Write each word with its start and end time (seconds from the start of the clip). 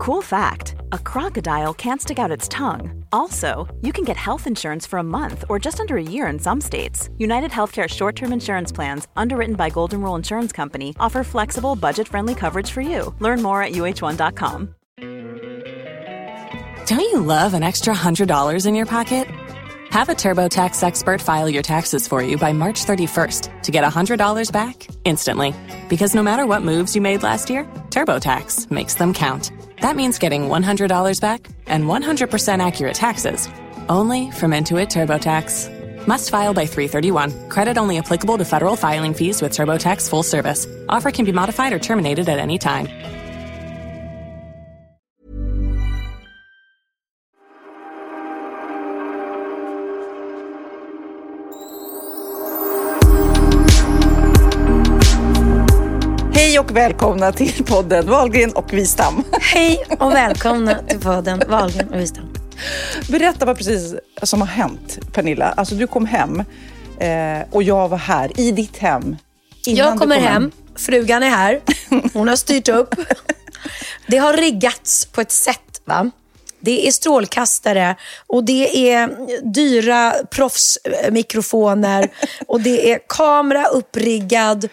Cool 0.00 0.22
fact 0.22 0.76
a 0.92 0.98
crocodile 0.98 1.74
can't 1.74 2.00
stick 2.00 2.18
out 2.18 2.30
its 2.30 2.48
tongue. 2.48 3.04
Also, 3.12 3.68
you 3.82 3.92
can 3.92 4.02
get 4.02 4.16
health 4.16 4.46
insurance 4.46 4.86
for 4.86 4.98
a 4.98 5.02
month 5.02 5.44
or 5.50 5.58
just 5.58 5.78
under 5.78 5.98
a 5.98 6.02
year 6.02 6.26
in 6.28 6.38
some 6.38 6.58
states. 6.58 7.10
United 7.18 7.50
Healthcare 7.50 7.86
short 7.86 8.16
term 8.16 8.32
insurance 8.32 8.72
plans, 8.72 9.08
underwritten 9.14 9.56
by 9.56 9.68
Golden 9.68 10.00
Rule 10.00 10.14
Insurance 10.14 10.52
Company, 10.52 10.96
offer 10.98 11.22
flexible, 11.22 11.76
budget 11.76 12.08
friendly 12.08 12.34
coverage 12.34 12.70
for 12.70 12.80
you. 12.80 13.14
Learn 13.18 13.42
more 13.42 13.62
at 13.62 13.72
uh1.com. 13.72 14.74
Don't 16.86 17.00
you 17.00 17.20
love 17.20 17.52
an 17.52 17.62
extra 17.62 17.94
$100 17.94 18.66
in 18.66 18.74
your 18.74 18.86
pocket? 18.86 19.28
Have 19.90 20.08
a 20.08 20.14
TurboTax 20.14 20.82
expert 20.82 21.20
file 21.20 21.50
your 21.50 21.62
taxes 21.62 22.08
for 22.08 22.22
you 22.22 22.38
by 22.38 22.54
March 22.54 22.86
31st 22.86 23.64
to 23.64 23.70
get 23.70 23.84
$100 23.84 24.50
back 24.50 24.86
instantly. 25.04 25.52
Because 25.90 26.14
no 26.14 26.22
matter 26.22 26.46
what 26.46 26.62
moves 26.62 26.94
you 26.94 27.02
made 27.02 27.22
last 27.22 27.50
year, 27.50 27.64
TurboTax 27.90 28.70
makes 28.70 28.94
them 28.94 29.12
count. 29.12 29.50
That 29.80 29.96
means 29.96 30.18
getting 30.18 30.42
$100 30.42 31.20
back 31.20 31.48
and 31.66 31.84
100% 31.84 32.66
accurate 32.66 32.94
taxes 32.94 33.48
only 33.88 34.30
from 34.30 34.52
Intuit 34.52 34.88
TurboTax. 34.88 36.06
Must 36.06 36.30
file 36.30 36.54
by 36.54 36.66
331. 36.66 37.48
Credit 37.48 37.76
only 37.78 37.98
applicable 37.98 38.38
to 38.38 38.44
federal 38.44 38.76
filing 38.76 39.14
fees 39.14 39.42
with 39.42 39.52
TurboTax 39.52 40.08
full 40.08 40.22
service. 40.22 40.66
Offer 40.88 41.10
can 41.10 41.24
be 41.24 41.32
modified 41.32 41.72
or 41.72 41.78
terminated 41.78 42.28
at 42.28 42.38
any 42.38 42.58
time. 42.58 42.88
Hej 56.60 56.66
och 56.70 56.76
välkomna 56.76 57.32
till 57.32 57.64
podden 57.64 58.06
Wahlgren 58.06 58.52
och 58.52 58.72
Wistam. 58.72 59.24
Hej 59.40 59.84
och 59.98 60.12
välkomna 60.12 60.82
till 60.88 61.00
podden 61.00 61.42
Wahlgren 61.48 61.88
och 61.88 62.00
Wistam. 62.00 62.24
Berätta 63.08 63.46
vad 63.46 63.56
precis 63.56 63.94
som 64.22 64.40
har 64.40 64.48
hänt, 64.48 64.98
Pernilla. 65.12 65.46
Alltså 65.56 65.74
du 65.74 65.86
kom 65.86 66.06
hem 66.06 66.40
eh, 67.00 67.48
och 67.50 67.62
jag 67.62 67.88
var 67.88 67.98
här 67.98 68.40
i 68.40 68.52
ditt 68.52 68.78
hem. 68.78 69.16
Jag 69.64 69.98
kommer 69.98 70.16
kom 70.16 70.24
hem, 70.24 70.50
frugan 70.76 71.22
är 71.22 71.30
här, 71.30 71.60
hon 72.12 72.28
har 72.28 72.36
styrt 72.36 72.68
upp. 72.68 72.94
Det 74.06 74.16
har 74.16 74.32
riggats 74.32 75.06
på 75.06 75.20
ett 75.20 75.32
sätt. 75.32 75.82
va? 75.84 76.10
Det 76.60 76.88
är 76.88 76.92
strålkastare 76.92 77.96
och 78.26 78.44
det 78.44 78.92
är 78.92 79.10
dyra 79.52 80.14
proffsmikrofoner 80.30 82.08
och 82.46 82.60
det 82.60 82.92
är 82.92 82.98
kamera 83.08 83.64
uppriggad. 83.64 84.68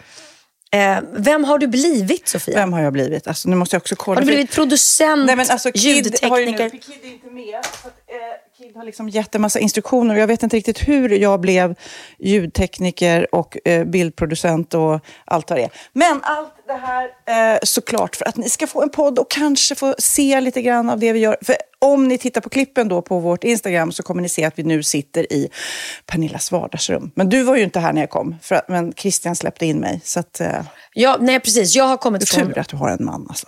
Eh, 0.72 1.00
vem 1.14 1.44
har 1.44 1.58
du 1.58 1.68
blivit, 1.68 2.28
Sofia? 2.28 2.56
Vem 2.60 2.74
har 2.74 2.82
jag 2.82 2.94
blivit? 2.94 3.28
Alltså, 3.28 3.50
nu 3.50 3.56
måste 3.56 3.76
jag 3.76 3.82
också 3.82 3.96
kolla. 3.96 4.16
Har 4.16 4.22
du 4.22 4.28
blivit 4.28 4.52
producent, 4.52 5.26
Nej, 5.26 5.36
men 5.36 5.46
alltså, 5.50 5.72
Kid 5.72 6.18
har 6.24 6.40
ju 6.40 6.46
nu, 6.46 6.52
ljudtekniker? 6.52 6.70
för 6.70 6.94
Kid 6.94 7.04
är 7.04 7.14
inte 7.14 7.30
med. 7.30 7.66
Så 7.66 7.88
att, 7.88 7.98
eh, 8.08 8.16
Kid 8.58 8.76
har 8.76 8.84
liksom 8.84 9.10
gett 9.10 9.36
en 9.36 9.42
massa 9.42 9.60
instruktioner 9.60 10.16
och 10.16 10.22
jag 10.22 10.28
vet 10.28 10.44
inte 10.44 10.58
riktigt 10.58 10.88
hur 10.88 11.10
jag 11.10 11.40
blev 11.40 11.76
ljudtekniker 12.20 13.36
och 13.36 13.68
eh, 13.68 13.86
bildproducent 13.86 14.74
och 14.74 15.00
allt 15.26 15.50
vad 15.50 15.60
det 15.60 15.64
är. 15.64 15.70
Men 15.94 16.20
allt 16.24 16.54
det 16.68 16.74
här 16.74 17.54
eh, 17.54 17.60
såklart 17.64 18.16
för 18.16 18.26
att 18.26 18.38
ni 18.38 18.50
ska 18.50 18.68
få 18.68 18.82
en 18.82 18.90
podd 18.90 19.20
och 19.20 19.32
kanske 19.32 19.76
få 19.76 19.96
se 19.98 20.42
lite 20.42 20.62
grann 20.62 20.90
av 20.90 21.00
det 21.00 21.14
vi 21.14 21.20
gör. 21.20 21.38
För 21.42 21.56
om 21.80 22.08
ni 22.08 22.18
tittar 22.18 22.42
på 22.42 22.50
klippen 22.50 22.88
då 22.88 23.02
på 23.02 23.20
vårt 23.20 23.44
Instagram 23.44 23.92
så 23.92 24.04
kommer 24.04 24.22
ni 24.22 24.30
se 24.30 24.44
att 24.44 24.60
vi 24.60 24.64
nu 24.64 24.84
sitter 24.84 25.34
i 25.34 25.50
Pernillas 26.06 26.52
vardagsrum. 26.52 27.12
Men 27.16 27.30
du 27.30 27.44
var 27.44 27.56
ju 27.56 27.64
inte 27.64 27.80
här 27.80 27.94
när 27.94 28.02
jag 28.02 28.10
kom, 28.10 28.36
för 28.42 28.56
att, 28.56 28.70
men 28.70 28.94
Christian 28.94 29.36
släppte 29.36 29.66
in 29.66 29.80
mig. 29.80 30.02
Så 30.04 30.20
att, 30.20 30.42
eh, 30.42 30.62
Ja, 30.94 31.18
nej, 31.20 31.40
precis. 31.40 31.76
Jag 31.76 31.86
har 31.86 31.98
kommit 31.98 32.30
från... 32.30 32.48
tur 32.48 32.58
att 32.58 32.70
du 32.70 32.78
har 32.78 32.90
en 32.90 33.06
man 33.06 33.26
alltså. 33.30 33.48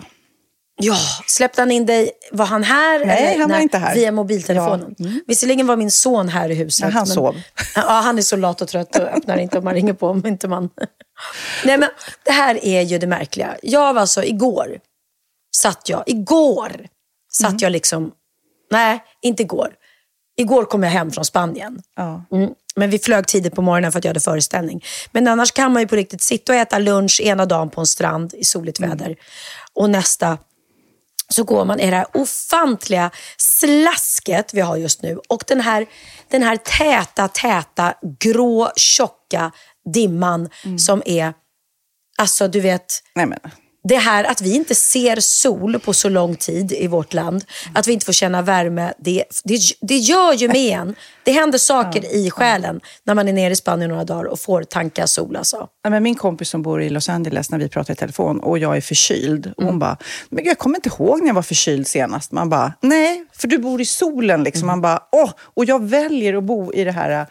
Ja, 0.81 0.97
släppte 1.27 1.61
han 1.61 1.71
in 1.71 1.85
dig? 1.85 2.11
Var 2.31 2.45
han 2.45 2.63
här? 2.63 3.05
Nej, 3.05 3.27
eller? 3.27 3.39
han 3.39 3.49
var 3.49 3.59
inte 3.59 3.77
här. 3.77 3.95
Via 3.95 4.11
mobiltelefonen. 4.11 4.95
Ja, 4.97 5.05
mm. 5.05 5.21
Visserligen 5.27 5.67
var 5.67 5.75
min 5.75 5.91
son 5.91 6.29
här 6.29 6.51
i 6.51 6.55
huset. 6.55 6.85
Ja, 6.85 6.91
han 6.93 7.07
sov. 7.07 7.41
Ja, 7.75 7.81
han 7.81 8.17
är 8.17 8.21
så 8.21 8.35
lat 8.35 8.61
och 8.61 8.67
trött 8.67 8.95
och 8.95 9.01
öppnar 9.01 9.37
inte 9.37 9.57
om 9.57 9.63
man 9.63 9.73
ringer 9.73 9.93
på 9.93 10.07
om 10.07 10.25
inte 10.25 10.47
man... 10.47 10.69
Nej, 11.65 11.77
men 11.77 11.89
det 12.25 12.31
här 12.31 12.65
är 12.65 12.81
ju 12.81 12.97
det 12.97 13.07
märkliga. 13.07 13.57
Jag 13.63 13.93
var 13.93 14.01
alltså, 14.01 14.23
igår 14.23 14.79
satt 15.57 15.89
jag, 15.89 16.03
igår 16.05 16.87
satt 17.31 17.49
Mm. 17.49 17.59
jag 17.61 17.71
liksom, 17.71 18.11
nej, 18.71 19.03
inte 19.21 19.43
igår. 19.43 19.73
Igår 20.37 20.65
kom 20.65 20.83
jag 20.83 20.89
hem 20.91 21.11
från 21.11 21.25
Spanien. 21.25 21.81
Ja. 21.95 22.25
Mm. 22.31 22.49
Men 22.75 22.89
vi 22.89 22.99
flög 22.99 23.27
tidigt 23.27 23.55
på 23.55 23.61
morgonen 23.61 23.91
för 23.91 23.99
att 23.99 24.05
jag 24.05 24.09
hade 24.09 24.19
föreställning. 24.19 24.83
Men 25.11 25.27
annars 25.27 25.51
kan 25.51 25.73
man 25.73 25.81
ju 25.81 25.87
på 25.87 25.95
riktigt 25.95 26.21
sitta 26.21 26.51
och 26.53 26.59
äta 26.59 26.79
lunch 26.79 27.21
ena 27.23 27.45
dagen 27.45 27.69
på 27.69 27.81
en 27.81 27.87
strand 27.87 28.33
i 28.33 28.43
soligt 28.43 28.79
Mm. 28.79 28.89
väder. 28.89 29.15
Och 29.73 29.89
nästa 29.89 30.37
så 31.33 31.43
går 31.43 31.65
man 31.65 31.79
i 31.79 31.89
det 31.89 31.95
här 31.95 32.07
ofantliga 32.13 33.11
slasket 33.37 34.53
vi 34.53 34.61
har 34.61 34.77
just 34.77 35.01
nu. 35.01 35.19
Och 35.29 35.43
den 35.47 35.61
här, 35.61 35.85
den 36.29 36.43
här 36.43 36.57
täta, 36.57 37.27
täta, 37.27 37.93
grå, 38.19 38.71
tjocka 38.75 39.51
dimman 39.93 40.49
Mm. 40.65 40.79
som 40.79 41.03
är, 41.05 41.33
alltså 42.17 42.47
du 42.47 42.59
vet, 42.59 43.03
Nej, 43.15 43.25
men. 43.25 43.39
Det 43.83 43.97
här 43.97 44.23
att 44.23 44.41
vi 44.41 44.55
inte 44.55 44.75
ser 44.75 45.19
sol 45.19 45.79
på 45.79 45.93
så 45.93 46.09
lång 46.09 46.35
tid 46.35 46.71
i 46.71 46.87
vårt 46.87 47.13
land, 47.13 47.43
att 47.75 47.87
vi 47.87 47.93
inte 47.93 48.05
får 48.05 48.13
känna 48.13 48.41
värme, 48.41 48.93
det, 48.97 49.23
det, 49.43 49.59
det 49.81 49.97
gör 49.97 50.33
ju 50.33 50.47
med 50.47 50.79
en. 50.79 50.95
Det 51.23 51.31
händer 51.31 51.57
saker 51.57 52.15
i 52.15 52.31
själen 52.31 52.81
när 53.03 53.15
man 53.15 53.27
är 53.27 53.33
nere 53.33 53.53
i 53.53 53.55
Spanien 53.55 53.89
några 53.89 54.03
dagar 54.03 54.23
och 54.23 54.39
får 54.39 54.63
tanka 54.63 55.07
sol. 55.07 55.35
Alltså. 55.35 55.67
Ja, 55.83 55.89
men 55.89 56.03
min 56.03 56.15
kompis 56.15 56.49
som 56.49 56.61
bor 56.61 56.81
i 56.81 56.89
Los 56.89 57.09
Angeles, 57.09 57.51
när 57.51 57.59
vi 57.59 57.69
pratar 57.69 57.93
i 57.93 57.95
telefon 57.95 58.39
och 58.39 58.59
jag 58.59 58.77
är 58.77 58.81
förkyld, 58.81 59.53
och 59.57 59.63
hon 59.63 59.79
bara, 59.79 59.97
men 60.29 60.45
jag 60.45 60.57
kommer 60.57 60.77
inte 60.77 60.89
ihåg 60.89 61.19
när 61.19 61.27
jag 61.27 61.33
var 61.33 61.41
förkyld 61.41 61.87
senast. 61.87 62.31
Man 62.31 62.49
bara, 62.49 62.73
nej, 62.81 63.25
för 63.33 63.47
du 63.47 63.57
bor 63.57 63.81
i 63.81 63.85
solen. 63.85 64.43
Liksom. 64.43 64.67
Man 64.67 64.81
bara, 64.81 65.03
åh, 65.11 65.31
och 65.39 65.65
jag 65.65 65.83
väljer 65.83 66.37
att 66.37 66.43
bo 66.43 66.73
i 66.73 66.83
det 66.83 66.91
här 66.91 67.27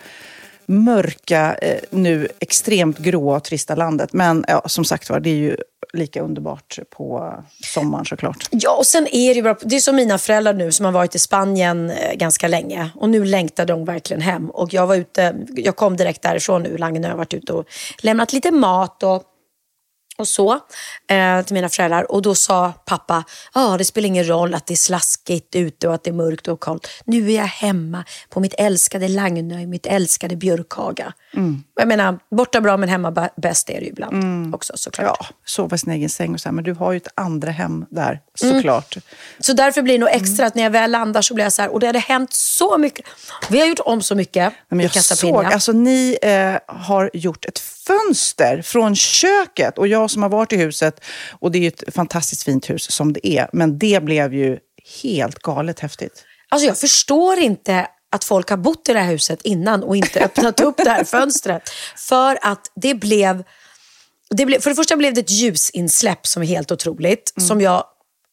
mörka, 0.68 1.54
eh, 1.54 1.80
nu 1.90 2.28
extremt 2.40 2.98
gråa 2.98 3.36
och 3.36 3.44
trista 3.44 3.74
landet. 3.74 4.12
Men 4.12 4.44
ja, 4.48 4.62
som 4.66 4.84
sagt 4.84 5.10
var, 5.10 5.20
det 5.20 5.30
är 5.30 5.34
ju 5.34 5.56
lika 5.92 6.22
underbart 6.22 6.78
på 6.90 7.34
sommaren 7.64 8.04
såklart. 8.04 8.48
Ja, 8.50 8.76
och 8.76 8.86
sen 8.86 9.06
är 9.12 9.34
det 9.34 9.42
bra. 9.42 9.56
Det 9.62 9.76
är 9.76 9.80
som 9.80 9.96
mina 9.96 10.18
föräldrar 10.18 10.54
nu 10.54 10.72
som 10.72 10.84
har 10.84 10.92
varit 10.92 11.14
i 11.14 11.18
Spanien 11.18 11.90
eh, 11.90 12.14
ganska 12.14 12.48
länge. 12.48 12.90
Och 12.94 13.08
nu 13.08 13.24
längtar 13.24 13.66
de 13.66 13.84
verkligen 13.84 14.20
hem. 14.20 14.50
Och 14.50 14.74
jag 14.74 14.86
var 14.86 14.96
ute, 14.96 15.36
jag 15.56 15.76
kom 15.76 15.96
direkt 15.96 16.22
därifrån 16.22 16.62
nu, 16.62 16.76
Langenö, 16.76 17.08
jag 17.08 17.12
har 17.12 17.18
varit 17.18 17.34
ute 17.34 17.52
och 17.52 17.66
lämnat 18.02 18.32
lite 18.32 18.50
mat 18.50 19.02
och, 19.02 19.22
och 20.18 20.28
så 20.28 20.52
eh, 21.10 21.42
till 21.44 21.54
mina 21.54 21.68
föräldrar. 21.68 22.12
Och 22.12 22.22
då 22.22 22.34
sa 22.34 22.72
pappa, 22.86 23.24
ja 23.54 23.64
ah, 23.74 23.76
det 23.78 23.84
spelar 23.84 24.06
ingen 24.06 24.28
roll 24.28 24.54
att 24.54 24.66
det 24.66 24.74
är 24.74 24.76
slaskigt 24.76 25.54
ute 25.56 25.88
och 25.88 25.94
att 25.94 26.04
det 26.04 26.10
är 26.10 26.14
mörkt 26.14 26.48
och 26.48 26.62
kallt. 26.62 26.88
Nu 27.04 27.32
är 27.32 27.36
jag 27.36 27.44
hemma 27.46 28.04
på 28.30 28.40
mitt 28.40 28.54
älskade 28.58 29.08
Langenö, 29.08 29.66
mitt 29.66 29.86
älskade 29.86 30.36
Björkhaga. 30.36 31.12
Jag 31.76 31.88
menar, 31.88 32.18
borta 32.30 32.60
bra 32.60 32.76
men 32.76 32.88
hemma 32.88 33.10
bä- 33.10 33.30
bäst 33.36 33.70
är 33.70 33.74
det 33.74 33.80
ju 33.80 33.86
ibland 33.90 34.54
också 34.54 34.72
såklart. 34.76 35.16
Ja, 35.20 35.26
sova 35.44 35.74
i 35.76 35.78
sin 35.78 35.92
egen 35.92 36.08
säng 36.10 36.34
och 36.34 36.40
så 36.40 36.48
här, 36.48 36.54
men 36.54 36.64
du 36.64 36.72
har 36.74 36.92
ju 36.92 36.96
ett 36.96 37.08
andra 37.14 37.50
hem 37.50 37.84
där, 37.90 38.20
såklart. 38.34 38.96
Så 39.40 39.52
därför 39.52 39.82
blir 39.82 39.94
det 39.94 39.98
nog 40.00 40.08
Mm. 40.08 40.22
extra 40.22 40.46
att 40.46 40.54
när 40.54 40.62
jag 40.62 40.70
väl 40.70 40.90
landar 40.90 41.22
så 41.22 41.34
blir 41.34 41.44
jag 41.44 41.52
så 41.52 41.62
här, 41.62 41.68
och 41.72 41.80
det 41.80 41.86
hade 41.86 41.98
hänt 41.98 42.32
så 42.32 42.78
mycket. 42.78 43.06
Vi 43.50 43.60
har 43.60 43.66
gjort 43.66 43.80
om 43.84 44.02
så 44.02 44.14
mycket 44.14 44.52
Men 44.68 44.80
i 44.80 44.82
jag 44.82 44.92
Casa 44.92 45.16
såg, 45.16 45.44
Piña. 45.44 45.52
alltså 45.52 45.72
ni 45.72 46.18
eh, 46.22 46.54
har 46.76 47.10
gjort 47.12 47.44
ett 47.44 47.58
fönster 47.58 48.62
från 48.62 48.96
köket. 48.96 49.78
Och 49.78 49.88
jag 49.88 50.07
som 50.08 50.22
har 50.22 50.30
varit 50.30 50.52
i 50.52 50.56
huset, 50.56 51.04
och 51.40 51.52
det 51.52 51.58
är 51.58 51.60
ju 51.60 51.68
ett 51.68 51.94
fantastiskt 51.94 52.42
fint 52.42 52.70
hus 52.70 52.90
som 52.90 53.12
det 53.12 53.26
är, 53.26 53.50
men 53.52 53.78
det 53.78 54.02
blev 54.02 54.34
ju 54.34 54.58
helt 55.02 55.38
galet 55.38 55.80
häftigt. 55.80 56.24
Alltså 56.48 56.66
jag 56.66 56.78
förstår 56.78 57.38
inte 57.38 57.86
att 58.12 58.24
folk 58.24 58.50
har 58.50 58.56
bott 58.56 58.88
i 58.88 58.92
det 58.92 59.00
här 59.00 59.10
huset 59.10 59.42
innan 59.42 59.82
och 59.82 59.96
inte 59.96 60.20
öppnat 60.24 60.60
upp 60.60 60.76
det 60.76 60.90
här 60.90 61.04
fönstret. 61.18 61.62
För 61.96 62.38
att 62.42 62.72
det 62.74 62.94
blev, 62.94 63.44
det 64.30 64.46
blev... 64.46 64.60
För 64.60 64.70
det 64.70 64.76
första 64.76 64.96
blev 64.96 65.14
det 65.14 65.20
ett 65.20 65.30
ljusinsläpp 65.30 66.26
som 66.26 66.42
är 66.42 66.46
helt 66.46 66.72
otroligt. 66.72 67.32
Mm. 67.36 67.48
Som 67.48 67.60
jag 67.60 67.84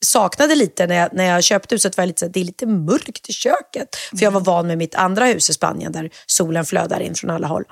saknade 0.05 0.55
lite 0.55 0.87
när 0.87 0.95
jag, 0.95 1.09
när 1.13 1.25
jag 1.25 1.43
köpte 1.43 1.75
huset. 1.75 1.97
Var 1.97 2.01
jag 2.01 2.07
lite 2.07 2.19
så 2.19 2.25
här, 2.25 2.33
det 2.33 2.39
är 2.39 2.43
lite 2.43 2.65
mörkt 2.65 3.29
i 3.29 3.33
köket. 3.33 3.95
För 4.09 4.23
jag 4.23 4.31
var 4.31 4.41
van 4.41 4.67
med 4.67 4.77
mitt 4.77 4.95
andra 4.95 5.25
hus 5.25 5.49
i 5.49 5.53
Spanien 5.53 5.91
där 5.91 6.09
solen 6.25 6.65
flödar 6.65 6.99
in 6.99 7.15
från 7.15 7.29
alla 7.29 7.47
håll. 7.47 7.63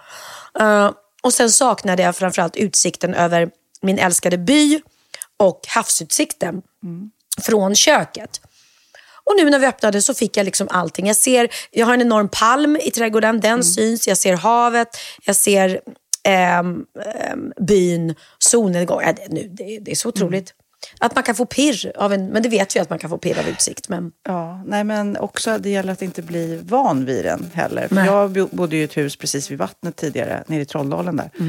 Eh, 0.59 0.91
och 1.23 1.33
sen 1.33 1.51
saknade 1.51 2.03
jag 2.03 2.15
framförallt 2.15 2.55
utsikten 2.55 3.13
över 3.13 3.49
min 3.83 3.99
älskade 3.99 4.37
by 4.37 4.81
och 5.39 5.61
havsutsikten 5.67 6.61
från 7.41 7.75
köket. 7.75 8.41
Och 9.25 9.33
nu 9.37 9.49
när 9.49 9.59
vi 9.59 9.65
öppnade 9.67 10.01
så 10.01 10.13
fick 10.13 10.37
jag 10.37 10.45
liksom 10.45 10.67
allting. 10.71 11.07
Jag 11.07 11.15
ser, 11.15 11.49
jag 11.71 11.85
har 11.85 11.93
en 11.93 12.01
enorm 12.01 12.29
palm 12.29 12.75
i 12.81 12.91
trädgården, 12.91 13.39
den 13.39 13.63
syns. 13.63 14.07
Jag 14.07 14.17
ser 14.17 14.33
havet, 14.35 14.97
jag 15.25 15.35
ser 15.35 15.81
ehm, 16.23 16.85
ehm, 17.15 17.51
byn, 17.67 18.15
solnedgång. 18.39 19.01
Ja, 19.01 19.13
det, 19.13 19.27
nu, 19.29 19.47
det, 19.47 19.79
det 19.79 19.91
är 19.91 19.95
så 19.95 20.09
otroligt. 20.09 20.53
Att 20.99 21.15
man 21.15 21.23
kan 21.23 21.35
få 21.35 21.45
pirr 21.45 21.91
av 21.95 22.13
en, 22.13 22.27
men 22.27 22.43
det 22.43 22.49
vet 22.49 22.75
vi 22.75 22.79
att 22.79 22.89
man 22.89 22.99
kan 22.99 23.09
få 23.09 23.17
pirr 23.17 23.39
av 23.39 23.47
utsikt. 23.47 23.89
Men 23.89 24.11
Ja, 24.27 24.63
nej 24.65 24.83
men 24.83 25.17
också 25.17 25.57
det 25.57 25.69
gäller 25.69 25.93
att 25.93 26.01
inte 26.01 26.21
bli 26.21 26.59
van 26.63 27.05
vid 27.05 27.25
den 27.25 27.51
heller. 27.53 27.87
För 27.87 27.95
Nej. 27.95 28.05
jag 28.05 28.29
bo- 28.31 28.47
bodde 28.51 28.75
ju 28.75 28.81
i 28.81 28.85
ett 28.85 28.97
hus 28.97 29.15
precis 29.15 29.51
vid 29.51 29.57
vattnet 29.57 29.95
tidigare, 29.95 30.43
nere 30.47 30.61
i 30.61 30.65
Trolldalen 30.65 31.15
där. 31.17 31.29
Och 31.35 31.41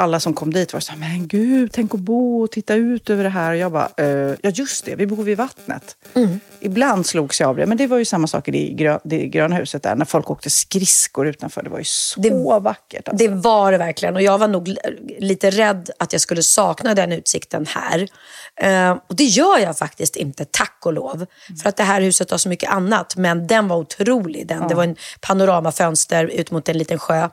alla 0.00 0.20
som 0.20 0.34
kom 0.34 0.52
dit 0.52 0.72
var 0.72 0.80
så 0.80 0.92
här, 0.92 0.98
men 0.98 1.28
gud, 1.28 1.70
tänk 1.72 1.94
att 1.94 2.00
bo 2.00 2.42
och 2.42 2.50
titta 2.50 2.74
ut 2.74 3.10
över 3.10 3.24
det 3.24 3.30
här. 3.30 3.50
Och 3.50 3.56
jag 3.56 3.72
bara, 3.72 3.88
eh, 3.96 4.06
ja 4.42 4.50
just 4.50 4.84
det, 4.84 4.94
vi 4.94 5.06
bor 5.06 5.24
vid 5.24 5.38
vattnet. 5.38 5.96
Mm. 6.14 6.40
Ibland 6.60 7.06
slogs 7.06 7.40
jag 7.40 7.48
av 7.48 7.56
det, 7.56 7.66
men 7.66 7.76
det 7.76 7.86
var 7.86 7.98
ju 7.98 8.04
samma 8.04 8.26
sak 8.26 8.48
i 8.48 8.50
det, 8.50 8.68
grö, 8.74 8.98
det 9.04 9.26
gröna 9.26 9.56
huset 9.56 9.82
där, 9.82 9.94
när 9.96 10.04
folk 10.04 10.30
åkte 10.30 10.50
skridskor 10.50 11.26
utanför. 11.28 11.62
Det 11.62 11.70
var 11.70 11.78
ju 11.78 11.84
så 11.84 12.20
Det- 12.20 12.30
vackert. 12.60 13.08
Alltså. 13.08 13.26
Det 13.28 13.34
var 13.34 13.72
det 13.72 13.78
verkligen. 13.78 14.14
Och 14.16 14.22
jag 14.22 14.38
var 14.38 14.48
nog 14.48 14.76
lite 15.18 15.50
rädd 15.50 15.90
att 15.98 16.12
jag 16.12 16.20
skulle 16.22 16.42
sakna 16.42 16.94
den 16.94 17.12
utsikten 17.12 17.66
här. 17.68 18.08
Eh, 18.56 18.90
och 19.08 19.16
det 19.16 19.24
gör 19.24 19.58
jag 19.58 19.78
faktiskt 19.78 20.16
inte, 20.16 20.44
tack 20.50 20.78
och 20.84 20.92
lov. 20.92 21.26
För 21.62 21.68
att 21.68 21.76
det 21.76 21.82
här 21.82 22.00
huset 22.00 22.30
har 22.30 22.38
så 22.38 22.48
mycket 22.48 22.70
annat. 22.70 23.16
Men 23.16 23.46
den 23.46 23.68
var 23.68 23.76
otrolig. 23.76 24.46
Den. 24.46 24.68
Det 24.68 24.74
var 24.74 24.84
en 24.84 24.96
panoramafönster 25.20 26.24
ut 26.24 26.50
mot 26.50 26.68
en 26.68 26.78
liten 26.78 26.98
sjö. 26.98 27.28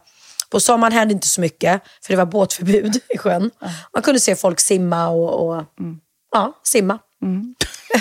På 0.49 0.59
sommaren 0.59 0.93
hände 0.93 1.13
inte 1.13 1.27
så 1.27 1.41
mycket, 1.41 1.81
för 2.05 2.13
det 2.13 2.17
var 2.17 2.25
båtförbud 2.25 2.95
i 3.09 3.17
sjön. 3.17 3.51
Man 3.93 4.03
kunde 4.03 4.19
se 4.19 4.35
folk 4.35 4.59
simma 4.59 5.09
och, 5.09 5.47
och 5.47 5.63
ja, 6.31 6.61
simma. 6.63 6.99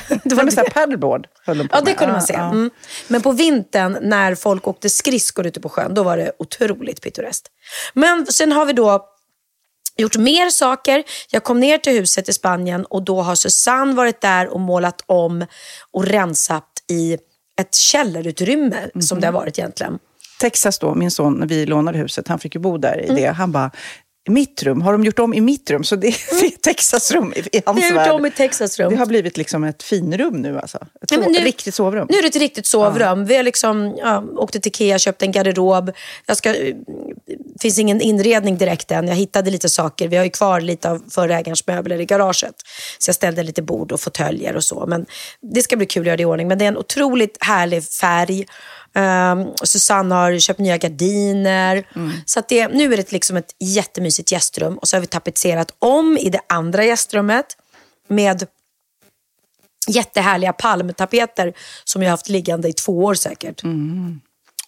det 0.08 0.20
det 0.24 0.34
var 0.34 0.50
så 0.50 0.60
här 0.60 0.70
paddleboard. 0.70 1.26
höll 1.44 1.58
de 1.58 1.68
på 1.68 1.76
Ja, 1.76 1.80
det 1.80 1.94
kunde 1.94 2.12
man 2.12 2.22
se. 2.22 2.34
Mm. 2.34 2.70
Men 3.08 3.22
på 3.22 3.32
vintern 3.32 3.98
när 4.02 4.34
folk 4.34 4.68
åkte 4.68 4.90
skridskor 4.90 5.46
ute 5.46 5.60
på 5.60 5.68
sjön, 5.68 5.94
då 5.94 6.02
var 6.02 6.16
det 6.16 6.32
otroligt 6.38 7.02
pittoreskt. 7.02 7.48
Men 7.94 8.26
sen 8.26 8.52
har 8.52 8.66
vi 8.66 8.72
då 8.72 9.08
gjort 9.96 10.16
mer 10.16 10.50
saker. 10.50 11.04
Jag 11.30 11.44
kom 11.44 11.60
ner 11.60 11.78
till 11.78 11.92
huset 11.92 12.28
i 12.28 12.32
Spanien 12.32 12.84
och 12.84 13.02
då 13.02 13.22
har 13.22 13.34
Susanne 13.34 13.94
varit 13.94 14.20
där 14.20 14.48
och 14.48 14.60
målat 14.60 15.02
om 15.06 15.46
och 15.90 16.04
rensat 16.04 16.68
i 16.88 17.18
ett 17.60 17.74
källarutrymme 17.74 18.90
som 19.00 19.20
det 19.20 19.26
har 19.26 19.32
varit 19.32 19.58
egentligen. 19.58 19.98
Texas 20.40 20.78
då, 20.78 20.94
min 20.94 21.10
son, 21.10 21.34
när 21.34 21.46
vi 21.46 21.66
lånade 21.66 21.98
huset, 21.98 22.28
han 22.28 22.38
fick 22.38 22.54
ju 22.54 22.60
bo 22.60 22.78
där 22.78 23.10
i 23.10 23.14
det. 23.14 23.26
Han 23.26 23.52
bara, 23.52 23.70
mitt 24.28 24.62
rum, 24.62 24.82
har 24.82 24.92
de 24.92 25.04
gjort 25.04 25.18
om 25.18 25.34
i 25.34 25.40
mitt 25.40 25.70
rum? 25.70 25.84
Så 25.84 25.96
det 25.96 26.06
är 26.06 26.44
är 26.44 26.50
Texas 26.50 27.10
rum 27.10 27.32
i, 27.52 27.62
hans 27.66 27.78
Vi 27.78 27.82
har 27.88 27.94
värld. 27.94 28.06
gjort 28.06 28.14
om 28.14 28.26
i 28.26 28.30
Texas 28.30 28.78
rum. 28.78 28.90
Det 28.90 28.96
har 28.96 29.06
blivit 29.06 29.36
liksom 29.36 29.64
ett 29.64 29.82
finrum 29.82 30.42
nu 30.42 30.58
alltså. 30.58 30.78
Ett 31.02 31.10
Nej, 31.10 31.28
nu- 31.30 31.38
riktigt 31.38 31.74
sovrum. 31.74 32.06
Nu 32.10 32.18
är 32.18 32.22
det 32.22 32.28
ett 32.28 32.36
riktigt 32.36 32.66
sovrum. 32.66 33.24
Vi 33.24 33.36
har 33.36 33.42
liksom, 33.42 33.94
ja, 33.98 34.24
åkte 34.36 34.60
till 34.60 34.68
Ikea, 34.68 34.98
köpte 34.98 35.24
en 35.24 35.32
garderob. 35.32 35.92
Jag 36.26 36.36
ska, 36.36 36.52
det 36.52 36.74
finns 37.60 37.78
ingen 37.78 38.00
inredning 38.00 38.56
direkt 38.56 38.90
än. 38.90 39.08
Jag 39.08 39.14
hittade 39.14 39.50
lite 39.50 39.68
saker. 39.68 40.08
Vi 40.08 40.16
har 40.16 40.24
ju 40.24 40.30
kvar 40.30 40.60
lite 40.60 40.90
av 40.90 41.02
förra 41.10 41.38
ägarens 41.38 41.66
möbler 41.66 42.00
i 42.00 42.04
garaget. 42.04 42.54
Så 42.98 43.08
jag 43.08 43.14
ställde 43.14 43.42
lite 43.42 43.62
bord 43.62 43.92
och 43.92 44.00
fåtöljer 44.00 44.56
och 44.56 44.64
så. 44.64 44.86
Men 44.86 45.06
det 45.54 45.62
ska 45.62 45.76
bli 45.76 45.86
kul 45.86 46.00
att 46.02 46.06
göra 46.06 46.16
det 46.16 46.22
i 46.22 46.26
ordning. 46.26 46.48
Men 46.48 46.58
det 46.58 46.64
är 46.64 46.68
en 46.68 46.76
otroligt 46.78 47.36
härlig 47.40 47.84
färg. 47.84 48.46
Um, 48.96 49.52
Susanne 49.62 50.14
har 50.14 50.38
köpt 50.38 50.60
nya 50.60 50.78
gardiner. 50.78 51.86
Så 52.26 52.38
att 52.38 52.48
det, 52.48 52.68
nu 52.68 52.92
är 52.92 52.96
det 52.96 53.12
liksom 53.12 53.36
ett 53.36 53.54
jättemysigt 53.58 54.32
gästrum. 54.32 54.78
Och 54.78 54.88
så 54.88 54.96
har 54.96 55.00
vi 55.00 55.06
tapetserat 55.06 55.74
om 55.78 56.18
i 56.18 56.30
det 56.30 56.40
andra 56.48 56.84
gästrummet 56.84 57.46
med 58.08 58.46
jättehärliga 59.88 60.52
palmtapeter 60.52 61.52
som 61.84 62.02
jag 62.02 62.08
har 62.08 62.10
haft 62.10 62.28
liggande 62.28 62.68
i 62.68 62.72
två 62.72 63.04
år 63.04 63.14
säkert. 63.14 63.62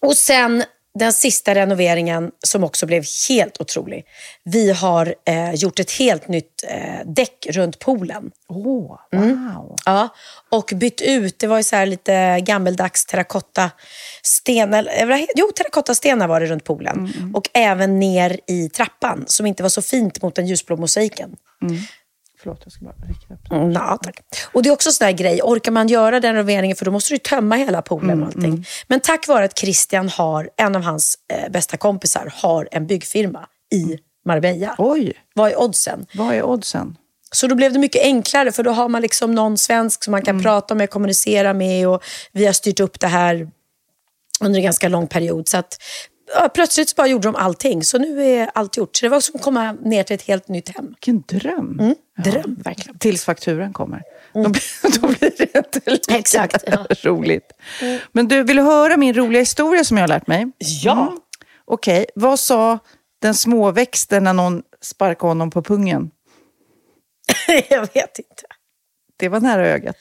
Och 0.01 0.17
sen 0.17 0.65
den 0.99 1.13
sista 1.13 1.55
renoveringen 1.55 2.31
som 2.47 2.65
också 2.65 2.87
blev 2.87 3.05
helt 3.29 3.61
otrolig. 3.61 4.05
Vi 4.45 4.71
har 4.73 5.15
eh, 5.27 5.55
gjort 5.55 5.79
ett 5.79 5.91
helt 5.91 6.29
nytt 6.29 6.65
eh, 6.69 7.07
däck 7.07 7.47
runt 7.51 7.79
poolen. 7.79 8.31
Åh, 8.49 8.99
Mm. 9.13 9.55
wow. 9.55 9.77
Ja, 9.85 10.09
och 10.51 10.73
bytt 10.77 11.01
ut, 11.01 11.39
det 11.39 11.47
var 11.47 11.57
ju 11.57 11.63
så 11.63 11.85
lite 11.85 12.41
gammeldags 12.41 13.07
terrakotta 13.07 13.71
stenar, 14.23 14.85
eller, 14.85 15.27
jo 15.37 15.47
terrakottastenar 15.57 16.29
var 16.29 16.41
det 16.41 16.47
runt 16.47 16.65
poolen. 16.65 17.13
Och 17.35 17.49
även 17.55 17.99
ner 18.01 18.41
i 18.47 18.69
trappan 18.69 19.25
som 19.27 19.47
inte 19.47 19.63
var 19.63 19.71
så 19.71 19.83
fint 19.83 20.23
mot 20.23 20.35
den 20.35 20.47
ljusblå 20.47 20.77
mosaiken. 20.77 21.37
Förlåt, 22.41 22.61
jag 22.65 22.73
ska 22.73 22.85
bara 22.85 22.95
rikta 23.09 23.35
upp. 23.35 23.53
Mm, 23.53 23.73
ja, 23.73 23.99
tack. 24.03 24.21
Och 24.53 24.63
det 24.63 24.69
är 24.69 24.73
också 24.73 24.89
en 24.89 24.93
sån 24.93 25.05
här 25.05 25.13
grej, 25.13 25.41
orkar 25.43 25.73
man 25.73 25.89
göra 25.89 26.21
den 26.21 26.35
renoveringen 26.35 26.77
för 26.77 26.85
då 26.85 26.91
måste 26.91 27.15
du 27.15 27.19
tömma 27.19 27.57
hela 27.57 27.83
poolen 27.83 28.23
och 28.23 28.27
allting. 28.27 28.67
Men 28.87 29.01
tack 29.01 29.29
vare 29.29 29.45
att 29.45 29.59
Christian 29.59 30.09
har, 30.09 30.51
en 30.57 30.77
av 30.77 30.83
hans 30.83 31.19
eh, 31.33 31.51
bästa 31.51 31.77
kompisar, 31.77 32.33
har 32.37 32.69
en 32.73 32.87
byggfirma 32.87 33.47
i 33.73 33.99
Marbella. 34.25 34.75
Oj, 34.79 35.13
Vad 35.35 35.51
är 35.51 35.61
oddsen? 35.61 36.07
vad 36.15 36.35
är 36.35 36.43
oddsen? 36.43 36.97
Så 37.33 37.47
då 37.47 37.55
blev 37.55 37.73
det 37.73 37.79
mycket 37.79 38.03
enklare 38.03 38.53
för 38.53 38.63
då 38.63 38.71
har 38.71 38.89
man 38.89 39.03
liksom 39.03 39.35
någon 39.35 39.59
svensk 39.59 40.05
som 40.05 40.11
man 40.11 40.23
kan 40.23 40.43
prata 40.43 40.75
med, 40.75 40.91
kommunicera 40.91 41.55
med 41.55 41.89
och 41.89 42.03
vi 42.33 42.47
har 42.47 42.53
styrt 42.53 42.81
upp 42.81 43.01
det 43.01 43.07
här 43.07 43.51
under 44.41 44.59
en 44.59 44.65
ganska 44.65 44.89
lång 44.89 45.07
period. 45.07 45.49
Så 45.49 45.57
att, 45.57 45.79
ja, 46.35 46.49
plötsligt 46.49 46.97
bara 46.97 47.07
gjorde 47.07 47.29
de 47.29 47.37
allting. 47.37 47.85
Så 47.85 47.99
nu 47.99 48.25
är 48.25 48.51
allt 48.55 48.77
gjort. 48.77 48.97
Så 48.97 49.07
det 49.07 49.11
var 49.11 49.21
som 49.21 49.37
att 49.37 49.43
komma 49.43 49.73
ner 49.73 50.03
till 50.03 50.15
ett 50.15 50.23
helt 50.23 50.49
nytt 50.49 50.69
hem. 50.69 50.87
Vilken 50.87 51.23
dröm. 51.27 51.79
Mm. 51.81 51.95
Dröm, 52.25 52.57
verkligen. 52.65 52.99
Tills 52.99 53.25
fakturan 53.25 53.73
kommer. 53.73 54.03
Då, 54.33 54.49
blir, 54.49 55.01
då 55.01 55.07
blir 55.07 55.33
det 55.39 55.59
inte 55.59 55.91
lika 55.91 56.19
Exakt, 56.19 56.65
ja. 56.67 56.87
roligt. 57.03 57.53
Men 58.13 58.29
du, 58.29 58.43
vill 58.43 58.57
du 58.57 58.63
höra 58.63 58.97
min 58.97 59.15
roliga 59.15 59.43
historia 59.43 59.85
som 59.85 59.97
jag 59.97 60.03
har 60.03 60.09
lärt 60.09 60.27
mig? 60.27 60.51
Ja. 60.59 61.07
Mm. 61.07 61.19
Okej, 61.65 62.07
vad 62.15 62.39
sa 62.39 62.79
den 63.23 63.35
småväxten 63.35 64.25
när 64.25 64.33
någon 64.33 64.63
sparkade 64.81 65.31
honom 65.31 65.51
på 65.51 65.63
pungen? 65.63 66.11
Jag 67.71 67.81
vet 67.81 68.19
inte. 68.19 68.43
Det 69.17 69.29
var 69.29 69.41
nära 69.41 69.69
ögat. 69.69 69.97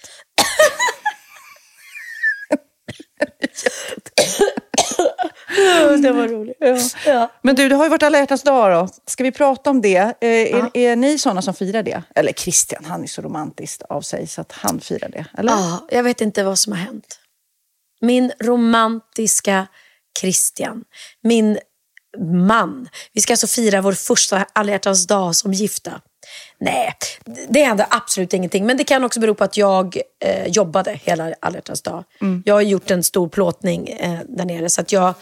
Det 6.01 6.11
var 6.11 6.27
roligt. 6.27 6.95
Ja. 7.05 7.31
Men 7.41 7.55
du, 7.55 7.69
det 7.69 7.75
har 7.75 7.83
ju 7.83 7.89
varit 7.89 8.03
alla 8.03 8.17
hjärtans 8.17 8.43
dag 8.43 8.71
då. 8.71 8.93
Ska 9.05 9.23
vi 9.23 9.31
prata 9.31 9.69
om 9.69 9.81
det? 9.81 9.95
Eh, 9.95 10.29
är, 10.29 10.69
är 10.73 10.95
ni 10.95 11.17
sådana 11.17 11.41
som 11.41 11.53
firar 11.53 11.83
det? 11.83 12.03
Eller 12.15 12.33
Christian, 12.33 12.85
han 12.85 13.03
är 13.03 13.07
så 13.07 13.21
romantiskt 13.21 13.81
av 13.81 14.01
sig 14.01 14.27
så 14.27 14.41
att 14.41 14.51
han 14.51 14.79
firar 14.79 15.09
det. 15.09 15.25
Eller? 15.37 15.51
Ja, 15.51 15.87
jag 15.91 16.03
vet 16.03 16.21
inte 16.21 16.43
vad 16.43 16.59
som 16.59 16.73
har 16.73 16.79
hänt. 16.79 17.19
Min 18.01 18.31
romantiska 18.39 19.67
Christian, 20.19 20.83
min 21.23 21.59
man. 22.47 22.89
Vi 23.13 23.21
ska 23.21 23.33
alltså 23.33 23.47
fira 23.47 23.81
vår 23.81 23.91
första 23.91 24.45
alla 24.53 24.71
hjärtans 24.71 25.07
dag 25.07 25.35
som 25.35 25.53
gifta. 25.53 26.01
Nej, 26.59 26.93
det 27.49 27.63
händer 27.63 27.85
absolut 27.89 28.33
ingenting. 28.33 28.65
Men 28.65 28.77
det 28.77 28.83
kan 28.83 29.03
också 29.03 29.19
bero 29.19 29.35
på 29.35 29.43
att 29.43 29.57
jag 29.57 29.97
eh, 30.25 30.47
jobbade 30.47 30.99
hela 31.03 31.33
alla 31.39 31.59
dag. 31.83 32.03
Jag 32.45 32.53
har 32.53 32.61
gjort 32.61 32.91
en 32.91 33.03
stor 33.03 33.29
plåtning 33.29 33.89
eh, 33.89 34.19
där 34.27 34.45
nere. 34.45 34.69
Så 34.69 34.81
att 34.81 34.91
jag, 34.91 35.13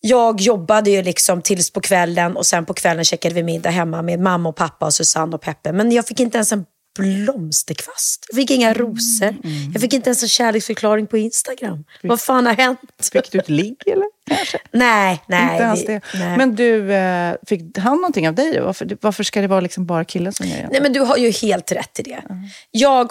jag 0.00 0.40
jobbade 0.40 0.90
ju 0.90 1.02
liksom 1.02 1.42
tills 1.42 1.70
på 1.70 1.80
kvällen 1.80 2.36
och 2.36 2.46
sen 2.46 2.64
på 2.64 2.74
kvällen 2.74 3.04
checkade 3.04 3.34
vi 3.34 3.42
middag 3.42 3.70
hemma 3.70 4.02
med 4.02 4.20
mamma 4.20 4.48
och 4.48 4.56
pappa 4.56 4.86
och 4.86 4.94
Susanne 4.94 5.34
och 5.36 5.42
Peppe. 5.42 5.72
Men 5.72 5.92
jag 5.92 6.06
fick 6.06 6.20
inte 6.20 6.38
ens 6.38 6.52
en 6.52 6.64
blomsterkvast. 6.98 8.26
Jag 8.28 8.36
fick 8.36 8.50
inga 8.50 8.74
rosor. 8.74 9.36
Jag 9.72 9.80
fick 9.80 9.92
inte 9.92 10.10
ens 10.10 10.22
en 10.22 10.28
kärleksförklaring 10.28 11.06
på 11.06 11.18
Instagram. 11.18 11.84
Vad 12.02 12.20
fan 12.20 12.46
har 12.46 12.54
hänt? 12.54 12.80
Fick 13.12 13.32
du 13.32 13.38
ett 13.38 13.48
ligg 13.48 13.76
eller? 13.86 14.06
Kanske. 14.30 14.58
Nej, 14.72 15.22
nej. 15.26 15.52
Inte 15.52 15.64
ens 15.64 15.84
det. 15.86 16.00
nej. 16.14 16.38
Men 16.38 16.54
du, 16.54 16.92
eh, 16.92 17.34
fick 17.46 17.78
han 17.78 17.96
någonting 17.96 18.28
av 18.28 18.34
dig? 18.34 18.60
Varför, 18.60 18.96
varför 19.00 19.24
ska 19.24 19.40
det 19.40 19.48
vara 19.48 19.60
liksom 19.60 19.86
bara 19.86 20.04
killen 20.04 20.32
som 20.32 20.46
gör 20.46 20.56
det? 20.56 20.68
Nej, 20.72 20.80
men 20.80 20.92
du 20.92 21.00
har 21.00 21.16
ju 21.16 21.30
helt 21.30 21.72
rätt 21.72 22.00
i 22.00 22.02
det. 22.02 22.22
Jag, 22.70 23.10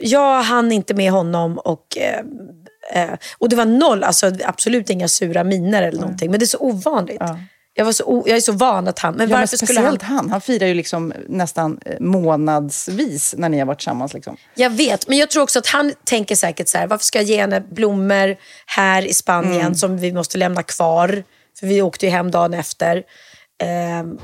jag 0.00 0.42
hann 0.42 0.72
inte 0.72 0.94
med 0.94 1.10
honom 1.10 1.58
och, 1.58 1.86
eh, 1.96 3.02
eh, 3.02 3.14
och 3.38 3.48
det 3.48 3.56
var 3.56 3.64
noll, 3.64 4.04
alltså 4.04 4.32
absolut 4.44 4.90
inga 4.90 5.08
sura 5.08 5.44
miner 5.44 5.82
eller 5.82 6.00
någonting. 6.00 6.30
Men 6.30 6.40
det 6.40 6.44
är 6.44 6.46
så 6.46 6.58
ovanligt. 6.58 7.20
Jag, 7.78 7.84
var 7.84 7.92
så 7.92 8.22
jag 8.26 8.36
är 8.36 8.40
så 8.40 8.52
van 8.52 8.88
att 8.88 8.98
han... 8.98 9.14
Men 9.14 9.28
Ja, 9.28 9.34
men 9.36 9.40
varför 9.40 9.56
skulle 9.56 9.80
han... 9.80 9.98
han. 10.02 10.30
Han 10.30 10.40
firar 10.40 10.66
ju 10.66 10.74
liksom 10.74 11.12
nästan 11.28 11.78
eh, 11.84 12.00
månadsvis 12.00 13.34
när 13.38 13.48
ni 13.48 13.58
har 13.58 13.66
varit 13.66 13.78
tillsammans. 13.78 14.14
Liksom. 14.14 14.36
Jag 14.54 14.70
vet, 14.70 15.08
men 15.08 15.18
jag 15.18 15.30
tror 15.30 15.42
också 15.42 15.58
att 15.58 15.66
han 15.66 15.92
tänker 16.04 16.34
säkert 16.36 16.68
så 16.68 16.78
här, 16.78 16.86
varför 16.86 17.04
ska 17.04 17.18
jag 17.18 17.26
ge 17.26 17.40
henne 17.40 17.60
blommor 17.60 18.36
här 18.66 19.06
i 19.06 19.14
Spanien 19.14 19.60
Mm. 19.60 19.74
som 19.74 19.98
vi 19.98 20.12
måste 20.12 20.38
lämna 20.38 20.62
kvar? 20.62 21.24
För 21.60 21.66
vi 21.66 21.82
åkte 21.82 22.06
ju 22.06 22.12
hem 22.12 22.30
dagen 22.30 22.54
efter. 22.54 23.02
Ehm, 23.62 24.18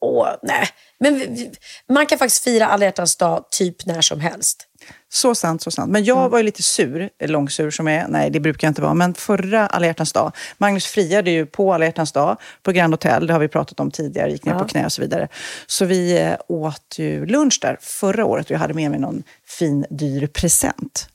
och, 0.00 0.26
nej. 0.42 0.68
Men 1.00 1.14
vi, 1.18 1.26
vi, 1.26 1.50
man 1.94 2.06
kan 2.06 2.18
faktiskt 2.18 2.44
fira 2.44 2.66
alla 2.66 2.84
hjärtans 2.84 3.16
dag 3.16 3.44
typ 3.50 3.86
när 3.86 4.00
som 4.00 4.20
helst. 4.20 4.64
Så 5.12 5.34
sant, 5.34 5.62
så 5.62 5.70
sant. 5.70 5.92
Men 5.92 6.04
jag 6.04 6.18
Mm. 6.18 6.30
var 6.30 6.38
ju 6.38 6.44
lite 6.44 6.62
sur, 6.62 7.10
långsur 7.24 7.70
som 7.70 7.86
jag 7.86 7.96
är. 8.02 8.08
Nej, 8.08 8.30
det 8.30 8.40
brukar 8.40 8.66
jag 8.66 8.70
inte 8.70 8.82
vara. 8.82 8.94
Men 8.94 9.14
förra 9.14 9.66
alla 9.66 9.86
hjärtans 9.86 10.12
dag, 10.12 10.32
Magnus 10.58 10.86
friade 10.86 11.30
ju 11.30 11.46
på 11.46 11.74
alla 11.74 11.84
hjärtans 11.84 12.12
dag 12.12 12.36
på 12.62 12.72
Grand 12.72 12.92
Hotel. 12.92 13.26
Det 13.26 13.32
har 13.32 13.40
vi 13.40 13.48
pratat 13.48 13.80
om 13.80 13.90
tidigare, 13.90 14.30
gick 14.30 14.44
ner 14.44 14.54
på 14.54 14.64
knä 14.64 14.84
och 14.84 14.92
så 14.92 15.00
vidare. 15.02 15.28
Så 15.66 15.84
vi 15.84 16.18
eh, 16.20 16.34
åt 16.48 16.94
ju 16.98 17.26
lunch 17.26 17.58
där 17.62 17.76
förra 17.80 18.24
året 18.24 18.46
och 18.46 18.50
jag 18.50 18.58
hade 18.58 18.74
med 18.74 18.90
mig 18.90 19.00
någon 19.00 19.22
fin, 19.46 19.86
dyr 19.90 20.26
present. 20.26 21.08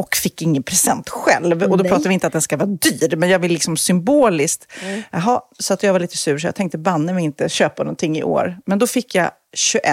Och 0.00 0.16
fick 0.16 0.42
ingen 0.42 0.62
present 0.62 1.08
själv. 1.08 1.62
Och 1.62 1.78
då 1.78 1.84
pratar 1.84 2.08
vi 2.08 2.14
inte 2.14 2.26
att 2.26 2.32
den 2.32 2.42
ska 2.42 2.56
vara 2.56 2.66
dyr, 2.66 3.16
men 3.16 3.28
jag 3.28 3.38
vill 3.38 3.52
liksom 3.52 3.76
symboliskt. 3.76 4.72
Jaha, 5.10 5.40
så 5.58 5.74
att 5.74 5.82
jag 5.82 5.92
var 5.92 6.00
lite 6.00 6.16
sur, 6.16 6.38
så 6.38 6.46
jag 6.46 6.54
tänkte 6.54 6.78
banne 6.78 7.12
mig 7.12 7.24
inte 7.24 7.48
köpa 7.48 7.82
någonting 7.82 8.18
i 8.18 8.22
år. 8.22 8.58
Men 8.66 8.78
då 8.78 8.86
fick 8.86 9.14
jag 9.14 9.30
21 9.56 9.84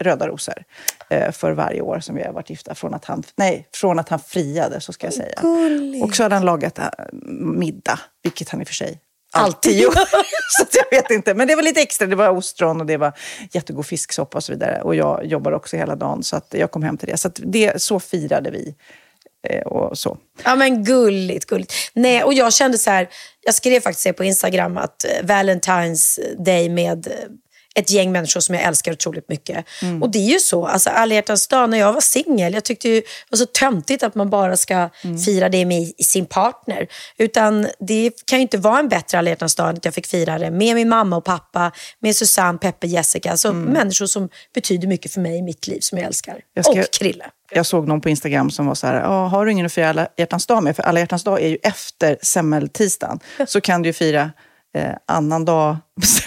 röda 0.00 0.28
rosor 0.28 0.64
eh, 1.10 1.32
för 1.32 1.52
varje 1.52 1.80
år 1.80 2.00
som 2.00 2.14
vi 2.14 2.22
har 2.22 2.32
varit 2.32 2.50
gifta. 2.50 2.74
Från 2.74 2.94
att 2.94 3.04
han, 3.04 3.22
nej, 3.36 3.68
från 3.74 3.98
att 3.98 4.08
han 4.08 4.18
friade, 4.18 4.80
så 4.80 4.92
ska 4.92 5.06
jag 5.06 5.14
säga. 5.14 5.40
Gulligt. 5.42 6.04
Och 6.04 6.16
så 6.16 6.22
hade 6.22 6.34
han 6.34 6.44
lagat 6.44 6.78
eh, 6.78 6.88
middag, 7.32 8.00
vilket 8.22 8.48
han 8.48 8.60
i 8.60 8.64
och 8.64 8.68
för 8.68 8.74
sig 8.74 9.00
Alltid. 9.32 9.82
så 10.48 10.62
att 10.62 10.74
jag 10.74 10.90
vet 10.90 11.10
inte. 11.10 11.34
Men 11.34 11.48
det 11.48 11.54
var 11.54 11.62
lite 11.62 11.80
extra. 11.80 12.06
Det 12.06 12.16
var 12.16 12.28
ostron 12.28 12.80
och 12.80 12.86
det 12.86 12.96
var 12.96 13.12
jättegod 13.52 13.86
fisksoppa 13.86 14.38
och 14.38 14.44
så 14.44 14.52
vidare. 14.52 14.82
Och 14.82 14.94
jag 14.94 15.26
jobbar 15.26 15.52
också 15.52 15.76
hela 15.76 15.96
dagen 15.96 16.22
så 16.22 16.36
att 16.36 16.54
jag 16.58 16.70
kom 16.70 16.82
hem 16.82 16.96
till 16.96 17.08
det. 17.08 17.16
Så 17.16 17.30
det, 17.34 17.82
så 17.82 18.00
firade 18.00 18.50
vi. 18.50 18.74
Eh, 19.48 19.62
och 19.62 19.98
så. 19.98 20.18
Ja 20.44 20.56
men 20.56 20.84
gulligt, 20.84 21.46
gulligt. 21.46 21.72
Nej, 21.94 22.24
och 22.24 22.34
jag 22.34 22.52
kände 22.52 22.78
så 22.78 22.90
här, 22.90 23.08
jag 23.44 23.54
skrev 23.54 23.80
faktiskt 23.80 24.04
det 24.04 24.12
på 24.12 24.24
Instagram 24.24 24.76
att 24.76 25.04
eh, 25.04 25.26
Valentine's 25.26 26.18
Day 26.44 26.68
med 26.68 27.06
eh, 27.06 27.12
ett 27.74 27.90
gäng 27.90 28.12
människor 28.12 28.40
som 28.40 28.54
jag 28.54 28.64
älskar 28.64 28.92
otroligt 28.92 29.28
mycket. 29.28 29.64
Mm. 29.82 30.02
Och 30.02 30.10
det 30.10 30.18
är 30.18 30.32
ju 30.32 30.38
så, 30.38 30.66
alltså 30.66 30.90
alla 30.90 31.14
hjärtans 31.14 31.48
dag 31.48 31.70
när 31.70 31.78
jag 31.78 31.92
var 31.92 32.00
singel, 32.00 32.54
jag 32.54 32.64
tyckte 32.64 32.88
ju 32.88 32.94
det 33.00 33.04
var 33.30 33.36
så 33.36 33.46
töntigt 33.46 34.02
att 34.02 34.14
man 34.14 34.30
bara 34.30 34.56
ska 34.56 34.88
Mm. 35.04 35.18
fira 35.18 35.48
det 35.48 35.64
med 35.64 35.92
sin 36.04 36.26
partner. 36.26 36.86
Utan 37.18 37.66
det 37.80 38.26
kan 38.26 38.38
ju 38.38 38.42
inte 38.42 38.58
vara 38.58 38.78
en 38.78 38.88
bättre 38.88 39.18
alla 39.18 39.30
hjärtans 39.30 39.54
dag 39.54 39.68
än 39.70 39.76
att 39.76 39.84
jag 39.84 39.94
fick 39.94 40.06
fira 40.06 40.38
det 40.38 40.50
med 40.50 40.74
min 40.74 40.88
mamma 40.88 41.16
och 41.16 41.24
pappa, 41.24 41.72
med 42.00 42.16
Susanne, 42.16 42.58
Peppe, 42.58 42.86
Jessica. 42.86 43.30
Alltså 43.30 43.52
människor 43.52 44.06
som 44.06 44.28
betyder 44.54 44.88
mycket 44.88 45.12
för 45.12 45.20
mig 45.20 45.38
i 45.38 45.42
mitt 45.42 45.66
liv, 45.66 45.80
som 45.80 45.98
jag 45.98 46.06
älskar. 46.06 46.32
Mm. 46.32 46.42
Jag 46.54 46.64
ska- 46.64 46.80
Och 46.80 46.90
Krille. 46.92 47.24
Jag 47.52 47.66
såg 47.66 47.88
någon 47.88 48.00
på 48.00 48.08
Instagram 48.08 48.50
som 48.50 48.66
var 48.66 48.74
så 48.74 48.86
här, 48.86 48.94
"Ja, 49.00 49.26
har 49.26 49.46
du 49.46 49.52
ingen 49.52 49.66
att 49.66 49.72
fira 49.72 49.88
alla 49.88 50.08
hjärtans 50.16 50.46
dag 50.46 50.62
med? 50.62 50.76
För 50.76 50.82
alla 50.82 51.00
hjärtans 51.00 51.24
dag 51.24 51.42
är 51.42 51.48
ju 51.48 51.58
efter 51.62 52.18
semmeltisdagen. 52.22 53.20
Så 53.46 53.60
kan 53.60 53.82
du 53.82 53.88
ju 53.88 53.92
fira 53.92 54.30
eh, 54.76 54.92
annan 55.06 55.44
dag. 55.44 55.76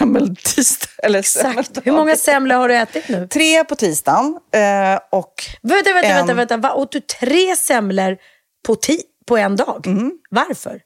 Eller 1.02 1.18
Exakt. 1.18 1.78
Hur 1.84 1.92
många 1.92 2.16
semlor 2.16 2.56
har 2.56 2.68
du 2.68 2.76
ätit 2.76 3.08
nu? 3.08 3.28
Tre 3.28 3.64
på 3.64 3.74
tisdagen 3.76 4.38
eh, 4.54 4.98
och 5.10 5.34
Vänta, 5.62 5.92
vänta, 5.92 6.08
en- 6.08 6.16
vänta. 6.16 6.34
vänta. 6.34 6.56
Va? 6.56 6.74
Åt 6.74 6.92
du 6.92 7.00
tre 7.00 7.56
semlor 7.56 8.16
på, 8.66 8.74
ti- 8.74 9.02
på 9.26 9.36
en 9.36 9.56
dag? 9.56 9.86
Mm. 9.86 10.12
Varför? 10.30 10.80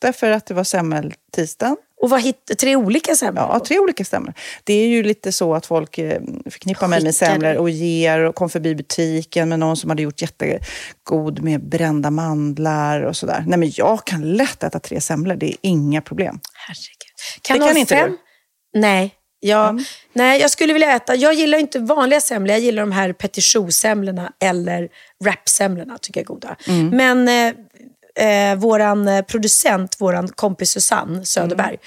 därför 0.00 0.30
att 0.30 0.46
det 0.46 0.54
var 0.54 0.64
semmeltisdagen. 0.64 1.76
Och 2.02 2.10
vad 2.10 2.20
hitt- 2.20 2.58
tre 2.58 2.76
olika 2.76 3.14
semlor? 3.14 3.44
Ja, 3.52 3.60
tre 3.60 3.78
olika 3.78 4.04
semlor. 4.04 4.34
Det 4.64 4.72
är 4.74 4.86
ju 4.86 5.02
lite 5.02 5.32
så 5.32 5.54
att 5.54 5.66
folk 5.66 5.98
eh, 5.98 6.20
förknippar 6.50 6.88
mig 6.88 7.02
med 7.04 7.14
semlor 7.14 7.54
och 7.54 7.70
ger 7.70 8.20
och 8.20 8.34
kom 8.34 8.50
förbi 8.50 8.74
butiken 8.74 9.48
med 9.48 9.58
någon 9.58 9.76
som 9.76 9.90
hade 9.90 10.02
gjort 10.02 10.22
jättegod 10.22 11.42
med 11.42 11.68
brända 11.68 12.10
mandlar 12.10 13.02
och 13.02 13.16
sådär. 13.16 13.44
Nej, 13.46 13.58
men 13.58 13.70
jag 13.74 14.04
kan 14.04 14.32
lätt 14.32 14.62
äta 14.62 14.78
tre 14.80 15.00
semlor. 15.00 15.34
Det 15.36 15.46
är 15.46 15.56
inga 15.62 16.00
problem. 16.00 16.40
Herregud. 16.68 17.42
Kan 17.42 17.58
Det 17.58 17.64
du 17.64 17.68
kan 17.68 17.76
inte 17.76 17.94
fem? 17.96 18.16
Nej. 18.74 19.14
Jag, 19.40 19.68
Mm. 19.68 19.84
nej, 20.12 20.40
jag 20.40 20.50
skulle 20.50 20.72
vilja 20.72 20.96
äta. 20.96 21.14
Jag 21.14 21.34
gillar 21.34 21.58
inte 21.58 21.78
vanliga 21.78 22.20
semlor. 22.20 22.50
Jag 22.50 22.60
gillar 22.60 22.82
de 22.82 22.92
här 22.92 23.12
petit 23.12 23.44
choux-semlorna 23.44 24.32
eller 24.40 24.88
wrap-semlorna. 25.24 25.98
tycker 25.98 26.20
jag 26.20 26.24
är 26.24 26.26
goda. 26.34 26.56
Mm. 26.68 26.88
Men 26.88 27.28
eh, 27.28 28.50
eh, 28.50 28.56
våran 28.56 29.08
eh, 29.08 29.22
producent, 29.24 29.96
våran 30.00 30.28
kompis 30.28 30.70
Susanne 30.70 31.24
Söderberg, 31.24 31.66
Mm. 31.66 31.78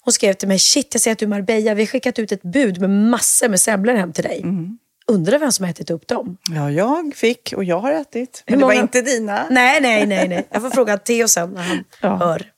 hon 0.00 0.12
skrev 0.12 0.32
till 0.32 0.48
mig, 0.48 0.58
shit 0.58 0.88
jag 0.94 1.00
ser 1.00 1.12
att 1.12 1.18
du 1.18 1.24
är 1.24 1.28
Marbella, 1.28 1.74
vi 1.74 1.82
har 1.82 1.86
skickat 1.86 2.18
ut 2.18 2.32
ett 2.32 2.42
bud 2.42 2.80
med 2.80 2.90
massor 2.90 3.48
med 3.48 3.60
semlor 3.60 3.94
hem 3.94 4.12
till 4.12 4.24
dig. 4.24 4.40
Mm. 4.42 4.78
Undrar 5.06 5.38
vem 5.38 5.52
som 5.52 5.64
har 5.64 5.70
ätit 5.70 5.90
upp 5.90 6.08
dem? 6.08 6.36
Ja, 6.50 6.70
jag 6.70 7.12
fick 7.16 7.52
och 7.56 7.64
jag 7.64 7.80
har 7.80 7.92
ätit. 7.92 8.42
Men 8.46 8.54
Hur 8.54 8.60
det 8.60 8.66
var 8.66 8.72
inte 8.82 9.00
dina. 9.00 9.46
Nej, 9.50 9.80
nej, 9.80 10.06
nej. 10.06 10.28
nej. 10.28 10.48
Jag 10.50 10.62
får 10.62 10.70
fråga 10.70 10.98
Theo 10.98 11.28
sen 11.28 11.50
när 11.50 11.62
han 11.62 11.84
Ja. 12.00 12.16
hör. 12.16 12.50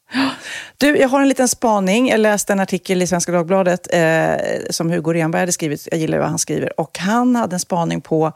Du, 0.78 0.99
jag 0.99 1.08
har 1.08 1.20
en 1.20 1.28
liten 1.28 1.49
spaning. 1.49 2.08
Jag 2.08 2.20
läste 2.20 2.52
en 2.52 2.61
artikel 2.61 3.02
i 3.02 3.06
Svenska 3.06 3.32
Dagbladet 3.32 3.88
eh, 3.92 4.37
som 4.70 4.90
Hugo 4.90 5.12
Renberg 5.12 5.40
hade 5.40 5.52
skrivit. 5.52 5.88
Jag 5.90 6.00
gillar 6.00 6.18
vad 6.18 6.28
han 6.28 6.38
skriver. 6.38 6.80
Och 6.80 6.99
han 6.99 7.37
hade 7.37 7.56
en 7.56 7.61
spaning 7.61 8.00
på 8.00 8.32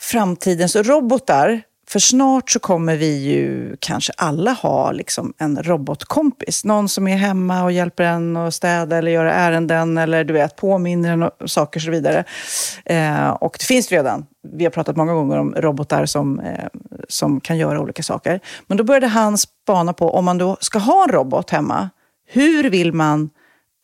framtidens 0.00 0.76
robotar. 0.76 1.62
För 1.94 1.98
snart 1.98 2.50
så 2.50 2.58
kommer 2.58 2.96
vi 2.96 3.16
ju 3.16 3.76
kanske 3.80 4.12
alla 4.16 4.52
ha 4.52 4.92
liksom 4.92 5.34
en 5.38 5.62
robotkompis. 5.62 6.64
Någon 6.64 6.88
som 6.88 7.08
är 7.08 7.16
hemma 7.16 7.64
och 7.64 7.72
hjälper 7.72 8.04
en 8.04 8.36
att 8.36 8.54
städa 8.54 8.96
eller 8.96 9.10
göra 9.10 9.34
ärenden 9.34 9.98
eller 9.98 10.24
du 10.24 10.32
vet, 10.32 10.56
påminner 10.56 11.12
en 11.12 11.22
om 11.22 11.30
saker 11.48 11.80
och 11.80 11.82
så 11.82 11.90
vidare. 11.90 12.24
Eh, 12.84 13.28
och 13.28 13.56
det 13.58 13.64
finns 13.64 13.92
redan. 13.92 14.26
Vi 14.52 14.64
har 14.64 14.70
pratat 14.70 14.96
många 14.96 15.12
gånger 15.12 15.38
om 15.38 15.54
robotar 15.54 16.06
som, 16.06 16.40
eh, 16.40 16.68
som 17.08 17.40
kan 17.40 17.58
göra 17.58 17.80
olika 17.80 18.02
saker. 18.02 18.40
Men 18.66 18.76
då 18.76 18.84
började 18.84 19.06
han 19.06 19.38
spana 19.38 19.92
på, 19.92 20.10
om 20.10 20.24
man 20.24 20.38
då 20.38 20.56
ska 20.60 20.78
ha 20.78 21.04
en 21.04 21.12
robot 21.12 21.50
hemma, 21.50 21.90
hur 22.26 22.70
vill 22.70 22.92
man 22.92 23.30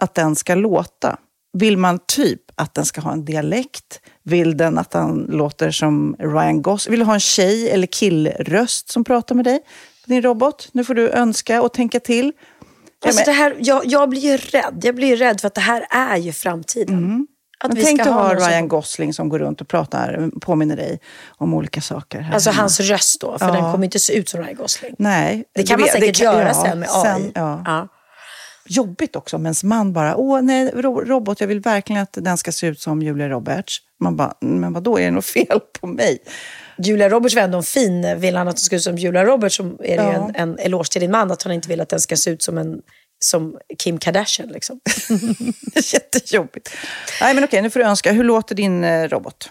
att 0.01 0.15
den 0.15 0.37
ska 0.37 0.55
låta? 0.55 1.17
Vill 1.53 1.77
man 1.77 1.99
typ 2.07 2.41
att 2.61 2.75
den 2.75 2.85
ska 2.85 3.01
ha 3.01 3.13
en 3.13 3.25
dialekt? 3.25 4.01
Vill 4.25 4.57
den 4.57 4.79
att 4.79 4.91
den 4.91 5.27
låter 5.29 5.71
som 5.71 6.17
Ryan 6.19 6.63
Gosling? 6.63 6.91
Vill 6.91 7.01
du 7.01 7.07
ha 7.07 7.15
en 7.15 7.21
tjej 7.21 7.71
eller 7.71 7.87
killröst 7.87 8.93
som 8.93 9.05
pratar 9.05 9.35
med 9.35 9.45
dig? 9.45 9.61
Din 10.07 10.23
robot? 10.23 10.69
Nu 10.73 10.85
får 10.85 10.95
du 10.95 11.09
önska 11.11 11.63
och 11.63 11.73
tänka 11.73 12.01
till. 12.01 12.33
Alltså, 13.07 13.23
det 13.25 13.33
här, 13.33 13.57
jag, 13.59 13.87
jag 13.87 14.09
blir 14.09 14.21
ju 14.21 14.37
rädd. 14.37 14.81
Jag 14.83 14.95
blir 14.95 15.09
ju 15.09 15.17
rädd 15.17 15.41
för 15.41 15.47
att 15.47 15.55
det 15.55 15.61
här 15.61 15.87
är 15.91 16.17
ju 16.17 16.33
framtiden. 16.33 17.27
Att 17.65 17.69
Men 17.71 17.77
vi 17.77 17.85
tänk 17.85 18.01
att 18.01 18.07
ha 18.07 18.35
Ryan 18.35 18.69
Gosling 18.69 19.13
som 19.15 19.29
går 19.29 19.39
runt 19.39 19.61
och 19.61 19.69
pratar, 19.69 20.31
påminner 20.41 20.77
dig 20.77 21.01
om 21.29 21.55
olika 21.55 21.81
saker. 21.81 22.21
här 22.21 22.35
Alltså 22.35 22.51
hemma. 22.51 22.63
hans 22.63 22.81
röst 22.81 23.21
då, 23.21 23.39
för 23.39 23.47
Ja. 23.47 23.53
den 23.53 23.73
kommer 23.73 23.85
inte 23.85 23.99
se 23.99 24.13
ut 24.19 24.29
som 24.29 24.41
Ryan 24.43 24.55
Gosling. 24.57 24.95
Nej. 24.99 25.45
Det 25.55 25.63
kan 25.63 25.79
du 25.79 25.85
man 25.85 25.93
säkert 25.93 26.17
kan- 26.17 26.25
göra 26.35 26.49
ja, 26.49 26.55
sen 26.65 26.79
med 26.81 26.89
AI. 26.93 27.03
sen, 27.05 27.33
ja. 27.35 27.89
Jobbigt 28.71 29.17
också 29.17 29.37
om 29.37 29.47
ens 29.47 29.65
man 29.65 29.93
bara, 29.93 30.17
åh 30.17 30.43
nej, 30.43 30.71
ro- 30.75 31.01
robot, 31.05 31.41
jag 31.41 31.49
vill 31.49 31.61
verkligen 31.61 32.03
att 32.03 32.13
den 32.21 32.39
ska 32.39 32.53
se 32.53 32.67
ut 32.67 32.81
som 32.81 33.03
Julia 33.03 33.29
Roberts. 33.29 33.79
Man 34.03 34.17
bara, 34.17 34.35
men 34.41 34.73
vad 34.73 34.83
då 34.83 34.99
är 34.99 35.05
det 35.05 35.11
något 35.11 35.25
fel 35.27 35.61
på 35.81 35.87
mig? 35.87 36.19
Julia 36.79 37.09
Roberts 37.09 37.35
var 37.35 37.43
ändå 37.43 37.59
en 37.59 37.65
fin. 37.65 38.21
Vill 38.21 38.37
han 38.37 38.49
att 38.49 38.57
den 38.57 38.61
ska 38.61 38.71
se 38.75 38.77
ut 38.77 38.83
som 38.83 38.99
Julia 38.99 39.25
Roberts 39.25 39.57
så 39.57 39.63
är 39.65 39.69
det 39.79 39.91
ju 39.93 39.97
Ja. 39.97 40.31
en, 40.35 40.51
en 40.51 40.59
eloge 40.59 40.91
till 40.93 41.01
din 41.01 41.11
man 41.11 41.31
att 41.31 41.43
han 41.43 41.53
inte 41.53 41.69
vill 41.69 41.81
att 41.81 41.89
den 41.89 42.01
ska 42.01 42.17
se 42.17 42.31
ut 42.31 42.43
som, 42.43 42.59
en, 42.59 42.79
som 43.25 43.59
Kim 43.79 43.99
Kardashian. 43.99 44.49
Liksom. 44.49 44.81
Jättejobbigt. 45.93 46.71
Nej 47.21 47.35
men 47.35 47.45
okej, 47.45 47.63
nu 47.63 47.71
får 47.71 47.81
du 47.81 47.87
önska. 47.87 48.13
Hur 48.13 48.25
låter 48.25 48.55
din 48.55 48.85
eh, 48.85 49.09
robot? 49.09 49.51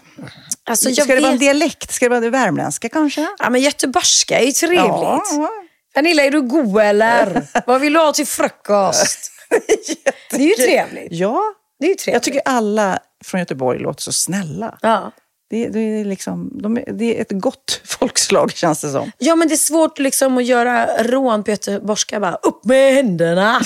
Alltså, 0.64 0.90
Ska 0.94 1.04
det 1.04 1.14
vara 1.20 1.26
en 1.26 1.32
vet- 1.32 1.40
dialekt? 1.40 1.92
Ska 1.92 2.04
det 2.04 2.10
vara 2.10 2.20
det 2.20 2.30
värmländska 2.30 2.88
kanske? 2.88 3.26
Ja, 3.38 3.50
men 3.50 3.60
göteborgska 3.60 4.38
är 4.38 4.44
ju 4.46 4.52
trevligt. 4.52 4.80
Ja. 4.86 5.48
Pernilla, 5.94 6.22
är 6.22 6.30
du 6.30 6.42
god 6.42 6.80
eller? 6.80 7.46
Vad 7.66 7.80
vill 7.80 7.92
du 7.92 7.98
ha 7.98 8.12
till 8.12 8.26
frukost? 8.26 9.32
det 10.30 10.36
är 10.36 10.40
ju 10.48 10.54
trevligt. 10.54 11.08
Ja, 11.10 11.40
Det 11.80 11.86
är 11.86 11.88
ju 11.88 11.94
trevligt. 11.94 12.14
jag 12.14 12.22
tycker 12.22 12.42
alla 12.44 12.98
från 13.24 13.40
Göteborg 13.40 13.78
låter 13.78 14.02
så 14.02 14.12
snälla. 14.12 14.78
Ja. 14.82 15.12
Det, 15.50 15.68
det, 15.68 15.80
är 15.80 16.04
liksom, 16.04 16.50
de 16.62 16.74
det 16.74 17.16
är 17.16 17.22
ett 17.22 17.32
gott 17.32 17.80
folkslag 17.98 18.52
känns 18.52 18.80
det 18.80 18.90
som. 18.90 19.12
Ja, 19.18 19.36
men 19.36 19.48
det 19.48 19.54
är 19.54 19.56
svårt 19.56 19.98
liksom 19.98 20.38
att 20.38 20.44
göra 20.44 21.02
rån 21.02 21.44
på 21.44 21.50
göteborgska. 21.50 22.20
Bara, 22.20 22.34
upp 22.34 22.64
med 22.64 22.94
händerna! 22.94 23.60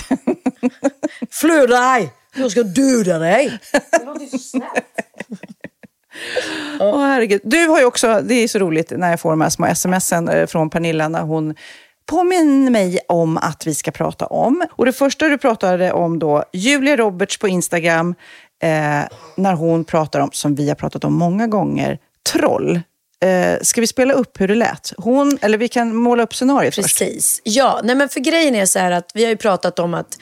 Flö 1.31 1.67
dig! 1.67 2.13
Jag 2.37 2.51
ska 2.51 2.63
döda 2.63 3.19
dig! 3.19 3.59
Det 3.73 4.05
låter 4.05 4.21
ju 4.21 4.29
så 4.29 4.39
snällt. 4.39 4.85
Åh, 6.81 7.01
herregud. 7.01 7.41
Du 7.45 7.67
har 7.67 7.85
också, 7.85 8.21
det 8.25 8.35
är 8.35 8.49
så 8.49 8.59
roligt 8.59 8.91
när 8.91 9.11
jag 9.11 9.21
får 9.21 9.31
de 9.31 9.41
här 9.41 9.51
små 9.51 9.75
smsen 9.75 10.29
eh, 10.29 10.47
från 10.47 10.71
Pernilla 10.71 11.09
när 11.09 11.23
hon 11.23 11.55
påminner 12.07 12.71
mig 12.71 12.99
om 13.09 13.37
att 13.37 13.67
vi 13.67 13.75
ska 13.75 13.91
prata 13.91 14.27
om. 14.27 14.67
Och 14.71 14.87
det 14.87 14.93
första 14.93 15.29
du 15.29 15.39
pratade 15.39 15.93
om 15.93 16.19
då, 16.19 16.45
Julia 16.53 16.97
Roberts 16.97 17.39
på 17.39 17.49
Instagram, 17.49 18.15
eh, 18.63 18.69
när 19.37 19.55
hon 19.55 19.85
pratar 19.85 20.21
om, 20.21 20.31
som 20.33 20.55
vi 20.55 20.69
har 20.69 20.75
pratat 20.75 21.05
om 21.05 21.15
många 21.15 21.47
gånger, 21.47 21.99
troll. 22.33 22.81
Eh, 23.25 23.59
ska 23.63 23.81
vi 23.81 23.87
spela 23.87 24.15
upp 24.15 24.41
hur 24.41 24.49
det 24.49 24.55
lät? 24.55 24.93
Hon, 24.97 25.39
eller 25.43 25.59
vi 25.59 25.69
kan 25.69 25.97
måla 25.97 26.23
upp 26.23 26.35
scenariot 26.35 26.75
först. 26.75 26.99
Precis. 26.99 27.41
Ja, 27.45 27.81
nej 27.85 27.97
men 27.97 28.09
för 28.09 28.21
grejen 28.21 28.55
är 28.55 28.67
så 28.67 28.79
här 28.79 28.91
att 28.91 29.11
vi 29.15 29.25
har 29.25 29.31
ju 29.31 29.37
pratat 29.37 29.79
om 29.79 29.95
att 29.95 30.19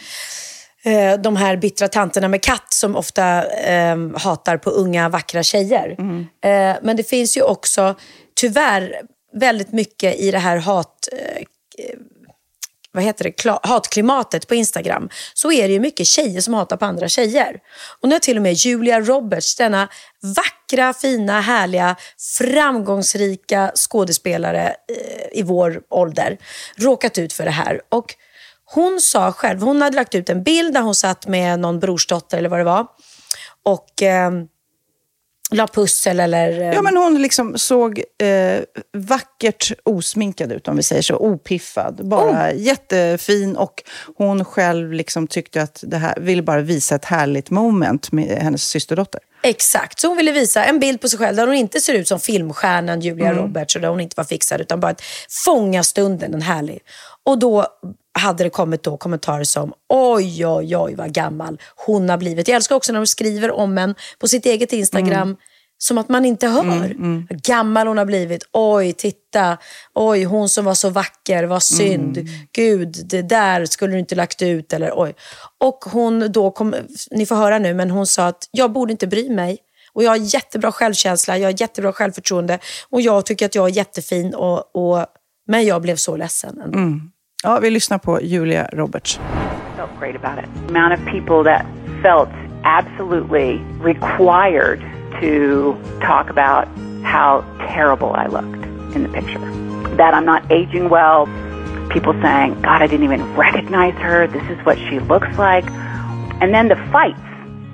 eh, 0.85 1.21
de 1.21 1.37
här 1.37 1.57
bittra 1.57 1.89
tanterna 1.89 2.29
med 2.29 2.43
katt 2.43 2.67
som 2.75 2.97
ofta 2.97 3.45
eh, 3.45 3.97
hatar 4.17 4.57
på 4.57 4.71
unga 4.71 5.09
vackra 5.09 5.43
tjejer. 5.43 5.97
Eh, 6.45 6.77
men 6.83 6.97
det 6.97 7.09
finns 7.09 7.37
ju 7.37 7.43
också 7.43 7.95
tyvärr 8.41 8.95
väldigt 9.35 9.73
mycket 9.73 10.17
i 10.17 10.31
det 10.31 10.39
här 10.39 10.57
hat... 10.57 11.09
Eh, 11.79 11.99
vad 12.95 13.05
heter 13.05 13.25
det, 13.25 13.59
hatklimatet 13.63 14.49
på 14.49 14.55
Instagram 14.55 15.09
så 15.35 15.53
är 15.53 15.69
det 15.69 15.75
ju 15.75 15.81
mycket 15.81 16.07
tjejer 16.07 16.41
som 16.41 16.55
hatar 16.55 16.77
på 16.77 16.85
andra 16.85 17.09
tjejer. 17.09 17.61
Och 18.01 18.09
nu 18.09 18.15
har 18.15 18.21
till 18.21 18.37
och 18.37 18.43
med 18.43 18.53
Julia 18.53 19.01
Roberts, 19.01 19.57
denna 19.57 19.89
vackra, 20.37 20.93
fina, 20.95 21.41
härliga, 21.41 21.97
framgångsrika 22.39 23.73
skådespelare 23.75 24.69
eh, 24.69 25.39
i 25.39 25.43
vår 25.43 25.83
ålder 25.91 26.39
råkat 26.77 27.19
ut 27.19 27.33
för 27.33 27.45
det 27.45 27.51
här. 27.51 27.81
Och 27.89 28.15
hon 28.65 29.01
sa 29.01 29.33
själv, 29.33 29.61
hon 29.61 29.83
hade 29.83 29.97
lagt 29.97 30.15
ut 30.15 30.29
en 30.29 30.43
bild 30.43 30.75
där 30.75 30.81
hon 30.81 30.95
satt 30.95 31.27
med 31.27 31.59
någon 31.59 31.81
brorsdotter 31.81 32.39
eller 32.39 32.49
vad 32.49 32.61
det 32.61 32.65
var 32.65 32.87
och 33.63 34.03
eh, 34.03 34.31
la 35.53 35.67
pussel 35.67 36.21
eller... 36.21 36.61
eh, 36.61 36.75
Ja, 36.75 36.83
men 36.83 36.97
hon 36.97 37.23
liksom 37.23 37.59
såg 37.59 38.03
eh, 38.23 38.63
vackert 38.93 39.73
osminkad 39.85 40.53
ut, 40.53 40.69
om 40.69 40.77
vi 40.77 40.83
säger 40.83 41.03
så. 41.03 41.17
Opiffad. 41.17 42.09
Bara 42.09 42.53
jättefin. 42.53 43.57
Och 43.57 43.83
hon 44.17 44.45
själv 44.45 44.93
liksom 44.93 45.27
tyckte 45.27 45.63
att 45.63 45.85
det 45.87 45.97
här 45.97 46.15
ville 46.21 46.43
bara 46.43 46.61
visa 46.61 46.95
ett 46.95 47.05
härligt 47.05 47.51
moment 47.51 48.13
med 48.13 48.39
hennes 48.39 48.65
systerdotter. 48.65 49.21
Exakt, 49.45 50.01
så 50.01 50.09
hon 50.09 50.17
ville 50.17 50.33
visa 50.33 50.65
en 50.65 50.79
bild 50.79 51.01
på 51.01 51.09
sig 51.09 51.19
själv 51.19 51.37
där 51.37 51.47
hon 51.47 51.57
inte 51.57 51.81
ser 51.81 51.95
ut 51.95 52.09
som 52.09 52.21
filmstjärnan 52.21 53.01
Julia 53.01 53.29
mm. 53.29 53.43
Roberts 53.43 53.77
och 53.77 53.83
där 53.83 53.89
hon 53.89 54.01
inte 54.01 54.15
var 54.17 54.25
fixad 54.25 54.61
utan 54.61 54.81
bara 54.81 54.93
att 54.93 55.03
fånga 55.45 55.83
stunden, 55.83 56.35
en 56.35 56.43
härlig. 56.43 56.81
Och 57.25 57.39
då 57.39 57.67
hade 58.19 58.45
det 58.45 58.51
kommit 58.51 58.83
då 58.83 58.97
kommentarer 58.97 59.45
som 59.45 59.73
oj, 59.89 60.47
oj, 60.47 60.77
oj 60.77 60.95
vad 60.95 61.13
gammal 61.13 61.59
hon 61.77 62.09
har 62.09 62.17
blivit. 62.17 62.49
Jag 62.49 62.57
älskar 62.57 62.77
också 62.77 62.93
när 62.93 63.01
de 63.01 63.07
skriver 63.07 63.51
om 63.51 63.79
en 63.79 63.95
på 64.19 64.29
sitt 64.29 64.47
eget 64.47 64.73
Instagram 64.73 65.23
mm. 65.23 65.37
som 65.79 65.99
att 65.99 66.09
man 66.09 66.25
inte 66.25 66.49
hör. 66.49 66.85
Mm, 66.85 66.93
mm. 66.93 67.27
Gammal 67.31 67.87
hon 67.87 67.99
har 67.99 68.05
blivit. 68.05 68.45
Oj, 68.53 68.93
titta. 68.93 69.59
Oj, 69.95 70.25
hon 70.25 70.49
som 70.49 70.65
var 70.65 70.75
så 70.75 70.91
vacker. 70.91 71.45
Vad 71.45 71.63
synd. 71.63 72.19
Mm. 72.19 72.33
Gud, 72.53 72.97
det 73.05 73.23
där 73.23 73.67
skulle 73.67 73.93
du 73.93 73.99
inte 73.99 74.15
lagt 74.15 74.43
ut. 74.43 74.73
Eller, 74.73 74.93
oj. 74.95 75.15
Och 75.61 75.85
hon 75.85 76.33
då 76.33 76.51
kom, 76.51 76.75
ni 77.11 77.27
får 77.27 77.37
höra 77.37 77.59
nu, 77.59 77.75
men 77.75 77.91
hon 77.91 78.07
sa 78.07 78.27
att 78.27 78.49
jag 78.51 78.73
borde 78.73 78.93
inte 78.93 79.07
bry 79.07 79.31
mig. 79.31 79.59
Och 79.95 80.05
jag 80.05 80.11
har 80.11 80.17
jättebra 80.17 80.73
självkänsla, 80.73 81.39
jag 81.39 81.49
har 81.49 81.61
jättebra 81.61 81.93
självförtroende 81.93 82.59
och 82.91 83.01
jag 83.01 83.27
tycker 83.27 83.47
att 83.47 83.55
jag 83.55 83.69
är 83.69 83.73
jättefin. 83.73 84.35
Och, 84.35 84.77
och 84.77 85.07
men 85.47 85.67
jag 85.67 85.83
blev 85.83 85.97
så 85.97 86.17
ledsen 86.17 86.61
ändå. 86.61 86.79
Ja, 87.45 87.59
vi 87.59 87.71
lyssnar 87.71 87.99
på 87.99 88.19
Julia 88.23 88.67
Roberts. 88.73 89.21
felt 89.77 89.91
great 90.01 90.17
about 90.17 90.39
it. 90.45 90.51
The 90.67 90.79
amount 90.79 90.93
of 90.95 91.07
people 91.13 91.43
that 91.45 91.67
felt 92.03 92.29
absolutely 92.65 93.59
required 93.81 94.81
to 95.21 95.77
talk 96.01 96.31
about 96.31 96.69
how 97.03 97.43
terrible 97.59 98.13
I 98.15 98.27
looked 98.27 98.65
in 98.97 99.03
the 99.03 99.09
picture. 99.09 99.41
That 99.97 100.15
I'm 100.15 100.25
not 100.25 100.43
aging 100.53 100.89
well. 100.89 101.27
People 101.91 102.13
saying, 102.23 102.63
God, 102.63 102.83
I 102.83 102.87
didn't 102.87 103.05
even 103.05 103.37
recognize 103.37 103.95
her. 103.95 104.27
This 104.29 104.45
is 104.51 104.65
what 104.65 104.79
she 104.79 105.01
looks 105.01 105.37
like. 105.39 105.65
And 106.41 106.55
then 106.55 106.69
the 106.69 106.77
fights 106.93 107.21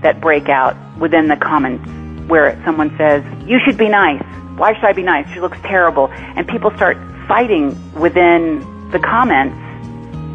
that 0.02 0.20
break 0.20 0.48
out 0.48 0.74
within 0.98 1.28
the 1.28 1.36
comments 1.36 1.84
where 2.30 2.60
someone 2.64 2.90
says, 2.96 3.22
You 3.46 3.58
should 3.64 3.76
be 3.76 3.88
nice. 3.88 4.22
Why 4.56 4.72
should 4.74 4.84
I 4.84 4.92
be 4.92 5.02
nice? 5.02 5.28
She 5.34 5.40
looks 5.40 5.58
terrible. 5.62 6.08
And 6.36 6.46
people 6.48 6.70
start 6.76 6.96
fighting 7.28 7.76
within 7.94 8.62
the 8.90 8.98
comments, 8.98 9.56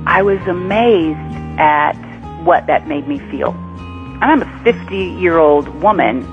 I 0.05 0.21
was 0.21 0.39
amazed 0.47 1.17
at 1.59 1.93
what 2.43 2.67
that 2.67 2.87
made 2.87 3.07
me 3.07 3.19
feel. 3.31 3.51
I'm 4.21 4.41
a 4.41 4.63
50 4.63 4.95
year 4.95 5.37
old 5.37 5.67
woman 5.81 6.23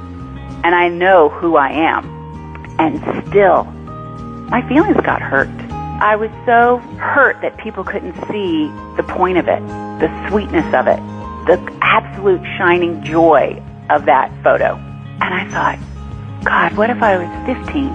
and 0.64 0.74
I 0.74 0.88
know 0.88 1.28
who 1.28 1.56
I 1.56 1.70
am. 1.70 2.04
And 2.78 2.98
still, 3.28 3.64
my 4.50 4.66
feelings 4.68 4.96
got 5.04 5.22
hurt. 5.22 5.48
I 6.02 6.16
was 6.16 6.30
so 6.46 6.78
hurt 6.98 7.40
that 7.42 7.56
people 7.58 7.84
couldn't 7.84 8.14
see 8.30 8.68
the 8.96 9.04
point 9.06 9.38
of 9.38 9.48
it, 9.48 9.60
the 10.00 10.28
sweetness 10.28 10.74
of 10.74 10.86
it, 10.86 10.96
the 11.46 11.78
absolute 11.82 12.42
shining 12.58 13.02
joy 13.02 13.62
of 13.90 14.06
that 14.06 14.32
photo. 14.42 14.76
And 15.20 15.34
I 15.34 15.48
thought, 15.48 16.44
God, 16.44 16.76
what 16.76 16.90
if 16.90 17.02
I 17.02 17.18
was 17.18 17.64
15? 17.66 17.92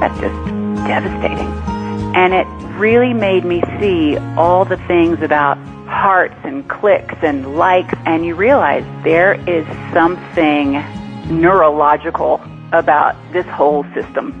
That's 0.00 0.18
just 0.20 0.86
devastating. 0.86 1.77
And 2.14 2.34
it 2.34 2.46
really 2.78 3.14
made 3.14 3.44
me 3.44 3.62
see 3.80 4.16
all 4.36 4.64
the 4.64 4.76
things 4.88 5.22
about 5.22 5.58
hearts 5.86 6.36
and 6.44 6.68
clicks 6.68 7.14
and 7.22 7.56
likes, 7.56 7.94
and 8.06 8.24
you 8.24 8.34
realize 8.34 8.84
there 9.04 9.34
is 9.46 9.66
something 9.92 10.82
neurological 11.30 12.40
about 12.72 13.14
this 13.32 13.46
whole 13.46 13.84
system. 13.94 14.34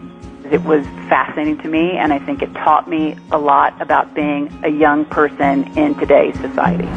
It 0.50 0.62
was 0.64 0.86
fascinating 1.08 1.58
to 1.58 1.68
me, 1.68 1.98
and 1.98 2.12
I 2.12 2.18
think 2.18 2.42
it 2.42 2.52
taught 2.54 2.88
me 2.88 3.16
a 3.30 3.38
lot 3.38 3.72
about 3.80 4.14
being 4.14 4.50
a 4.64 4.70
young 4.70 5.04
person 5.04 5.64
in 5.76 5.94
today's 5.94 6.36
society. 6.40 6.88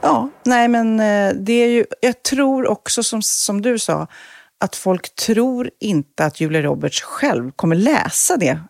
Ja, 0.00 0.28
nej 0.44 0.68
men 0.68 1.00
eh, 1.00 1.32
det 1.34 1.52
är 1.52 1.68
ju, 1.68 1.84
jag 2.00 2.22
tror 2.22 2.66
också 2.66 3.02
som, 3.02 3.22
som 3.22 3.62
du 3.62 3.78
sa, 3.78 4.06
att 4.60 4.76
folk 4.76 5.14
tror 5.14 5.70
inte 5.80 6.24
att 6.24 6.40
Julia 6.40 6.62
Roberts 6.62 7.02
själv 7.02 7.50
kommer 7.50 7.76
läsa 7.76 8.36
det 8.36 8.60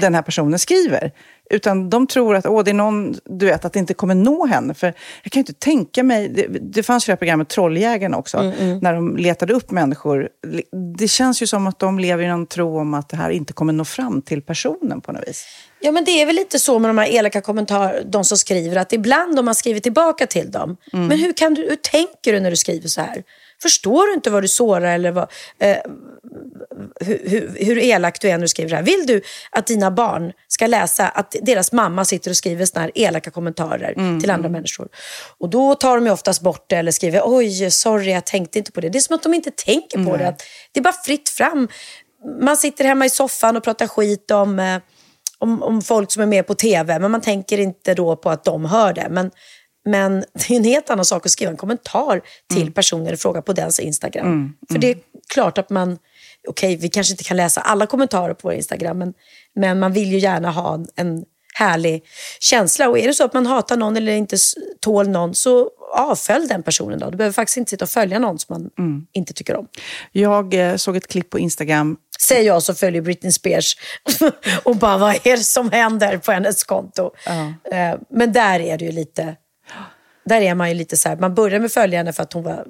den 0.00 0.14
här 0.14 0.22
personen 0.22 0.58
skriver. 0.58 1.12
Utan 1.50 1.90
de 1.90 2.06
tror 2.06 2.36
att 2.36 2.46
åh, 2.46 2.64
det 2.64 2.70
är 2.70 2.74
någon, 2.74 3.14
du 3.24 3.46
vet, 3.46 3.64
att 3.64 3.72
det 3.72 3.78
inte 3.78 3.94
kommer 3.94 4.14
nå 4.14 4.46
henne. 4.46 4.74
För 4.74 4.94
jag 5.22 5.32
kan 5.32 5.40
inte 5.40 5.52
tänka 5.52 6.02
mig, 6.02 6.28
det, 6.28 6.46
det 6.60 6.82
fanns 6.82 7.04
ju 7.04 7.06
det 7.06 7.12
här 7.12 7.16
programmet 7.16 7.48
Trolljägarna 7.48 8.16
också, 8.16 8.38
mm, 8.38 8.52
mm. 8.60 8.78
när 8.78 8.94
de 8.94 9.16
letade 9.16 9.54
upp 9.54 9.70
människor. 9.70 10.28
Det 10.98 11.08
känns 11.08 11.42
ju 11.42 11.46
som 11.46 11.66
att 11.66 11.78
de 11.78 11.98
lever 11.98 12.24
i 12.24 12.28
någon 12.28 12.46
tro 12.46 12.78
om 12.78 12.94
att 12.94 13.08
det 13.08 13.16
här 13.16 13.30
inte 13.30 13.52
kommer 13.52 13.72
nå 13.72 13.84
fram 13.84 14.22
till 14.22 14.42
personen 14.42 15.00
på 15.00 15.12
något 15.12 15.28
vis. 15.28 15.46
Ja 15.80 15.92
men 15.92 16.04
det 16.04 16.10
är 16.10 16.26
väl 16.26 16.36
lite 16.36 16.58
så 16.58 16.78
med 16.78 16.90
de 16.90 16.98
här 16.98 17.06
elaka 17.06 17.40
kommentarerna, 17.40 18.08
de 18.10 18.24
som 18.24 18.38
skriver, 18.38 18.76
att 18.76 18.92
ibland 18.92 19.38
om 19.38 19.44
man 19.44 19.54
skriver 19.54 19.80
tillbaka 19.80 20.26
till 20.26 20.50
dem, 20.50 20.76
mm. 20.92 21.06
men 21.06 21.18
hur, 21.18 21.32
kan 21.32 21.54
du, 21.54 21.62
hur 21.62 21.76
tänker 21.76 22.32
du 22.32 22.40
när 22.40 22.50
du 22.50 22.56
skriver 22.56 22.88
så 22.88 23.00
här? 23.00 23.22
Förstår 23.64 24.06
du 24.06 24.14
inte 24.14 24.30
vad 24.30 24.42
du 24.42 24.48
sårar 24.48 24.94
eller 24.94 25.10
vad, 25.10 25.30
eh, 25.58 25.76
hur, 27.00 27.28
hur, 27.28 27.56
hur 27.58 27.78
elak 27.78 28.20
du 28.20 28.28
är 28.28 28.32
när 28.32 28.42
du 28.42 28.48
skriver 28.48 28.70
det 28.70 28.76
här? 28.76 28.82
Vill 28.82 29.06
du 29.06 29.22
att 29.50 29.66
dina 29.66 29.90
barn 29.90 30.32
ska 30.48 30.66
läsa 30.66 31.08
att 31.08 31.36
deras 31.42 31.72
mamma 31.72 32.04
sitter 32.04 32.30
och 32.30 32.36
skriver 32.36 32.64
såna 32.64 32.80
här 32.80 32.92
elaka 32.94 33.30
kommentarer 33.30 33.94
mm. 33.96 34.20
till 34.20 34.30
andra 34.30 34.48
människor? 34.48 34.88
Och 35.38 35.48
då 35.48 35.74
tar 35.74 35.96
de 35.96 36.06
ju 36.06 36.12
oftast 36.12 36.40
bort 36.40 36.64
det 36.68 36.76
eller 36.76 36.92
skriver 36.92 37.22
oj, 37.24 37.70
sorry, 37.70 38.10
jag 38.10 38.26
tänkte 38.26 38.58
inte 38.58 38.72
på 38.72 38.80
det. 38.80 38.88
Det 38.88 38.98
är 38.98 39.00
som 39.00 39.14
att 39.14 39.22
de 39.22 39.34
inte 39.34 39.50
tänker 39.50 40.04
på 40.04 40.14
mm. 40.14 40.18
det. 40.18 40.34
Det 40.72 40.80
är 40.80 40.84
bara 40.84 41.02
fritt 41.04 41.28
fram. 41.28 41.68
Man 42.40 42.56
sitter 42.56 42.84
hemma 42.84 43.06
i 43.06 43.10
soffan 43.10 43.56
och 43.56 43.64
pratar 43.64 43.86
skit 43.86 44.30
om 44.30 44.58
eh, 44.58 44.78
om, 45.38 45.62
om 45.62 45.82
folk 45.82 46.12
som 46.12 46.22
är 46.22 46.26
med 46.26 46.46
på 46.46 46.54
TV, 46.54 46.98
men 46.98 47.10
man 47.10 47.20
tänker 47.20 47.58
inte 47.58 47.94
då 47.94 48.16
på 48.16 48.30
att 48.30 48.44
de 48.44 48.64
hör 48.64 48.92
det. 48.92 49.06
Men 49.10 49.30
men 49.84 50.20
det 50.20 50.50
är 50.50 50.56
en 50.56 50.64
helt 50.64 50.90
annan 50.90 51.04
sak 51.04 51.26
att 51.26 51.32
skriva 51.32 51.50
en 51.50 51.56
kommentar 51.56 52.22
till 52.50 52.62
mm. 52.62 52.72
personen 52.72 53.14
i 53.14 53.16
fråga 53.16 53.42
på 53.42 53.52
dens 53.52 53.80
Instagram. 53.80 54.26
Mm. 54.26 54.52
För 54.72 54.78
det 54.78 54.90
är 54.90 54.96
klart 55.28 55.58
att 55.58 55.70
man, 55.70 55.98
okej 56.48 56.68
okay, 56.68 56.76
vi 56.76 56.88
kanske 56.88 57.12
inte 57.12 57.24
kan 57.24 57.36
läsa 57.36 57.60
alla 57.60 57.86
kommentarer 57.86 58.34
på 58.34 58.48
vår 58.48 58.52
Instagram, 58.52 58.98
men, 58.98 59.14
men 59.54 59.78
man 59.78 59.92
vill 59.92 60.12
ju 60.12 60.18
gärna 60.18 60.50
ha 60.50 60.84
en 60.96 61.24
härlig 61.54 62.04
känsla. 62.40 62.88
Och 62.88 62.98
är 62.98 63.06
det 63.06 63.14
så 63.14 63.24
att 63.24 63.34
man 63.34 63.46
hatar 63.46 63.76
någon 63.76 63.96
eller 63.96 64.12
inte 64.12 64.36
tål 64.80 65.08
någon, 65.08 65.34
så 65.34 65.70
avfölj 65.92 66.48
den 66.48 66.62
personen 66.62 66.98
då. 66.98 67.10
Du 67.10 67.16
behöver 67.16 67.32
faktiskt 67.32 67.56
inte 67.56 67.70
sitta 67.70 67.84
och 67.84 67.90
följa 67.90 68.18
någon 68.18 68.38
som 68.38 68.54
man 68.54 68.70
mm. 68.78 69.06
inte 69.12 69.32
tycker 69.32 69.56
om. 69.56 69.68
Jag 70.12 70.54
eh, 70.54 70.76
såg 70.76 70.96
ett 70.96 71.08
klipp 71.08 71.30
på 71.30 71.38
Instagram. 71.38 71.96
Säger 72.28 72.42
jag 72.42 72.62
som 72.62 72.74
följer 72.74 73.02
Britney 73.02 73.32
Spears 73.32 73.76
och 74.62 74.76
bara, 74.76 74.98
vad 74.98 75.14
är 75.14 75.36
det 75.36 75.44
som 75.44 75.70
händer 75.70 76.18
på 76.18 76.32
hennes 76.32 76.64
konto? 76.64 77.10
Uh. 77.28 77.80
Eh, 77.80 77.98
men 78.10 78.32
där 78.32 78.60
är 78.60 78.78
det 78.78 78.84
ju 78.84 78.92
lite 78.92 79.36
där 80.24 80.40
är 80.40 80.54
man 80.54 80.68
ju 80.68 80.74
lite 80.74 80.96
så 80.96 81.08
här, 81.08 81.16
man 81.16 81.34
började 81.34 81.60
med 81.60 81.72
följande 81.72 82.12
för 82.12 82.22
att 82.22 82.32
hon 82.32 82.42
var 82.42 82.66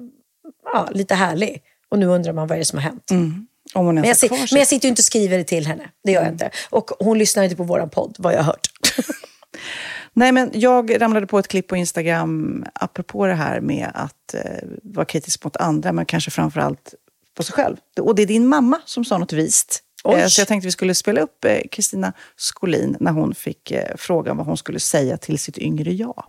ja, 0.63 0.89
lite 0.91 1.15
härlig. 1.15 1.61
Och 1.89 1.99
nu 1.99 2.05
undrar 2.05 2.33
man 2.33 2.47
vad 2.47 2.55
är 2.55 2.59
det 2.59 2.65
som 2.65 2.79
har 2.79 2.83
hänt. 2.83 3.11
Mm. 3.11 3.47
men, 3.75 4.03
jag, 4.03 4.17
men 4.31 4.59
jag 4.59 4.67
sitter 4.67 4.85
ju 4.85 4.89
inte 4.89 4.99
och 4.99 5.05
skriver 5.05 5.37
det 5.37 5.43
till 5.43 5.67
henne. 5.67 5.89
Det 6.03 6.11
gör 6.11 6.21
mm. 6.21 6.27
jag 6.27 6.33
inte. 6.33 6.57
Och 6.69 6.91
hon 6.99 7.17
lyssnar 7.17 7.43
inte 7.43 7.55
på 7.55 7.63
vår 7.63 7.87
podd, 7.87 8.15
vad 8.19 8.33
jag 8.33 8.37
har 8.37 8.43
hört. 8.43 8.67
Nej, 10.13 10.31
men 10.31 10.51
jag 10.53 11.01
ramlade 11.01 11.27
på 11.27 11.39
ett 11.39 11.47
klipp 11.47 11.67
på 11.67 11.75
Instagram 11.75 12.65
apropå 12.73 13.25
det 13.25 13.33
här 13.33 13.61
med 13.61 13.91
att 13.93 14.33
eh, 14.33 14.41
vara 14.83 15.05
kritisk 15.05 15.43
mot 15.43 15.57
andra, 15.57 15.91
men 15.91 16.05
kanske 16.05 16.31
framför 16.31 16.59
allt 16.59 16.93
på 17.35 17.43
sig 17.43 17.53
själv. 17.53 17.77
Och 17.99 18.15
det 18.15 18.21
är 18.21 18.27
din 18.27 18.47
mamma 18.47 18.81
som 18.85 19.05
sa 19.05 19.17
något 19.17 19.33
vist. 19.33 19.81
Eh, 20.09 20.27
så 20.27 20.41
jag 20.41 20.47
tänkte 20.47 20.67
vi 20.67 20.71
skulle 20.71 20.95
spela 20.95 21.21
upp 21.21 21.45
eh, 21.45 21.59
Kristina 21.71 22.13
Skolin 22.35 22.97
när 22.99 23.11
hon 23.11 23.35
fick 23.35 23.71
eh, 23.71 23.95
frågan 23.97 24.37
vad 24.37 24.45
hon 24.45 24.57
skulle 24.57 24.79
säga 24.79 25.17
till 25.17 25.39
sitt 25.39 25.57
yngre 25.57 25.93
jag 25.93 26.23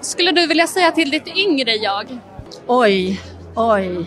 skulle 0.00 0.32
du 0.32 0.46
vilja 0.46 0.66
säga 0.66 0.92
till 0.92 1.10
ditt 1.10 1.28
yngre 1.36 1.70
jag? 1.70 2.18
Oj, 2.66 3.20
oj. 3.54 4.06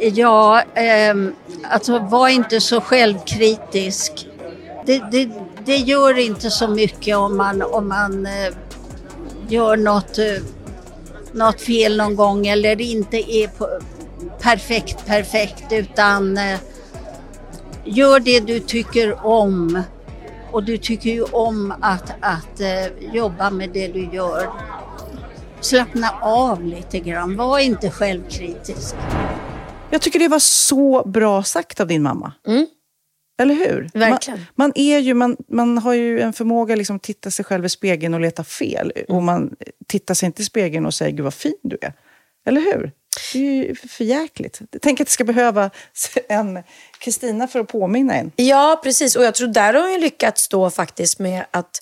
Ja, 0.00 0.62
eh, 0.74 1.14
alltså 1.70 1.98
var 1.98 2.28
inte 2.28 2.60
så 2.60 2.80
självkritisk. 2.80 4.28
Det, 4.86 5.02
det, 5.10 5.30
det, 5.64 5.76
gör 5.76 6.18
inte 6.18 6.50
så 6.50 6.68
mycket 6.68 7.16
om 7.16 7.36
man, 7.36 7.62
om 7.62 7.88
man 7.88 8.26
eh, 8.26 8.54
gör 9.48 9.76
något, 9.76 10.18
eh, 10.18 10.42
något 11.32 11.60
fel 11.60 11.96
någon 11.96 12.16
gång 12.16 12.46
eller 12.46 12.80
inte 12.80 13.16
är 13.16 13.48
på, 13.48 13.68
perfekt, 14.40 15.06
perfekt 15.06 15.72
utan 15.72 16.38
eh, 16.38 16.58
gör 17.84 18.20
det 18.20 18.40
du 18.40 18.60
tycker 18.60 19.26
om 19.26 19.82
och 20.52 20.64
du 20.64 20.78
tycker 20.78 21.10
ju 21.10 21.22
om 21.22 21.74
att, 21.80 22.10
att 22.20 22.60
uh, 22.60 23.14
jobba 23.14 23.50
med 23.50 23.70
det 23.70 23.88
du 23.88 24.08
gör. 24.12 24.48
Slappna 25.60 26.10
av 26.22 26.64
lite 26.64 26.98
grann, 26.98 27.36
var 27.36 27.58
inte 27.58 27.90
självkritisk. 27.90 28.94
Jag 29.90 30.02
tycker 30.02 30.18
det 30.18 30.28
var 30.28 30.38
så 30.38 31.08
bra 31.08 31.42
sagt 31.42 31.80
av 31.80 31.86
din 31.86 32.02
mamma. 32.02 32.32
Mm. 32.46 32.66
Eller 33.40 33.54
hur? 33.54 33.90
Verkligen. 33.94 34.38
Man, 34.38 34.46
man, 34.54 34.72
är 34.74 34.98
ju, 34.98 35.14
man, 35.14 35.36
man 35.48 35.78
har 35.78 35.94
ju 35.94 36.20
en 36.20 36.32
förmåga 36.32 36.76
liksom 36.76 36.96
att 36.96 37.02
titta 37.02 37.30
sig 37.30 37.44
själv 37.44 37.64
i 37.64 37.68
spegeln 37.68 38.14
och 38.14 38.20
leta 38.20 38.44
fel. 38.44 38.92
Mm. 38.96 39.16
Och 39.16 39.22
man 39.22 39.56
tittar 39.86 40.14
sig 40.14 40.26
inte 40.26 40.42
i 40.42 40.44
spegeln 40.44 40.86
och 40.86 40.94
säger, 40.94 41.12
gud 41.12 41.24
vad 41.24 41.34
fin 41.34 41.58
du 41.62 41.78
är. 41.82 41.92
Eller 42.46 42.60
hur? 42.60 42.92
Det 43.32 43.38
är 43.38 43.42
ju 43.42 43.74
för 43.74 44.04
jäkligt. 44.04 44.60
Tänk 44.82 45.00
att 45.00 45.06
det 45.06 45.12
ska 45.12 45.24
behöva 45.24 45.70
en 46.28 46.62
Kristina 46.98 47.48
för 47.48 47.60
att 47.60 47.68
påminna 47.68 48.14
en. 48.14 48.32
Ja, 48.36 48.80
precis. 48.82 49.16
Och 49.16 49.24
jag 49.24 49.34
tror 49.34 49.48
där 49.48 49.74
har 49.74 49.90
hon 49.90 50.00
lyckats 50.00 50.48
då 50.48 50.70
faktiskt 50.70 51.18
med 51.18 51.44
att 51.50 51.80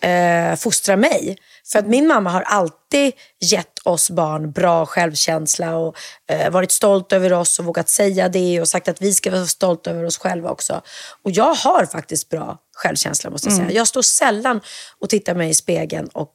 eh, 0.00 0.56
fostra 0.56 0.96
mig. 0.96 1.38
För 1.72 1.78
att 1.78 1.86
min 1.86 2.06
mamma 2.06 2.30
har 2.30 2.42
alltid 2.42 3.12
gett 3.40 3.78
oss 3.84 4.10
barn 4.10 4.52
bra 4.52 4.86
självkänsla 4.86 5.76
och 5.76 5.96
eh, 6.30 6.50
varit 6.50 6.72
stolt 6.72 7.12
över 7.12 7.32
oss 7.32 7.58
och 7.58 7.64
vågat 7.64 7.88
säga 7.88 8.28
det 8.28 8.60
och 8.60 8.68
sagt 8.68 8.88
att 8.88 9.02
vi 9.02 9.14
ska 9.14 9.30
vara 9.30 9.46
stolta 9.46 9.90
över 9.90 10.04
oss 10.04 10.18
själva 10.18 10.50
också. 10.50 10.82
Och 11.24 11.30
jag 11.30 11.54
har 11.54 11.86
faktiskt 11.86 12.28
bra 12.28 12.58
självkänsla 12.72 13.30
måste 13.30 13.48
jag 13.48 13.56
säga. 13.56 13.70
Jag 13.70 13.88
står 13.88 14.02
sällan 14.02 14.60
och 14.98 15.08
tittar 15.08 15.34
mig 15.34 15.50
i 15.50 15.54
spegeln 15.54 16.08
och 16.12 16.34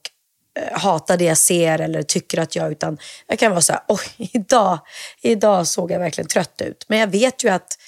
Eh, 0.58 0.78
hatar 0.78 1.16
det 1.16 1.24
jag 1.24 1.38
ser 1.38 1.78
eller 1.78 2.02
tycker 2.02 2.38
att 2.38 2.56
jag, 2.56 2.72
utan 2.72 2.98
jag 3.26 3.38
kan 3.38 3.50
vara 3.50 3.60
så 3.60 3.72
här, 3.72 3.82
oj, 3.88 4.30
idag, 4.32 4.78
idag 5.22 5.66
såg 5.66 5.90
jag 5.90 5.98
verkligen 5.98 6.28
trött 6.28 6.62
ut. 6.62 6.84
Men 6.88 6.98
jag 6.98 7.06
vet 7.06 7.44
ju 7.44 7.48
att 7.48 7.78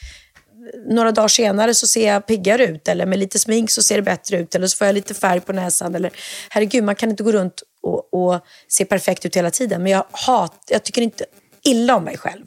eh, 0.75 0.95
några 0.95 1.13
dagar 1.13 1.29
senare 1.29 1.75
så 1.75 1.87
ser 1.87 2.13
jag 2.13 2.27
piggare 2.27 2.65
ut 2.65 2.89
eller 2.89 3.07
med 3.07 3.19
lite 3.19 3.39
smink 3.39 3.71
så 3.71 3.83
ser 3.83 3.97
det 3.97 4.03
bättre 4.03 4.39
ut 4.39 4.55
eller 4.55 4.67
så 4.67 4.77
får 4.77 4.87
jag 4.87 4.95
lite 4.95 5.15
färg 5.15 5.41
på 5.41 5.53
näsan. 5.53 5.95
Eller, 5.95 6.13
herregud, 6.51 6.85
man 6.85 6.95
kan 6.95 7.11
inte 7.11 7.23
gå 7.23 7.33
runt 7.33 7.63
och, 7.83 8.15
och 8.15 8.41
se 8.69 8.85
perfekt 8.85 9.27
ut 9.27 9.37
hela 9.37 9.51
tiden. 9.51 9.83
Men 9.83 9.93
jag, 9.93 10.07
hat, 10.11 10.65
jag 10.69 10.83
tycker 10.83 11.03
inte 11.03 11.25
illa 11.63 11.97
om 11.97 12.05
mig 12.05 12.19
själv. 12.19 12.45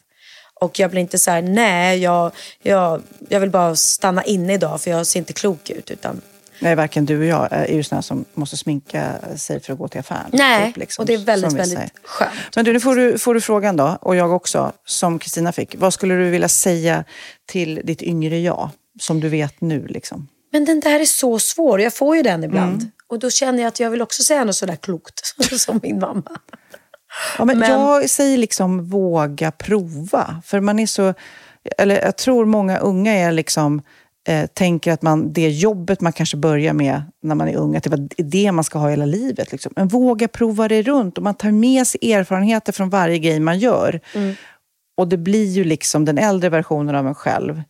Och 0.62 0.80
jag 0.80 0.92
blir 0.92 1.02
inte 1.02 1.20
så 1.20 1.32
här, 1.32 1.42
nej, 1.42 2.00
jag, 2.00 2.32
jag, 2.62 3.02
jag 3.30 3.40
vill 3.40 3.50
bara 3.50 3.76
stanna 3.76 4.24
inne 4.24 4.54
idag 4.54 4.82
för 4.82 4.92
jag 4.92 5.08
ser 5.08 5.20
inte 5.20 5.34
klok 5.34 5.70
ut. 5.70 5.92
Utan, 5.92 6.22
Nej, 6.60 6.76
varken 6.76 7.06
du 7.06 7.20
och 7.20 7.26
jag 7.26 7.48
är 7.52 7.74
ju 7.74 7.84
såna 7.84 8.02
som 8.02 8.26
måste 8.34 8.58
sminka 8.58 9.16
sig 9.36 9.60
för 9.60 9.74
att 9.74 9.80
gå 9.80 9.88
till 9.88 10.00
affären. 10.00 10.30
nej, 10.34 10.68
typ, 10.68 10.78
liksom, 10.78 11.02
och 11.04 11.08
det 11.08 11.14
är 11.14 11.18
väldigt, 11.18 11.54
väldigt 11.54 11.78
säger. 11.78 11.92
skönt. 12.04 12.32
Men 12.56 12.66
du, 12.66 12.74
nu 12.74 12.80
får 12.80 12.96
du, 12.96 13.18
får 13.18 13.34
du 13.34 13.42
frågan 13.42 13.76
då, 13.78 13.98
och 14.02 14.16
jag 14.16 14.32
också, 14.34 14.72
som 14.86 15.20
Kristina 15.20 15.52
fick. 15.52 15.76
Vad 15.78 15.94
skulle 15.94 16.16
du 16.16 16.30
vilja 16.30 16.50
säga 16.50 17.04
till 17.48 17.82
ditt 17.84 18.02
yngre 18.02 18.40
jag, 18.40 18.70
som 19.00 19.20
du 19.20 19.30
vet 19.30 19.62
nu? 19.62 19.88
Liksom? 19.88 20.28
Men 20.52 20.66
den 20.66 20.80
där 20.80 21.00
är 21.00 21.06
så 21.06 21.40
svår. 21.40 21.82
Jag 21.82 21.94
får 21.94 22.16
ju 22.16 22.22
den 22.24 22.44
ibland. 22.44 22.88
Och 23.08 23.20
då 23.20 23.30
känner 23.30 23.60
jag 23.60 23.68
att 23.68 23.80
jag 23.80 23.90
vill 23.90 24.02
också 24.02 24.24
säga 24.24 24.44
något 24.44 24.56
sådär 24.56 24.76
klokt 24.76 25.36
som 25.60 25.80
min 25.84 26.00
mamma. 26.00 26.32
Ja, 27.38 27.46
men 27.46 27.60
Men- 27.60 27.72
Jag 27.72 28.10
säger 28.10 28.38
liksom 28.38 28.90
våga 28.90 29.52
prova. 29.52 30.42
För 30.46 30.60
man 30.60 30.80
är 30.80 30.86
så... 30.88 31.14
Eller 31.78 32.02
jag 32.02 32.18
tror 32.18 32.46
många 32.46 32.78
unga 32.78 33.14
är 33.14 33.32
liksom... 33.32 33.82
Eh, 34.30 34.46
tänker 34.48 34.92
att 34.92 35.02
man, 35.02 35.34
det 35.34 35.50
jobbet 35.50 36.02
man 36.02 36.14
kanske 36.14 36.38
börjar 36.38 36.74
med 36.74 37.02
när 37.24 37.36
man 37.36 37.48
är 37.48 37.56
ung, 37.56 37.76
att 37.76 37.84
det 37.84 37.90
var 37.90 38.08
det 38.18 38.52
man 38.52 38.64
ska 38.64 38.80
ha 38.80 38.90
hela 38.90 39.06
livet. 39.06 39.52
Liksom. 39.52 39.74
Men 39.76 39.88
våga 39.88 40.28
prova 40.28 40.68
det 40.68 40.82
runt 40.82 41.18
och 41.18 41.24
man 41.24 41.34
tar 41.34 41.52
med 41.52 41.88
sig 41.88 42.14
erfarenheter 42.14 42.72
från 42.72 42.90
varje 42.90 43.18
grej 43.18 43.40
man 43.40 43.60
gör. 43.60 44.02
Och 44.98 45.08
det 45.08 45.18
blir 45.18 45.46
ju 45.46 45.64
liksom 45.64 46.06
den 46.06 46.18
äldre 46.18 46.50
versionen 46.50 46.96
av 46.96 47.08
en 47.08 47.16
själv. 47.16 47.62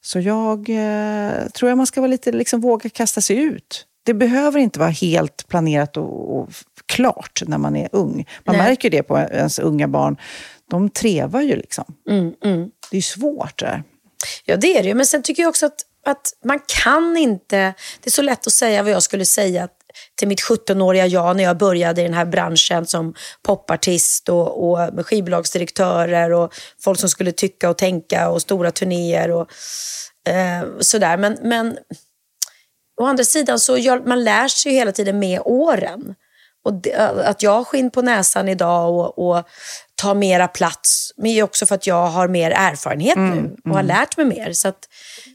Så 0.00 0.20
jag 0.20 0.58
eh, 0.58 1.48
tror 1.54 1.68
jag 1.68 1.76
man 1.76 1.86
ska 1.86 2.00
vara 2.00 2.10
lite, 2.10 2.32
liksom, 2.32 2.60
våga 2.60 2.90
kasta 2.90 3.20
sig 3.20 3.36
ut. 3.36 3.86
Det 4.04 4.14
behöver 4.14 4.60
inte 4.60 4.78
vara 4.78 4.90
helt 4.90 5.48
planerat 5.48 5.96
och, 5.96 6.38
och 6.38 6.48
klart 6.86 7.42
när 7.46 7.58
man 7.58 7.76
är 7.76 7.88
ung. 7.92 8.26
Man 8.44 8.56
Nej. 8.56 8.68
märker 8.68 8.90
det 8.90 9.02
på 9.02 9.18
ens 9.18 9.58
unga 9.58 9.88
barn. 9.88 10.16
De 10.70 10.90
trevar 10.90 11.40
ju 11.40 11.56
liksom. 11.56 11.84
Mm, 12.10 12.34
mm. 12.44 12.70
Det 12.90 12.94
är 12.94 12.98
ju 12.98 13.02
svårt 13.02 13.58
det 13.58 13.66
där. 13.66 13.82
Ja, 14.44 14.56
det 14.56 14.78
är 14.78 14.82
det 14.82 14.88
ju. 14.88 14.94
Men 14.94 15.06
sen 15.06 15.22
tycker 15.22 15.42
jag 15.42 15.50
också 15.50 15.66
att, 15.66 15.84
att 16.06 16.32
man 16.44 16.60
kan 16.82 17.16
inte... 17.16 17.74
Det 18.00 18.08
är 18.08 18.10
så 18.10 18.22
lätt 18.22 18.46
att 18.46 18.52
säga 18.52 18.82
vad 18.82 18.92
jag 18.92 19.02
skulle 19.02 19.24
säga 19.24 19.68
till 20.18 20.28
mitt 20.28 20.40
17-åriga 20.40 21.06
jag 21.06 21.36
när 21.36 21.44
jag 21.44 21.58
började 21.58 22.00
i 22.00 22.04
den 22.04 22.14
här 22.14 22.24
branschen 22.24 22.86
som 22.86 23.14
popartist 23.42 24.28
och, 24.28 24.70
och 24.70 24.94
med 24.94 25.06
skivbolagsdirektörer 25.06 26.32
och 26.32 26.54
folk 26.80 27.00
som 27.00 27.08
skulle 27.08 27.32
tycka 27.32 27.70
och 27.70 27.78
tänka 27.78 28.28
och 28.28 28.42
stora 28.42 28.70
turnéer 28.70 29.30
och 29.30 29.50
eh, 30.28 30.64
sådär. 30.80 31.16
Men, 31.16 31.38
men 31.42 31.78
å 33.00 33.04
andra 33.04 33.24
sidan 33.24 33.58
så 33.58 33.78
gör, 33.78 34.00
man 34.00 34.24
lär 34.24 34.48
sig 34.48 34.72
ju 34.72 34.78
hela 34.78 34.92
tiden 34.92 35.18
med 35.18 35.40
åren. 35.44 36.14
Och 36.64 36.74
det, 36.74 36.94
att 37.24 37.42
jag 37.42 37.50
har 37.50 37.64
skinn 37.64 37.90
på 37.90 38.02
näsan 38.02 38.48
idag 38.48 38.94
och, 38.94 39.28
och 39.28 39.48
tar 39.94 40.14
mera 40.14 40.48
plats, 40.48 41.12
men 41.16 41.42
också 41.42 41.66
för 41.66 41.74
att 41.74 41.86
jag 41.86 42.06
har 42.06 42.28
mer 42.28 42.50
erfarenhet 42.50 43.16
nu 43.16 43.56
och 43.64 43.70
har 43.70 43.82
lärt 43.82 44.16
mig 44.16 44.26
mer. 44.26 44.52
Så 44.52 44.68
att, 44.68 44.88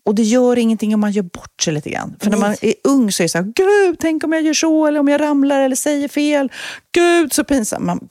Och 0.06 0.16
det 0.16 0.24
gör 0.24 0.58
ingenting 0.58 0.94
om 0.94 1.00
man 1.00 1.12
gör 1.12 1.24
bort 1.24 1.62
sig 1.62 1.74
lite 1.74 1.90
grann. 1.90 2.16
För 2.20 2.30
när 2.30 2.38
man 2.38 2.56
är 2.62 2.74
ung 2.84 3.12
så 3.12 3.24
är 3.24 3.26
det 3.26 3.30
så 3.30 3.38
här, 3.38 3.54
gud, 3.56 4.00
tänk 4.00 4.24
om 4.24 4.34
jag 4.34 4.42
gör 4.42 4.54
så, 4.54 4.88
eller 4.88 5.00
om 5.00 5.08
jag 5.08 5.22
ramlar 5.22 5.62
eller 5.62 5.76
säger 5.76 6.08
fel. 6.08 6.52
Gud, 6.92 7.34
så 7.34 7.44
pinsamt. 7.44 7.86
Man 7.86 8.08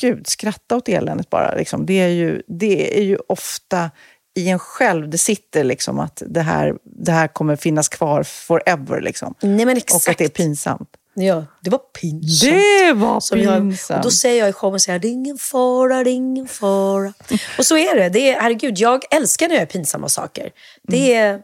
gud, 0.00 0.26
skratta 0.26 0.76
åt 0.76 0.88
eländet 0.88 1.30
bara. 1.30 1.54
Liksom. 1.54 1.86
Det, 1.86 2.00
är 2.00 2.08
ju, 2.08 2.42
det 2.46 2.98
är 2.98 3.02
ju 3.02 3.18
ofta 3.28 3.90
i 4.38 4.48
en 4.48 4.58
själv 4.58 5.10
det 5.10 5.18
sitter 5.18 5.64
liksom 5.64 5.98
att 5.98 6.22
det 6.26 6.40
här, 6.40 6.74
det 6.84 7.12
här 7.12 7.28
kommer 7.28 7.56
finnas 7.56 7.88
kvar 7.88 8.22
forever. 8.22 9.00
Liksom. 9.00 9.34
nej 9.40 9.66
men 9.66 9.68
Och 9.68 9.76
exakt. 9.76 10.08
att 10.08 10.18
det 10.18 10.24
är 10.24 10.28
pinsamt. 10.28 10.88
Ja, 11.14 11.44
det 11.60 11.70
var 11.70 11.78
pinsamt. 11.78 12.52
Det 12.52 12.92
var 12.92 13.20
Som 13.20 13.40
jag, 13.40 13.58
pinsamt. 13.60 13.98
och 13.98 14.04
då 14.04 14.10
säger 14.10 14.40
jag 14.40 14.48
i 14.48 14.52
showen 14.52 14.80
så 14.80 14.92
här, 14.92 14.98
det 14.98 15.08
är 15.08 15.12
ingen 15.12 15.38
fara, 15.38 16.04
det 16.04 16.10
är 16.10 16.14
ingen 16.14 16.48
fara. 16.48 17.12
Och 17.58 17.66
så 17.66 17.76
är 17.76 17.96
det. 17.96 18.08
det 18.08 18.30
är, 18.30 18.40
herregud, 18.40 18.78
jag 18.78 19.02
älskar 19.14 19.48
när 19.48 19.54
jag 19.54 19.60
gör 19.60 19.66
pinsamma 19.66 20.08
saker. 20.08 20.50
Det 20.82 21.14
är... 21.14 21.40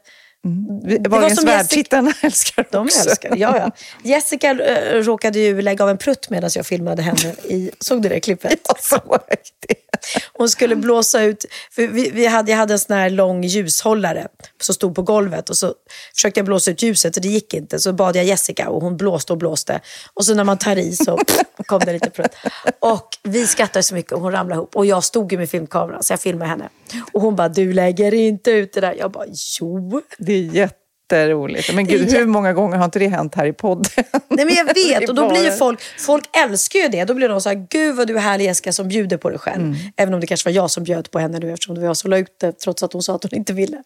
Vi- 0.84 0.98
var 0.98 1.08
Wahlgrens 1.08 1.36
som 1.40 1.44
värld-tittarna 1.48 2.12
älskar 2.22 2.62
det 2.62 2.68
De 2.72 2.86
också. 2.86 3.08
älskar 3.08 3.30
det. 3.30 3.36
Ja, 3.38 3.58
ja. 3.58 3.70
Jessica 4.02 4.50
äh, 4.50 5.02
råkade 5.02 5.38
ju 5.38 5.62
lägga 5.62 5.84
av 5.84 5.90
en 5.90 5.98
prutt 5.98 6.30
medan 6.30 6.50
jag 6.54 6.66
filmade 6.66 7.02
henne. 7.02 7.34
I, 7.44 7.70
såg 7.80 8.02
du 8.02 8.08
det 8.08 8.20
klippet? 8.20 8.60
Ja, 8.68 8.74
så 8.80 8.98
var 9.04 9.20
det. 9.28 9.36
Hon 10.32 10.48
skulle 10.48 10.76
blåsa 10.76 11.22
ut, 11.22 11.44
vi, 11.76 11.86
vi 12.10 12.26
hade, 12.26 12.50
jag 12.50 12.58
hade 12.58 12.72
en 12.74 12.78
sån 12.78 12.96
här 12.96 13.10
lång 13.10 13.44
ljushållare 13.44 14.28
som 14.62 14.74
stod 14.74 14.94
på 14.94 15.02
golvet 15.02 15.50
och 15.50 15.56
så 15.56 15.74
försökte 16.14 16.40
jag 16.40 16.44
blåsa 16.46 16.70
ut 16.70 16.82
ljuset 16.82 17.16
och 17.16 17.22
det 17.22 17.28
gick 17.28 17.54
inte. 17.54 17.78
Så 17.78 17.92
bad 17.92 18.16
jag 18.16 18.24
Jessica 18.24 18.68
och 18.68 18.82
hon 18.82 18.96
blåste 18.96 19.32
och 19.32 19.38
blåste. 19.38 19.80
Och 20.14 20.24
så 20.24 20.34
när 20.34 20.44
man 20.44 20.58
tar 20.58 20.76
i 20.76 20.96
så 20.96 21.18
kom 21.66 21.80
det 21.80 21.92
lite 21.92 22.10
prutt. 22.10 22.32
Och 22.80 23.08
vi 23.22 23.46
skrattade 23.46 23.82
så 23.82 23.94
mycket 23.94 24.12
och 24.12 24.20
hon 24.20 24.32
ramlade 24.32 24.58
ihop. 24.58 24.76
Och 24.76 24.86
jag 24.86 25.04
stod 25.04 25.32
ju 25.32 25.38
med 25.38 25.50
filmkameran 25.50 26.02
så 26.02 26.12
jag 26.12 26.20
filmade 26.20 26.50
henne. 26.50 26.68
Och 27.12 27.20
hon 27.22 27.36
bara, 27.36 27.48
du 27.48 27.72
lägger 27.72 28.14
inte 28.14 28.50
ut 28.50 28.72
det 28.72 28.80
där. 28.80 28.94
Jag 28.98 29.10
bara, 29.10 29.24
jo. 29.60 30.02
Det 30.18 30.35
är 30.36 30.54
jätteroligt. 30.54 31.74
Men 31.74 31.86
Det 31.86 31.92
gud, 31.92 32.12
hur 32.12 32.26
många 32.26 32.52
gånger 32.52 32.76
har 32.76 32.84
inte 32.84 32.98
det 32.98 33.08
hänt 33.08 33.34
här 33.34 33.46
i 33.46 33.52
podden? 33.52 33.90
Nej 34.28 34.44
men 34.44 34.54
jag 34.54 34.66
Det 34.66 34.72
vet 34.74 35.08
och 35.08 35.14
då 35.14 35.28
blir 35.28 35.44
ju 35.44 35.50
folk, 35.50 35.80
folk 35.98 36.24
älskar 36.36 36.78
ju 36.78 36.88
det. 36.88 37.04
Då 37.04 37.14
blir 37.14 37.28
de 37.28 37.40
så 37.40 37.48
här, 37.48 37.66
gud 37.70 37.96
vad 37.96 38.06
du 38.06 38.16
är 38.16 38.20
härlig 38.20 38.44
Jessica 38.44 38.72
som 38.72 38.88
bjuder 38.88 39.16
på 39.16 39.30
dig 39.30 39.38
själv. 39.38 39.62
Mm. 39.62 39.76
Även 39.96 40.14
om 40.14 40.20
det 40.20 40.26
kanske 40.26 40.48
var 40.48 40.54
jag 40.54 40.70
som 40.70 40.84
bjöd 40.84 41.10
på 41.10 41.18
henne 41.18 41.38
nu 41.38 41.52
eftersom 41.52 41.74
det 41.74 41.80
var 41.80 41.88
jag 41.88 41.96
som 41.96 42.10
la 42.10 42.18
ut 42.18 42.36
det 42.40 42.52
trots 42.52 42.82
att 42.82 42.92
hon 42.92 43.02
sa 43.02 43.14
att 43.14 43.22
hon 43.22 43.34
inte 43.34 43.52
ville. 43.52 43.82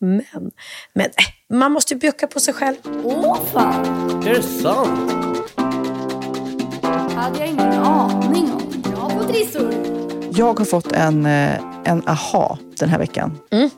Men, 0.00 0.50
men 0.94 1.06
äh, 1.06 1.56
man 1.56 1.72
måste 1.72 1.94
ju 1.94 2.00
bjucka 2.00 2.26
på 2.26 2.40
sig 2.40 2.54
själv. 2.54 2.76
Åh 3.04 3.38
fan! 3.52 4.22
Är 4.26 4.34
det 4.34 4.42
sant? 4.42 5.10
hade 7.20 7.38
jag 7.38 7.48
ingen 7.48 7.72
aning 7.72 8.52
om. 8.52 8.82
Bra 8.82 9.10
på 9.10 9.24
trissor! 9.24 9.99
Jag 10.40 10.58
har 10.58 10.64
fått 10.64 10.92
en, 10.92 11.26
eh, 11.26 11.60
en 11.84 12.08
aha 12.08 12.58
den 12.78 12.88
här 12.88 12.98
veckan. 12.98 13.38
Mm, 13.50 13.70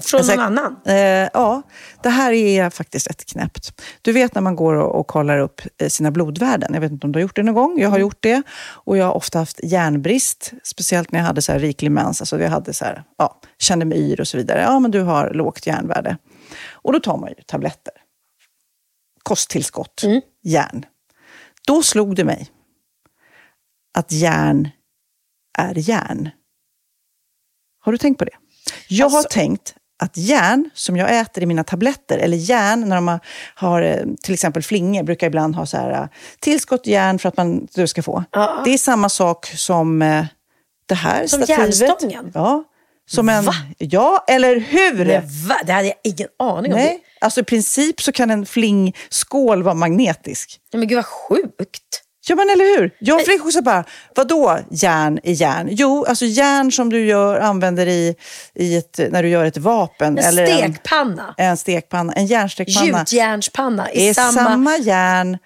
från 0.00 0.18
Alltså, 0.18 0.34
någon 0.34 0.44
annan. 0.44 0.76
Eh, 0.86 1.28
ja, 1.32 1.62
det 2.02 2.08
här 2.08 2.32
är 2.32 2.70
faktiskt 2.70 3.06
ett 3.06 3.26
knäppt. 3.26 3.82
Du 4.02 4.12
vet 4.12 4.34
när 4.34 4.42
man 4.42 4.56
går 4.56 4.74
och, 4.74 5.00
och 5.00 5.06
kollar 5.06 5.38
upp 5.38 5.60
eh, 5.78 5.88
sina 5.88 6.10
blodvärden. 6.10 6.74
Jag 6.74 6.80
vet 6.80 6.92
inte 6.92 7.06
om 7.06 7.12
du 7.12 7.16
har 7.16 7.22
gjort 7.22 7.36
det 7.36 7.42
någon 7.42 7.54
gång. 7.54 7.80
Jag 7.80 7.88
har 7.88 7.98
gjort 7.98 8.16
det. 8.20 8.42
Och 8.58 8.96
jag 8.96 9.04
har 9.04 9.14
ofta 9.14 9.38
haft 9.38 9.60
järnbrist. 9.62 10.52
Speciellt 10.62 11.12
när 11.12 11.20
jag 11.20 11.26
hade 11.26 11.42
så 11.42 11.52
här 11.52 11.58
riklig 11.58 11.90
mens. 11.90 12.20
Alltså 12.20 12.40
jag 12.40 12.50
hade 12.50 12.72
så 12.72 12.84
här, 12.84 13.04
ja, 13.18 13.40
kände 13.58 13.84
mig 13.84 13.98
yr 13.98 14.20
och 14.20 14.28
så 14.28 14.36
vidare. 14.36 14.60
Ja, 14.60 14.78
men 14.78 14.90
du 14.90 15.00
har 15.00 15.30
lågt 15.30 15.66
järnvärde. 15.66 16.16
Och 16.70 16.92
då 16.92 17.00
tar 17.00 17.16
man 17.16 17.28
ju 17.28 17.34
tabletter. 17.46 17.94
Kosttillskott. 19.22 20.02
Järn. 20.42 20.84
Då 21.66 21.82
slog 21.82 22.16
det 22.16 22.24
mig 22.24 22.48
att 23.98 24.12
järn 24.12 24.68
är 25.58 25.74
järn. 25.88 26.30
Har 27.80 27.92
du 27.92 27.98
tänkt 27.98 28.18
på 28.18 28.24
det? 28.24 28.36
Jag 28.88 29.08
har 29.08 29.22
tänkt 29.22 29.74
att 29.98 30.16
järn 30.16 30.70
som 30.74 30.96
jag 30.96 31.18
äter 31.18 31.42
i 31.42 31.46
mina 31.46 31.64
tabletter, 31.64 32.18
eller 32.18 32.36
järn 32.36 32.88
när 32.88 32.96
de 32.96 33.08
har, 33.08 33.20
har 33.54 33.82
eh, 33.82 33.96
till 34.22 34.34
exempel 34.34 34.62
flingor, 34.62 35.02
brukar 35.02 35.26
ibland 35.26 35.54
ha 35.56 35.66
så 35.66 35.76
här, 35.76 35.90
eh, 35.90 36.06
tillskott 36.40 36.86
järn 36.86 37.18
för 37.18 37.28
att 37.28 37.36
man, 37.36 37.68
du 37.74 37.86
ska 37.86 38.02
få. 38.02 38.24
Ja. 38.32 38.62
Det 38.64 38.70
är 38.70 38.78
samma 38.78 39.08
sak 39.08 39.46
som 39.46 40.02
eh, 40.02 40.24
det 40.86 40.94
här 40.94 41.26
Som 41.26 41.42
stativet. 41.42 41.80
järnstången? 41.80 42.30
Ja. 42.34 42.64
Som 43.10 43.28
en, 43.28 43.44
Va? 43.44 43.52
ja, 43.78 44.24
eller 44.28 44.56
hur? 44.60 45.04
Men 45.04 45.22
va? 45.48 45.56
Det 45.66 45.72
hade 45.72 45.86
jag 45.86 45.96
ingen 46.04 46.28
aning 46.38 46.72
om. 46.72 46.78
Nej, 46.78 47.00
alltså 47.20 47.40
i 47.40 47.44
princip 47.44 48.00
så 48.02 48.12
kan 48.12 48.30
en 48.30 48.46
flingskål 48.46 49.62
vara 49.62 49.74
magnetisk. 49.74 50.60
Det. 50.70 50.78
Men 50.78 50.88
gud 50.88 50.96
vad 50.96 51.06
sjukt. 51.06 52.02
Ja, 52.28 52.36
men 52.36 52.50
eller 52.50 52.78
hur? 52.78 52.90
Jag 52.98 53.24
fick 53.24 53.44
också 53.44 53.62
bara, 53.62 53.84
vadå 54.14 54.58
järn 54.70 55.20
i 55.22 55.32
järn? 55.32 55.68
Jo, 55.70 56.04
alltså 56.04 56.24
järn 56.24 56.72
som 56.72 56.90
du 56.90 57.06
gör, 57.06 57.40
använder 57.40 57.86
i, 57.86 58.14
i 58.54 58.76
ett, 58.76 59.00
när 59.10 59.22
du 59.22 59.28
gör 59.28 59.44
ett 59.44 59.56
vapen. 59.56 60.18
En 60.18 60.24
eller 60.24 60.46
stekpanna. 60.46 61.34
En, 61.38 61.50
en 61.50 61.56
stekpanna, 61.56 62.12
en 62.12 62.26
järnstekpanna. 62.26 62.98
Gjutjärnspanna 62.98 63.92
i 63.92 64.08
är 64.08 64.14
samma... 64.14 64.32
samma... 64.32 64.76
järn 64.76 65.38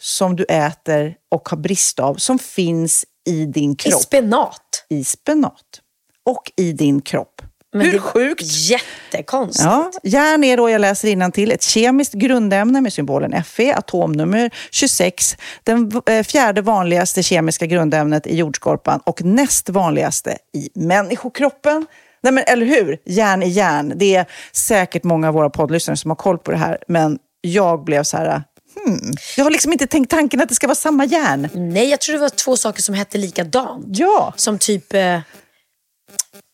som 0.00 0.36
du 0.36 0.44
äter 0.44 1.14
och 1.30 1.48
har 1.48 1.56
brist 1.56 1.98
av, 1.98 2.14
som 2.14 2.38
finns 2.38 3.04
i 3.26 3.46
din 3.46 3.72
I 3.72 3.76
kropp. 3.76 4.02
spenat. 4.02 4.84
I 4.88 5.04
spenat. 5.04 5.80
Och 6.24 6.52
i 6.56 6.72
din 6.72 7.00
kropp. 7.00 7.35
Men 7.76 7.86
Hur 7.86 7.98
sjukt? 7.98 8.42
Jättekonstigt. 8.42 9.64
Ja, 9.64 9.90
järn 10.02 10.44
är 10.44 10.56
då, 10.56 10.70
jag 10.70 10.80
läser 10.80 11.30
till 11.30 11.52
ett 11.52 11.62
kemiskt 11.62 12.14
grundämne 12.14 12.80
med 12.80 12.92
symbolen 12.92 13.44
Fe, 13.44 13.74
atomnummer 13.74 14.50
26, 14.70 15.36
den 15.62 16.02
eh, 16.06 16.22
fjärde 16.22 16.62
vanligaste 16.62 17.22
kemiska 17.22 17.66
grundämnet 17.66 18.26
i 18.26 18.36
jordskorpan 18.36 19.00
och 19.04 19.22
näst 19.24 19.68
vanligaste 19.68 20.36
i 20.54 20.68
människokroppen. 20.74 21.86
Nej, 22.22 22.32
men, 22.32 22.44
eller 22.46 22.66
hur? 22.66 22.98
Järn 23.04 23.42
är 23.42 23.46
järn. 23.46 23.92
Det 23.96 24.14
är 24.14 24.26
säkert 24.52 25.04
många 25.04 25.28
av 25.28 25.34
våra 25.34 25.50
poddlyssnare 25.50 25.96
som 25.96 26.10
har 26.10 26.16
koll 26.16 26.38
på 26.38 26.50
det 26.50 26.56
här, 26.56 26.78
men 26.88 27.18
jag 27.40 27.84
blev 27.84 28.02
så 28.02 28.16
här... 28.16 28.42
Hmm. 28.84 29.12
Jag 29.36 29.44
har 29.44 29.50
liksom 29.50 29.72
inte 29.72 29.86
tänkt 29.86 30.10
tanken 30.10 30.40
att 30.40 30.48
det 30.48 30.54
ska 30.54 30.66
vara 30.66 30.74
samma 30.74 31.04
järn. 31.04 31.48
Nej, 31.54 31.90
jag 31.90 32.00
tror 32.00 32.12
det 32.12 32.20
var 32.20 32.28
två 32.28 32.56
saker 32.56 32.82
som 32.82 32.94
hette 32.94 33.18
likadant. 33.18 33.84
Ja, 33.88 34.32
Som 34.36 34.58
typ... 34.58 34.94
Eh, 34.94 35.18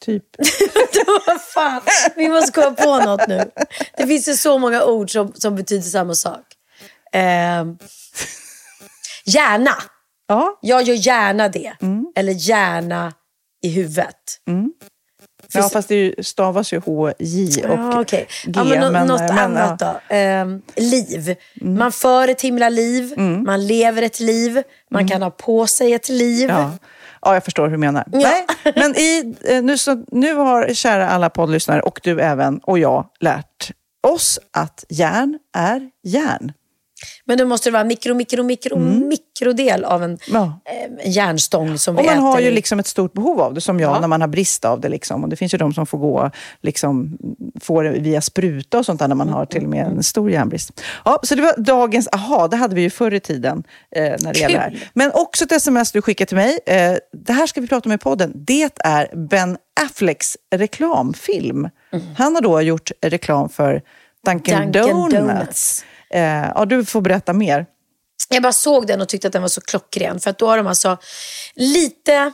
typ. 0.05 0.25
vad 1.27 1.41
fan, 1.41 1.81
vi 2.17 2.29
måste 2.29 2.53
komma 2.53 2.71
på 2.77 2.99
något 2.99 3.29
nu. 3.29 3.51
Det 3.97 4.07
finns 4.07 4.29
ju 4.29 4.35
så 4.35 4.59
många 4.59 4.85
ord 4.85 5.11
som, 5.13 5.33
som 5.35 5.57
betyder 5.57 5.83
samma 5.83 6.15
sak. 6.15 6.45
Eh, 7.13 7.65
gärna. 9.25 9.75
Ja, 10.29 10.59
Jag 10.63 10.83
gör 10.83 10.95
gärna 10.95 11.49
det. 11.49 11.73
Eller 12.17 12.33
gärna 12.33 13.13
i 13.63 13.69
huvudet. 13.69 14.17
ja 15.55 15.69
fast 15.69 15.89
det 15.89 16.27
stavas 16.27 16.73
ju 16.73 16.79
H-J 16.81 17.65
och 17.67 17.79
Ja, 17.79 18.01
okej. 18.01 18.27
G. 18.45 18.53
ja, 18.55 18.65
men, 18.65 18.93
men- 18.93 19.07
något 19.09 19.21
men, 19.21 19.39
annat 19.39 19.81
ja. 19.81 19.93
då. 20.09 20.15
Ehm, 20.15 20.63
liv. 20.77 21.37
Man 21.61 21.93
för 21.93 22.29
ett 22.29 22.41
himla 22.43 22.69
liv. 22.69 23.19
Man 23.47 23.67
lever 23.67 24.03
ett 24.03 24.21
liv. 24.21 24.63
Man 24.91 25.09
kan 25.09 25.23
ha 25.23 25.31
på 25.31 25.67
sig 25.67 25.93
ett 25.95 26.09
liv. 26.09 26.49
Ja. 26.49 26.71
Ja, 27.23 27.35
jag 27.35 27.45
förstår 27.45 27.65
hur 27.65 27.73
du 27.73 27.79
menar. 27.79 28.05
Ja. 28.13 28.19
Nej, 28.19 28.47
men 28.77 28.97
i, 28.97 29.37
eh, 29.45 29.63
nu, 29.63 29.79
så, 29.79 30.05
nu 30.09 30.35
har 30.35 30.75
kära 30.75 31.09
alla 31.09 31.31
poddlyssnare 31.31 31.81
och 31.81 32.01
du 32.03 32.21
även 32.21 32.59
och 32.59 32.79
jag 32.79 33.07
lärt 33.21 33.73
oss 34.03 34.39
att 34.53 34.85
järn 34.89 35.39
är 35.57 35.91
järn. 36.03 36.53
Men 37.25 37.39
då 37.39 37.45
måste 37.47 37.69
det 37.69 37.73
vara 37.73 37.85
mikro, 37.85 38.15
mikro, 38.15 38.43
mikro, 38.43 38.79
mikrodel 38.79 39.85
av 39.85 40.03
en, 40.03 40.19
Ja. 40.33 40.61
eh, 40.65 41.11
järnstång 41.13 41.79
som 41.79 41.97
Och 41.97 42.03
vi 42.03 42.07
man 42.07 42.15
äter. 42.15 42.23
har 42.27 42.41
ju 42.41 42.51
liksom 42.51 42.79
ett 42.79 42.87
stort 42.87 43.13
behov 43.13 43.41
av 43.41 43.55
det, 43.55 43.61
som 43.61 43.81
jag, 43.81 43.97
Ja. 43.97 44.01
när 44.01 44.09
man 44.09 44.21
har 44.21 44.29
brist 44.29 44.65
av 44.65 44.81
det. 44.81 44.89
Liksom. 44.89 45.23
Och 45.25 45.29
det 45.31 45.37
finns 45.37 45.55
ju 45.55 45.59
de 45.59 45.75
som 45.75 45.87
får 45.87 45.99
gå 45.99 46.31
liksom, 46.63 47.19
får 47.61 47.85
via 47.85 48.21
spruta 48.21 48.79
och 48.79 48.87
sånt 48.87 49.01
där, 49.01 49.09
när 49.09 49.15
man 49.15 49.29
har 49.29 49.47
till 49.47 49.63
och 49.65 49.71
med 49.71 49.87
en 49.87 50.03
stor 50.03 50.31
järnbrist. 50.31 50.81
Ja, 51.05 51.21
så 51.23 51.35
det 51.35 51.43
var 51.43 51.55
dagens 51.57 52.09
aha, 52.13 52.49
det 52.49 52.57
hade 52.57 52.75
vi 52.75 52.83
ju 52.83 52.91
förr 52.91 53.15
i 53.15 53.21
tiden. 53.21 53.63
Eh, 53.97 54.03
när 54.03 54.33
det 54.33 54.39
gäller 54.39 54.55
det 54.55 54.61
här. 54.61 54.91
Men 54.95 55.11
också 55.15 55.45
ett 55.45 55.53
sms 55.53 55.93
du 55.93 56.03
skickade 56.03 56.29
till 56.29 56.37
mig. 56.37 56.59
Eh, 56.67 56.95
det 57.13 57.33
här 57.33 57.47
ska 57.47 57.61
vi 57.61 57.67
prata 57.67 57.89
om 57.89 57.93
i 57.93 57.99
podden. 57.99 58.33
Det 58.35 58.71
är 58.85 59.17
Ben 59.17 59.57
Afflecks 59.81 60.37
reklamfilm. 60.55 61.69
Han 62.19 62.35
har 62.35 62.43
då 62.43 62.61
gjort 62.61 62.91
reklam 63.03 63.49
för 63.49 63.83
Dunkin', 64.27 64.73
Dunkin' 64.73 64.73
Donuts. 64.73 65.15
Donuts. 65.15 65.85
Eh, 66.13 66.53
ja, 66.55 66.65
du 66.65 66.85
får 66.85 67.01
berätta 67.01 67.33
mer. 67.33 67.67
Jag 68.29 68.43
bara 68.43 68.53
såg 68.53 68.87
den 68.87 69.01
och 69.01 69.09
tyckte 69.09 69.27
att 69.27 69.33
den 69.33 69.43
var 69.43 69.49
så 69.49 69.61
klockren. 69.61 70.21
För 70.21 70.31
att 70.31 70.39
då 70.39 70.47
har 70.47 70.57
de 70.57 70.67
alltså 70.67 70.99
lite... 71.55 72.33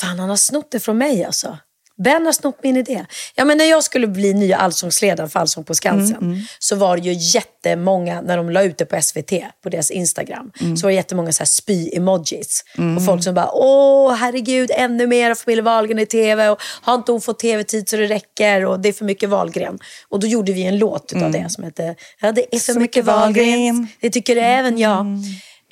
Fan, 0.00 0.18
han 0.18 0.28
har 0.28 0.36
snott 0.36 0.70
det 0.70 0.80
från 0.80 0.98
mig 0.98 1.24
alltså. 1.24 1.58
Ben 1.96 2.26
har 2.26 2.32
snott 2.32 2.58
min 2.62 2.76
idé. 2.76 3.06
Ja, 3.34 3.44
men 3.44 3.58
när 3.58 3.64
jag 3.64 3.82
skulle 3.82 4.06
bli 4.06 4.34
nya 4.34 4.56
allsångsledaren 4.56 5.30
för 5.30 5.40
Allsång 5.40 5.64
på 5.64 5.74
Skansen 5.74 6.46
så 6.58 6.76
var 6.76 6.96
det 6.96 7.02
ju 7.02 7.12
jättemånga, 7.12 8.20
när 8.20 8.36
de 8.36 8.50
la 8.50 8.62
ut 8.62 8.78
det 8.78 8.84
på 8.84 9.02
SVT, 9.02 9.32
på 9.62 9.68
deras 9.68 9.90
Instagram, 9.90 10.50
så 10.76 10.86
var 10.86 10.90
det 10.90 10.94
jättemånga 10.94 11.32
så 11.32 11.40
här 11.40 11.46
spy-emojis. 11.46 12.64
Och 12.96 13.04
folk 13.04 13.24
som 13.24 13.34
bara, 13.34 13.50
åh 13.52 14.14
herregud, 14.14 14.70
ännu 14.74 15.06
mer 15.06 15.30
av 15.30 15.34
familjen 15.34 15.64
Wahlgren 15.64 15.98
i 15.98 16.06
tv 16.06 16.48
och 16.48 16.62
har 16.82 16.94
inte 16.94 17.12
hon 17.12 17.20
fått 17.20 17.38
tv-tid 17.38 17.88
så 17.88 17.96
det 17.96 18.06
räcker 18.06 18.64
och 18.64 18.80
det 18.80 18.88
är 18.88 18.92
för 18.92 19.04
mycket 19.04 19.28
Wahlgren. 19.28 19.78
Och 20.08 20.20
då 20.20 20.26
gjorde 20.26 20.52
vi 20.52 20.62
en 20.62 20.78
låt 20.78 21.12
utav 21.16 21.32
det 21.32 21.50
som 21.50 21.64
hette, 21.64 21.94
ja 22.20 22.32
det 22.32 22.54
är 22.54 22.58
för 22.58 22.72
Så 22.72 22.80
mycket 22.80 22.80
mycket 22.80 23.04
Wahlgren. 23.04 23.46
Wahlgren. 23.46 23.88
Det 24.00 24.10
tycker 24.10 24.36
även 24.36 24.78
jag. 24.78 25.06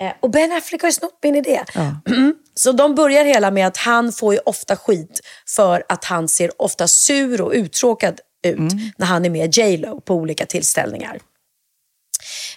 Eh, 0.00 0.12
Och 0.20 0.30
Ben 0.30 0.52
Affleck 0.52 0.82
har 0.82 0.88
ju 0.88 0.92
snott 0.92 1.18
min 1.22 1.36
idé. 1.36 1.60
Så 2.54 2.72
de 2.72 2.94
börjar 2.94 3.24
hela 3.24 3.50
med 3.50 3.66
att 3.66 3.76
han 3.76 4.12
får 4.12 4.34
ju 4.34 4.40
ofta 4.46 4.76
skit 4.76 5.20
för 5.56 5.84
att 5.88 6.04
han 6.04 6.28
ser 6.28 6.62
ofta 6.62 6.88
sur 6.88 7.40
och 7.40 7.52
uttråkad 7.54 8.20
ut 8.46 8.58
när 8.98 9.06
han 9.06 9.24
är 9.24 9.30
med 9.30 9.56
J 9.58 9.76
Lo 9.76 10.00
på 10.00 10.14
olika 10.14 10.46
tillställningar. 10.46 11.18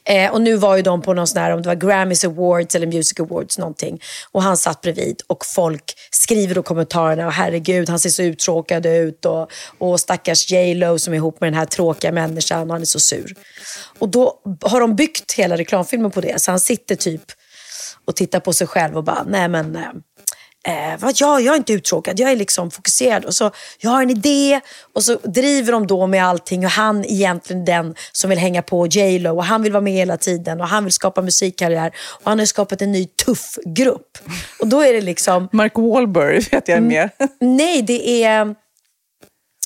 Eh, 0.06 0.32
och 0.32 0.42
nu 0.42 0.56
var 0.56 0.76
ju 0.76 0.82
de 0.82 1.02
på 1.02 1.14
någon 1.14 1.28
sån 1.28 1.42
här, 1.42 1.52
om 1.52 1.62
det 1.62 1.68
var 1.68 1.76
Grammys 1.76 2.26
Awards 2.26 2.76
eller 2.76 2.88
Music 2.88 3.20
Awards 3.20 3.58
någonting. 3.58 4.02
Och 4.32 4.44
han 4.44 4.58
satt 4.58 4.82
bredvid 4.82 5.22
och 5.28 5.46
folk 5.46 5.94
skriver 6.12 6.56
då 6.56 6.64
kommentarerna 6.64 7.28
och 7.28 7.34
herregud, 7.34 7.90
han 7.90 8.00
ser 8.00 8.10
så 8.10 8.24
uttråkad 8.24 8.86
ut 8.86 9.26
och, 9.26 9.52
och 9.78 10.00
stackars 10.00 10.52
J 10.52 10.74
Lo 10.74 11.00
som 11.00 11.14
är 11.14 11.18
ihop 11.18 11.42
med 11.42 11.48
den 11.48 11.60
här 11.60 11.66
tråkiga 11.66 12.12
människan 12.12 12.62
och 12.62 12.74
han 12.74 12.82
är 12.82 12.86
så 12.86 13.00
sur. 13.00 13.36
Och 14.00 14.10
då 14.10 14.42
har 14.62 14.80
de 14.80 14.96
byggt 14.96 15.32
hela 15.32 15.58
reklamfilmen 15.58 16.12
på 16.12 16.22
det. 16.22 16.42
Så 16.42 16.52
han 16.52 16.60
sitter 16.60 16.96
typ 16.96 17.22
och 18.06 18.16
tittar 18.16 18.40
på 18.40 18.54
sig 18.54 18.68
själv 18.68 18.98
och 18.98 19.04
bara, 19.04 19.24
nej 19.28 19.48
men 19.48 19.72
nej 19.72 19.88
Eh, 20.68 21.00
vad, 21.00 21.14
ja, 21.18 21.40
jag 21.40 21.54
är 21.54 21.58
inte 21.58 21.74
uttråkad, 21.74 22.20
jag 22.20 22.32
är 22.32 22.36
liksom 22.36 22.72
fokuserad. 22.72 23.26
Och 23.26 23.34
så, 23.34 23.52
jag 23.80 23.90
har 23.90 24.02
en 24.02 24.10
idé 24.10 24.60
och 24.94 25.04
så 25.04 25.16
driver 25.24 25.72
de 25.72 25.88
då 25.88 26.08
med 26.08 26.26
allting 26.26 26.66
och 26.66 26.72
han 26.72 27.06
är 27.06 27.12
egentligen 27.12 27.66
den 27.66 27.96
som 28.12 28.30
vill 28.30 28.40
hänga 28.40 28.62
på 28.62 28.88
J 28.88 29.20
Lo 29.20 29.36
och 29.36 29.44
han 29.44 29.64
vill 29.64 29.72
vara 29.72 29.82
med 29.82 29.94
hela 29.94 30.18
tiden 30.18 30.62
och 30.62 30.68
han 30.68 30.84
vill 30.84 30.94
skapa 30.94 31.22
musikkarriär 31.22 31.92
och 31.98 32.30
han 32.30 32.40
har 32.40 32.46
skapat 32.46 32.82
en 32.82 32.92
ny 32.92 33.06
tuff 33.06 33.58
grupp. 33.66 34.18
Och 34.60 34.68
då 34.68 34.82
är 34.82 34.94
det 34.94 35.02
liksom, 35.02 35.50
Mark 35.52 35.74
Wahlberg 35.76 36.40
vet 36.40 36.68
jag 36.68 36.78
är 36.78 36.82
med. 36.82 37.10
nej 37.40 37.82
det 37.82 38.24
är 38.24 38.56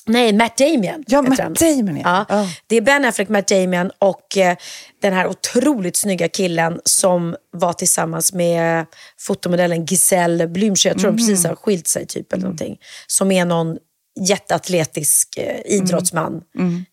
Nej, 0.06 0.32
Matt 0.32 0.56
Damon. 0.56 1.04
Ja, 1.06 1.22
Matt 1.22 1.40
han. 1.40 1.54
Damon, 1.54 1.96
ja. 1.96 2.26
ja. 2.28 2.48
Det 2.66 2.76
är 2.76 2.80
Ben 2.80 3.04
Affleck, 3.04 3.28
Matt 3.28 3.48
Damon 3.48 3.90
och 3.98 4.36
eh, 4.36 4.56
den 5.02 5.12
här 5.12 5.26
otroligt 5.26 5.96
snygga 5.96 6.28
killen 6.28 6.80
som 6.84 7.36
var 7.52 7.72
tillsammans 7.72 8.32
med 8.32 8.86
fotomodellen 9.18 9.84
Giselle 9.84 10.46
Blümchen. 10.46 10.88
Jag 10.88 10.98
tror 10.98 11.10
de 11.10 11.16
precis 11.16 11.46
har 11.46 11.54
skilt 11.54 11.88
sig 11.88 12.06
typ 12.06 12.32
eller 12.32 12.42
någonting. 12.42 12.78
Som 13.06 13.32
är 13.32 13.44
någon 13.44 13.76
jätteatletisk 14.20 15.36
eh, 15.36 15.60
idrottsman 15.76 16.40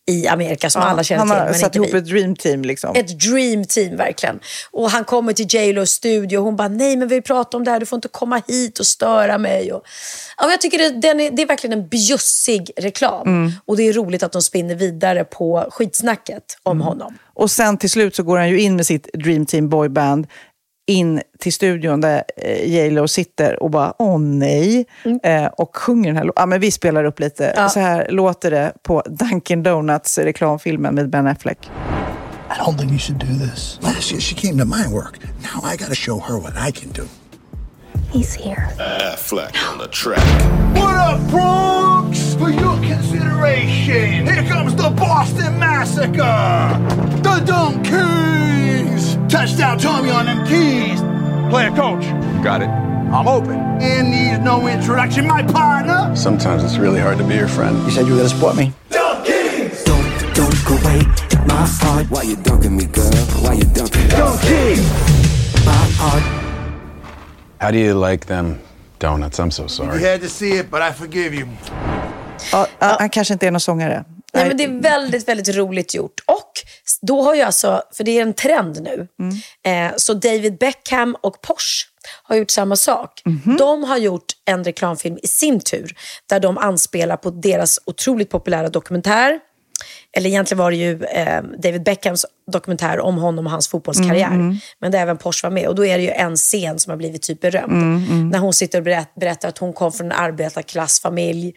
i 0.09 0.27
Amerika 0.27 0.69
som 0.69 0.81
alla 0.81 1.03
känner 1.03 1.19
han 1.19 1.27
till. 1.29 1.37
har 1.37 1.45
men 1.45 1.59
satt 1.59 1.75
ihop 1.75 1.87
vi. 1.93 1.97
ett 1.97 2.05
dream 2.05 2.35
team. 2.35 2.61
Liksom. 2.61 2.95
Ett 2.95 3.19
dream 3.19 3.65
team 3.65 3.97
verkligen. 3.97 4.39
Och 4.71 4.91
han 4.91 5.03
kommer 5.05 5.33
till 5.33 5.45
J 5.49 5.73
Lo's 5.73 5.85
studio 5.85 6.37
och 6.37 6.43
hon 6.43 6.55
bara, 6.55 6.67
nej 6.67 6.95
men 6.97 7.07
vi 7.07 7.21
pratar 7.21 7.57
om 7.57 7.63
det 7.63 7.71
här, 7.71 7.79
du 7.79 7.85
får 7.85 7.97
inte 7.97 8.07
komma 8.07 8.41
hit 8.47 8.79
och 8.79 8.85
störa 8.85 9.37
mig. 9.37 9.73
Och, 9.73 9.83
ja, 10.37 10.49
jag 10.49 10.61
tycker 10.61 10.77
det, 10.77 11.07
är, 11.07 11.31
det 11.31 11.41
är 11.41 11.47
verkligen 11.47 11.79
en 11.79 11.87
bjussig 11.87 12.71
reklam. 12.77 13.27
Mm. 13.27 13.51
Och 13.65 13.77
det 13.77 13.83
är 13.83 13.93
roligt 13.93 14.23
att 14.23 14.31
de 14.31 14.41
spinner 14.41 14.75
vidare 14.75 15.23
på 15.23 15.67
skitsnacket 15.71 16.43
om 16.63 16.77
Mm. 16.79 16.87
honom. 16.87 17.17
Och 17.33 17.51
sen 17.51 17.77
till 17.77 17.89
slut 17.89 18.15
så 18.15 18.23
går 18.23 18.37
han 18.37 18.49
ju 18.49 18.59
in 18.61 18.75
med 18.75 18.85
sitt 18.85 19.09
Dream 19.13 19.45
Team 19.45 19.69
boyband 19.69 20.27
in 20.89 21.21
till 21.39 21.53
studion 21.53 22.01
där 22.01 22.23
eh, 22.37 22.65
J 22.65 22.89
Lo 22.89 23.07
sitter 23.07 23.63
och 23.63 23.69
bara 23.69 23.93
åh 23.99 24.19
nej 24.19 24.85
eh, 25.23 25.45
och 25.45 25.77
sjunger 25.77 26.09
den 26.09 26.17
här 26.17 26.23
låten. 26.23 26.41
Ja, 26.41 26.45
men 26.45 26.59
vi 26.59 26.71
spelar 26.71 27.03
upp 27.03 27.19
lite. 27.19 27.53
Ja. 27.55 27.69
Så 27.69 27.79
här 27.79 28.07
låter 28.09 28.51
det 28.51 28.73
på 28.83 29.03
Dunkin 29.05 29.63
Donuts 29.63 30.17
reklamfilmen 30.17 30.95
med 30.95 31.09
Ben 31.09 31.27
Affleck. 31.27 31.69
I 32.49 32.61
don't 32.61 32.77
think 32.77 32.91
you 32.91 32.99
should 32.99 33.19
do 33.19 33.45
this. 33.45 33.79
Last 33.81 34.11
year 34.11 34.21
she 34.21 34.35
came 34.35 34.57
to 34.57 34.65
my 34.65 34.93
work. 34.93 35.19
Now 35.41 35.73
I 35.73 35.77
gotta 35.77 35.95
show 35.95 36.19
her 36.19 36.39
what 36.39 36.53
I 36.69 36.71
can 36.71 36.91
do. 36.91 37.03
He's 38.11 38.33
here. 38.33 38.67
Ah, 38.79 39.13
Affleck 39.15 39.55
on 39.69 39.77
the 39.77 39.87
track. 39.87 40.23
What 40.75 40.95
up, 40.95 41.29
Bronx? 41.29 42.33
For 42.35 42.49
your 42.49 42.75
consideration, 42.77 44.25
here 44.25 44.43
comes 44.49 44.73
the 44.75 44.89
Boston 44.89 45.59
Massacre! 45.59 46.17
The 47.21 47.43
Dunk 47.45 47.85
Kings! 47.85 49.15
Touchdown 49.31 49.77
Tommy 49.77 50.09
on 50.09 50.25
them 50.25 50.45
keys! 50.47 50.99
Player 51.51 51.69
coach, 51.75 52.03
Got 52.43 52.61
it. 52.63 52.69
I'm 52.69 53.27
open. 53.27 53.59
And 53.81 54.09
needs 54.11 54.39
no 54.39 54.67
introduction, 54.67 55.27
my 55.27 55.43
partner! 55.43 56.15
Sometimes 56.15 56.63
it's 56.63 56.77
really 56.77 56.99
hard 56.99 57.19
to 57.19 57.23
be 57.23 57.35
your 57.35 57.47
friend. 57.47 57.77
You 57.83 57.91
said 57.91 58.07
you 58.07 58.13
were 58.13 58.17
gonna 58.19 58.29
support 58.29 58.55
me? 58.55 58.73
Dunk 58.89 59.25
Kings! 59.25 59.83
Don't, 59.83 60.33
don't 60.33 60.65
go 60.65 60.75
away. 60.77 61.01
My 61.45 61.65
heart. 61.67 62.07
Why 62.09 62.23
you 62.23 62.37
dunking 62.37 62.75
me, 62.75 62.85
girl? 62.85 63.11
Why 63.43 63.53
you 63.53 63.65
dunking? 63.65 64.07
Dunk 64.07 64.41
Kings! 64.41 64.81
My 65.63 65.85
heart. 65.99 66.48
How 67.59 67.71
do 67.71 67.77
you 67.77 68.09
like 68.11 68.25
them 68.25 68.55
donuts? 68.97 69.39
I'm 69.39 69.51
so 69.51 69.61
You 69.63 69.69
sorry. 69.69 70.11
had 70.11 70.21
to 70.21 70.27
see 70.27 70.59
it, 70.59 70.71
but 70.71 70.79
I 70.81 70.93
forgive 70.93 71.35
you. 71.35 71.47
Ja, 72.51 72.67
Han 72.79 73.09
kanske 73.09 73.33
inte 73.33 73.47
är 73.47 73.51
någon 73.51 73.59
sångare. 73.61 74.05
Nej, 74.33 74.47
men 74.47 74.57
det 74.57 74.63
är 74.63 74.81
väldigt, 74.81 75.27
väldigt 75.27 75.55
roligt 75.55 75.93
gjort. 75.93 76.19
Och 76.25 76.51
då 77.01 77.21
har 77.21 77.35
ju 77.35 77.41
alltså, 77.41 77.81
för 77.93 78.03
det 78.03 78.17
är 78.17 78.21
en 78.21 78.33
trend 78.33 78.81
nu, 78.83 79.07
eh, 79.71 79.91
så 79.97 80.13
David 80.13 80.57
Beckham 80.57 81.15
och 81.21 81.41
Porsche 81.41 81.85
har 82.23 82.35
gjort 82.35 82.51
samma 82.51 82.75
sak. 82.75 83.21
De 83.57 83.83
har 83.83 83.97
gjort 83.97 84.25
en 84.45 84.63
reklamfilm 84.63 85.17
i 85.23 85.27
sin 85.27 85.59
tur, 85.59 85.95
där 86.29 86.39
de 86.39 86.57
anspelar 86.57 87.17
på 87.17 87.29
deras 87.29 87.79
otroligt 87.85 88.29
populära 88.29 88.69
dokumentär. 88.69 89.39
Eller 90.17 90.29
egentligen 90.29 90.59
var 90.63 90.71
det 90.71 90.77
ju 90.77 91.03
eh, 91.03 91.41
David 91.63 91.83
Beckhams 91.83 92.25
dokumentär 92.51 92.99
om 92.99 93.17
honom 93.17 93.45
och 93.45 93.51
hans 93.51 93.67
fotbollskarriär. 93.67 94.57
Men 94.81 94.91
där 94.91 94.99
även 94.99 95.17
Porsche 95.17 95.47
var 95.47 95.51
med. 95.51 95.67
Och 95.67 95.75
då 95.75 95.85
är 95.85 95.97
det 95.97 96.03
ju 96.03 96.09
en 96.11 96.35
scen 96.35 96.79
som 96.79 96.89
har 96.89 96.97
blivit 96.97 97.21
typ 97.21 97.41
berömd. 97.41 98.31
När 98.31 98.39
hon 98.39 98.53
sitter 98.53 98.77
och 98.77 98.83
berätt, 98.83 99.15
berättar 99.15 99.49
att 99.49 99.57
hon 99.57 99.73
kom 99.73 99.91
från 99.91 100.05
en 100.11 100.11
arbetarklassfamilj 100.17 101.53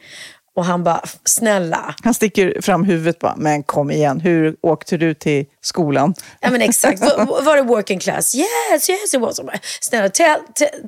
Och 0.54 0.64
han 0.64 0.84
bara, 0.84 1.00
snälla. 1.24 1.94
Han 2.02 2.14
sticker 2.14 2.60
fram 2.62 2.84
huvudet 2.84 3.18
bara, 3.18 3.34
men 3.36 3.62
kom 3.62 3.90
igen, 3.90 4.20
hur 4.20 4.56
åkte 4.62 4.96
du 4.96 5.14
till 5.14 5.44
skolan? 5.60 6.14
Ja 6.40 6.50
men 6.50 6.62
exakt, 6.62 7.00
var, 7.26 7.42
var 7.42 7.56
det 7.56 7.62
working 7.62 7.98
class? 7.98 8.34
Yes, 8.34 8.90
yes 8.90 9.14
it 9.14 9.20
was. 9.20 9.40
Snälla, 9.80 10.08
tell, 10.08 10.38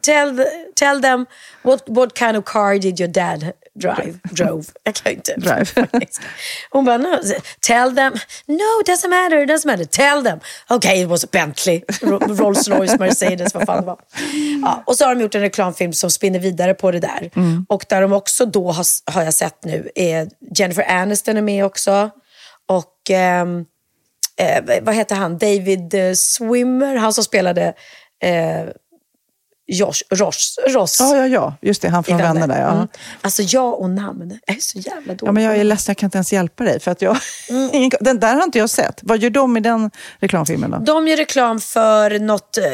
tell, 0.02 0.44
tell 0.74 1.02
them 1.02 1.26
what, 1.62 1.82
what 1.86 2.18
kind 2.18 2.36
of 2.36 2.44
car 2.44 2.78
did 2.78 3.00
your 3.00 3.12
dad 3.12 3.52
drive? 3.74 4.18
Drove. 4.30 4.64
Jag 4.84 4.94
kan 4.94 5.12
ju 5.12 5.16
inte. 5.16 5.34
Drive. 5.36 5.86
Hon 6.70 6.84
bara, 6.84 6.98
no, 6.98 7.18
tell 7.60 7.94
them. 7.96 8.12
No, 8.46 8.82
doesn't 8.86 9.08
matter, 9.08 9.46
doesn't 9.46 9.66
matter. 9.66 9.84
Tell 9.84 10.24
them. 10.24 10.40
Okay, 10.68 11.02
it 11.02 11.08
was 11.08 11.24
a 11.24 11.28
Bentley, 11.32 11.82
Ro- 12.02 12.18
Rolls 12.28 12.68
Royce, 12.68 12.98
Mercedes, 12.98 13.54
vad 13.54 13.66
fan 13.66 13.80
det 13.80 13.86
var. 13.86 13.98
Ja, 14.62 14.82
och 14.86 14.96
så 14.96 15.04
har 15.04 15.14
de 15.14 15.20
gjort 15.22 15.34
en 15.34 15.40
reklamfilm 15.40 15.92
som 15.92 16.10
spinner 16.10 16.38
vidare 16.38 16.74
på 16.74 16.90
det 16.90 17.00
där. 17.00 17.30
Och 17.68 17.84
där 17.88 18.00
de 18.02 18.12
också 18.12 18.46
då 18.46 18.72
har, 18.72 18.86
har 19.12 19.22
jag 19.22 19.34
sett 19.34 19.64
nu 19.64 19.90
är 19.94 20.28
Jennifer 20.56 20.90
Aniston 20.90 21.36
är 21.36 21.42
med 21.42 21.64
också. 21.64 22.10
Och 22.68 23.10
ehm, 23.10 23.64
eh, 24.36 24.80
vad 24.82 24.94
heter 24.94 25.16
han? 25.16 25.38
David 25.38 25.94
eh, 25.94 26.12
Swimmer, 26.14 26.96
han 26.96 27.12
som 27.14 27.24
spelade 27.24 27.74
eh, 28.22 28.64
Josh, 29.66 30.02
Ross. 30.10 30.58
Ross. 30.68 30.96
Ja, 31.00 31.16
ja, 31.16 31.26
ja. 31.26 31.54
Just 31.60 31.82
det, 31.82 31.88
han 31.88 32.04
från 32.04 32.16
Vänner 32.18 32.46
där. 32.46 32.60
Ja. 32.60 32.72
Mm. 32.72 32.88
Alltså 33.20 33.42
jag 33.42 33.80
och 33.80 33.90
namn 33.90 34.38
är 34.46 34.54
så 34.60 34.78
jävla 34.78 35.14
dåliga. 35.14 35.28
Ja, 35.28 35.32
men 35.32 35.42
jag 35.42 35.56
är 35.56 35.64
ledsen, 35.64 35.90
jag 35.92 35.96
kan 35.96 36.06
inte 36.06 36.18
ens 36.18 36.32
hjälpa 36.32 36.64
dig. 36.64 36.80
För 36.80 36.90
att 36.90 37.02
jag, 37.02 37.16
Mm. 37.50 37.90
den 38.00 38.20
där 38.20 38.34
har 38.34 38.42
inte 38.44 38.58
jag 38.58 38.70
sett. 38.70 39.00
Vad 39.02 39.18
gör 39.18 39.30
de 39.30 39.56
i 39.56 39.60
den 39.60 39.90
reklamfilmen 40.20 40.70
då? 40.70 40.76
De 40.78 41.08
gör 41.08 41.16
reklam 41.16 41.60
för 41.60 42.18
något 42.18 42.58
eh, 42.58 42.64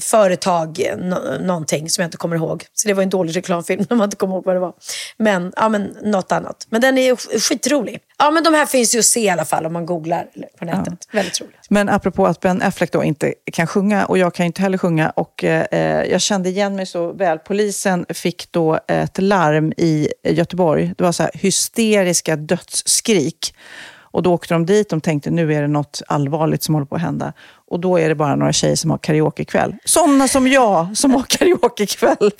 företag, 0.00 0.94
nå- 0.98 1.38
någonting 1.40 1.90
som 1.90 2.02
jag 2.02 2.06
inte 2.06 2.16
kommer 2.16 2.36
ihåg. 2.36 2.64
Så 2.74 2.88
det 2.88 2.94
var 2.94 3.02
en 3.02 3.10
dålig 3.10 3.36
reklamfilm 3.36 3.86
när 3.90 3.96
man 3.96 4.04
inte 4.04 4.16
kommer 4.16 4.34
ihåg 4.34 4.44
vad 4.44 4.56
det 4.56 4.60
var. 4.60 4.72
Men, 5.16 5.52
ja, 5.56 5.68
men 5.68 5.82
något 6.02 6.32
annat. 6.32 6.66
Men 6.70 6.80
den 6.80 6.98
är 6.98 7.14
sk- 7.14 7.38
skitrolig. 7.40 7.98
Ja, 8.18 8.30
men 8.30 8.44
de 8.44 8.54
här 8.54 8.66
finns 8.66 8.94
ju 8.94 8.98
att 8.98 9.04
se 9.04 9.20
i 9.20 9.28
alla 9.28 9.44
fall 9.44 9.66
om 9.66 9.72
man 9.72 9.86
googlar 9.86 10.26
på 10.58 10.64
nätet. 10.64 11.08
Väldigt 11.12 11.40
roligt. 11.40 11.56
Men 11.68 11.88
apropå 11.88 12.26
att 12.26 12.40
Ben 12.40 12.62
Affleck 12.62 12.92
då 12.92 13.04
inte 13.04 13.34
kan 13.52 13.66
sjunga 13.66 14.04
och 14.06 14.18
jag 14.18 14.34
kan 14.34 14.46
inte 14.46 14.62
heller 14.62 14.78
sjunga 14.78 15.10
och 15.10 15.44
eh, 15.44 16.04
jag 16.10 16.20
kände 16.20 16.48
igen 16.48 16.76
mig 16.76 16.86
så 16.86 17.12
väl. 17.12 17.38
Polisen 17.38 18.06
fick 18.08 18.52
då 18.52 18.78
ett 18.88 19.22
larm 19.22 19.72
i 19.76 20.08
Göteborg. 20.22 20.94
Det 20.98 21.04
var 21.04 21.12
så 21.12 21.22
här 21.22 21.32
hysteriska 21.34 22.36
dödsskrik. 22.36 23.54
Och 24.14 24.22
då 24.22 24.32
åkte 24.32 24.54
de 24.54 24.66
dit, 24.66 24.88
de 24.88 25.00
tänkte 25.00 25.30
nu 25.30 25.54
är 25.54 25.62
det 25.62 25.68
något 25.68 26.02
allvarligt 26.08 26.62
som 26.62 26.74
håller 26.74 26.86
på 26.86 26.94
att 26.94 27.00
hända. 27.00 27.32
Och 27.70 27.80
då 27.80 27.98
är 27.98 28.08
det 28.08 28.14
bara 28.14 28.36
några 28.36 28.52
tjejer 28.52 28.76
som 28.76 28.90
har 28.90 28.98
karaokekväll. 28.98 29.74
Sådana 29.84 30.28
som 30.28 30.48
jag 30.48 30.96
som 30.96 31.14
har 31.14 31.22
karaokekväll. 31.22 32.16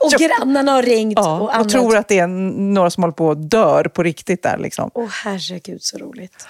Och 0.00 0.12
jag- 0.12 0.20
grannarna 0.20 0.72
har 0.72 0.82
ringt. 0.82 1.12
Ja, 1.16 1.40
och 1.40 1.60
och, 1.60 1.68
tror 1.68 1.96
att 1.96 2.08
det 2.08 2.18
är 2.18 2.26
några 2.26 2.90
som 2.90 3.02
håller 3.02 3.14
på 3.14 3.30
att 3.30 3.50
dör 3.50 3.84
på 3.84 4.02
riktigt 4.02 4.42
där. 4.42 4.58
Liksom. 4.58 4.90
Åh 4.94 5.08
herregud 5.24 5.82
så 5.82 5.98
roligt. 5.98 6.46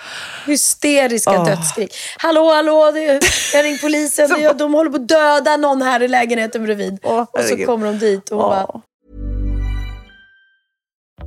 Hysteriska 0.46 1.30
Åh. 1.30 1.44
dödsskrik. 1.44 1.94
Hallå, 2.18 2.54
hallå, 2.54 2.92
jag 3.54 3.64
ringt 3.64 3.80
polisen. 3.80 4.30
De 4.58 4.74
håller 4.74 4.90
på 4.90 4.96
att 4.96 5.08
döda 5.08 5.56
någon 5.56 5.82
här 5.82 6.02
i 6.02 6.08
lägenheten 6.08 6.62
bredvid. 6.64 6.98
och 7.02 7.40
så 7.48 7.56
kommer 7.56 7.86
de 7.86 7.98
dit 7.98 8.28
och 8.28 8.40
hon 8.42 8.50
bara, 8.50 8.80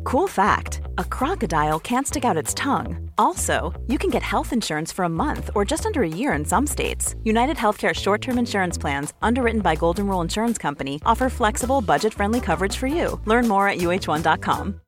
Cool 0.04 0.28
fact 0.28 0.82
a 0.98 1.04
crocodile 1.04 1.80
can't 1.80 2.08
stick 2.08 2.26
out 2.26 2.38
its 2.38 2.54
tongue. 2.54 3.10
Also, 3.18 3.72
you 3.88 3.98
can 3.98 4.10
get 4.10 4.24
health 4.24 4.54
insurance 4.54 4.92
for 4.92 5.06
a 5.06 5.10
month 5.10 5.50
or 5.56 5.66
just 5.66 5.86
under 5.86 6.04
a 6.04 6.08
year 6.08 6.34
in 6.34 6.46
some 6.46 6.68
states. 6.68 7.16
United 7.24 7.58
Healthcare 7.58 7.94
short 7.94 8.22
term 8.22 8.38
insurance 8.38 8.78
plans, 8.78 9.14
underwritten 9.22 9.62
by 9.62 9.76
Golden 9.76 10.08
Rule 10.08 10.22
Insurance 10.22 10.58
Company, 10.58 11.00
offer 11.06 11.30
flexible, 11.30 11.82
budget 11.82 12.14
friendly 12.14 12.42
coverage 12.42 12.78
for 12.78 12.88
you. 12.88 13.20
Learn 13.26 13.48
more 13.48 13.68
at 13.68 13.78
uh1.com. 13.78 14.80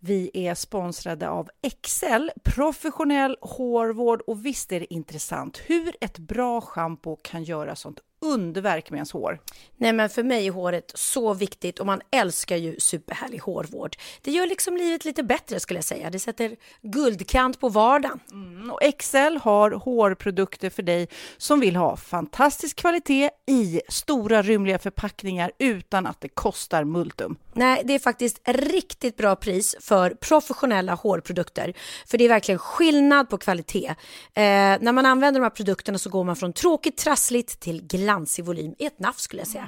Vi 0.00 0.30
är 0.34 0.54
sponsrade 0.54 1.28
av 1.28 1.48
Excel, 1.62 2.30
professionell 2.44 3.36
hårvård 3.40 4.20
och 4.20 4.46
visst 4.46 4.72
är 4.72 4.80
det 4.80 4.94
intressant 4.94 5.58
hur 5.66 5.94
ett 6.00 6.18
bra 6.18 6.60
schampo 6.60 7.16
kan 7.16 7.44
göra 7.44 7.76
sånt 7.76 8.00
underverk 8.20 8.90
med 8.90 8.96
ens 8.98 9.12
hår. 9.12 9.40
Nej 9.76 9.92
men 9.92 10.08
för 10.08 10.22
mig 10.22 10.46
är 10.46 10.50
håret 10.50 10.92
så 10.94 11.34
viktigt 11.34 11.78
och 11.78 11.86
man 11.86 12.00
älskar 12.10 12.56
ju 12.56 12.80
superhärlig 12.80 13.38
hårvård. 13.38 13.96
Det 14.22 14.30
gör 14.30 14.46
liksom 14.46 14.76
livet 14.76 15.04
lite 15.04 15.22
bättre 15.22 15.60
skulle 15.60 15.78
jag 15.78 15.84
säga. 15.84 16.10
Det 16.10 16.18
sätter 16.18 16.56
guldkant 16.82 17.60
på 17.60 17.68
vardagen. 17.68 18.20
Mm, 18.32 18.70
Och 18.70 18.82
Excel 18.82 19.36
har 19.36 19.70
hårprodukter 19.70 20.70
för 20.70 20.82
dig 20.82 21.08
som 21.36 21.60
vill 21.60 21.76
ha 21.76 21.96
fantastisk 21.96 22.76
kvalitet 22.76 23.30
i 23.46 23.80
stora 23.88 24.42
rymliga 24.42 24.78
förpackningar 24.78 25.52
utan 25.58 26.06
att 26.06 26.20
det 26.20 26.28
kostar 26.28 26.84
multum. 26.84 27.36
Nej, 27.58 27.82
det 27.84 27.94
är 27.94 27.98
faktiskt 27.98 28.40
riktigt 28.44 29.16
bra 29.16 29.36
pris 29.36 29.76
för 29.80 30.10
professionella 30.10 30.94
hårprodukter. 30.94 31.74
För 32.06 32.18
det 32.18 32.24
är 32.24 32.28
verkligen 32.28 32.58
skillnad 32.58 33.28
på 33.28 33.38
kvalitet. 33.38 33.88
Eh, 34.34 34.42
när 34.80 34.92
man 34.92 35.06
använder 35.06 35.40
de 35.40 35.44
här 35.44 35.50
produkterna 35.50 35.98
så 35.98 36.10
går 36.10 36.24
man 36.24 36.36
från 36.36 36.52
tråkigt 36.52 36.96
trassligt 36.96 37.60
till 37.60 37.82
glansig 37.82 38.44
volym 38.44 38.74
i 38.78 38.86
ett 38.86 38.98
nafs 38.98 39.22
skulle 39.22 39.40
jag 39.40 39.48
säga. 39.48 39.66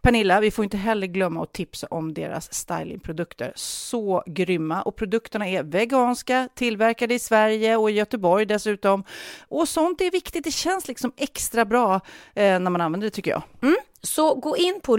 Pernilla, 0.00 0.40
vi 0.40 0.50
får 0.50 0.64
inte 0.64 0.76
heller 0.76 1.06
glömma 1.06 1.42
att 1.42 1.52
tipsa 1.52 1.86
om 1.90 2.14
deras 2.14 2.54
stylingprodukter. 2.54 3.52
Så 3.56 4.22
grymma! 4.26 4.82
Och 4.82 4.96
produkterna 4.96 5.48
är 5.48 5.62
veganska, 5.62 6.48
tillverkade 6.54 7.14
i 7.14 7.18
Sverige 7.18 7.76
och 7.76 7.90
i 7.90 7.94
Göteborg 7.94 8.46
dessutom. 8.46 9.04
Och 9.48 9.68
sånt 9.68 10.00
är 10.00 10.10
viktigt, 10.10 10.44
det 10.44 10.50
känns 10.50 10.88
liksom 10.88 11.12
extra 11.16 11.64
bra 11.64 11.94
eh, 12.34 12.58
när 12.58 12.70
man 12.70 12.80
använder 12.80 13.06
det 13.06 13.10
tycker 13.10 13.30
jag. 13.30 13.42
Mm. 13.62 13.76
Så 14.02 14.34
gå 14.34 14.56
in 14.56 14.80
på 14.82 14.96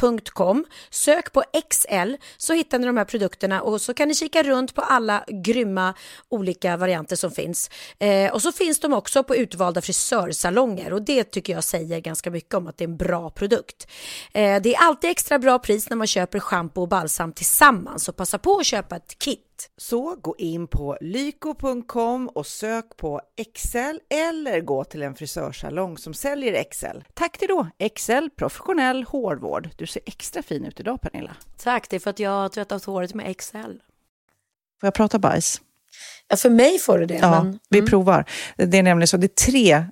xl.com. 0.00 0.64
sök 0.90 1.32
på 1.32 1.42
XL 1.70 2.14
så 2.36 2.52
hittar 2.52 2.78
ni 2.78 2.86
de 2.86 2.96
här 2.96 3.04
produkterna 3.04 3.62
och 3.62 3.80
så 3.80 3.94
kan 3.94 4.08
ni 4.08 4.14
kika 4.14 4.42
runt 4.42 4.74
på 4.74 4.80
alla 4.80 5.24
grymma 5.28 5.94
olika 6.28 6.76
varianter 6.76 7.16
som 7.16 7.30
finns. 7.30 7.70
Eh, 7.98 8.32
och 8.32 8.42
så 8.42 8.52
finns 8.52 8.80
de 8.80 8.92
också 8.92 9.24
på 9.24 9.36
utvalda 9.36 9.80
frisörsalonger 9.80 10.92
och 10.92 11.02
det 11.02 11.24
tycker 11.24 11.52
jag 11.52 11.64
säger 11.64 12.00
ganska 12.00 12.30
mycket 12.30 12.54
om 12.54 12.66
att 12.66 12.78
det 12.78 12.84
är 12.84 12.88
en 12.88 12.96
bra 12.96 13.30
produkt. 13.30 13.86
Eh, 14.32 14.62
det 14.62 14.74
är 14.74 14.78
alltid 14.80 15.10
extra 15.10 15.38
bra 15.38 15.58
pris 15.58 15.90
när 15.90 15.96
man 15.96 16.06
köper 16.06 16.40
schampo 16.40 16.80
och 16.80 16.88
balsam 16.88 17.32
tillsammans 17.32 18.04
så 18.04 18.12
passa 18.12 18.38
på 18.38 18.56
att 18.56 18.66
köpa 18.66 18.96
ett 18.96 19.18
kit. 19.18 19.46
Så 19.76 20.16
gå 20.22 20.34
in 20.38 20.66
på 20.66 20.98
lyko.com 21.00 22.28
och 22.28 22.46
sök 22.46 22.96
på 22.96 23.20
Excel 23.36 24.00
eller 24.08 24.60
gå 24.60 24.84
till 24.84 25.02
en 25.02 25.14
frisörsalong 25.14 25.98
som 25.98 26.14
säljer 26.14 26.52
Excel. 26.52 27.04
Tack 27.14 27.38
till 27.38 27.48
då 27.48 27.68
Excel 27.78 28.30
professionell 28.30 29.04
hårvård. 29.04 29.68
Du 29.76 29.86
ser 29.90 30.02
extra 30.06 30.42
fin 30.42 30.64
ut 30.64 30.80
idag 30.80 31.00
Pernilla. 31.00 31.36
Tack, 31.56 31.88
det 31.90 31.96
är 31.96 32.00
för 32.00 32.10
att 32.10 32.18
jag 32.18 32.30
har 32.30 32.48
tvättat 32.48 32.84
håret 32.84 33.14
med 33.14 33.36
XL. 33.36 33.58
Får 34.80 34.86
jag 34.86 34.94
prata 34.94 35.18
bajs? 35.18 35.60
Ja, 36.28 36.36
för 36.36 36.50
mig 36.50 36.78
får 36.78 36.98
du 36.98 37.06
det. 37.06 37.14
Ja, 37.14 37.30
men, 37.30 37.40
mm. 37.40 37.58
vi 37.68 37.82
provar. 37.82 38.24
Det 38.56 38.78
är 38.78 38.82
nämligen 38.82 39.08
så, 39.08 39.16
det 39.16 39.26
är 39.26 39.46
tre 39.46 39.84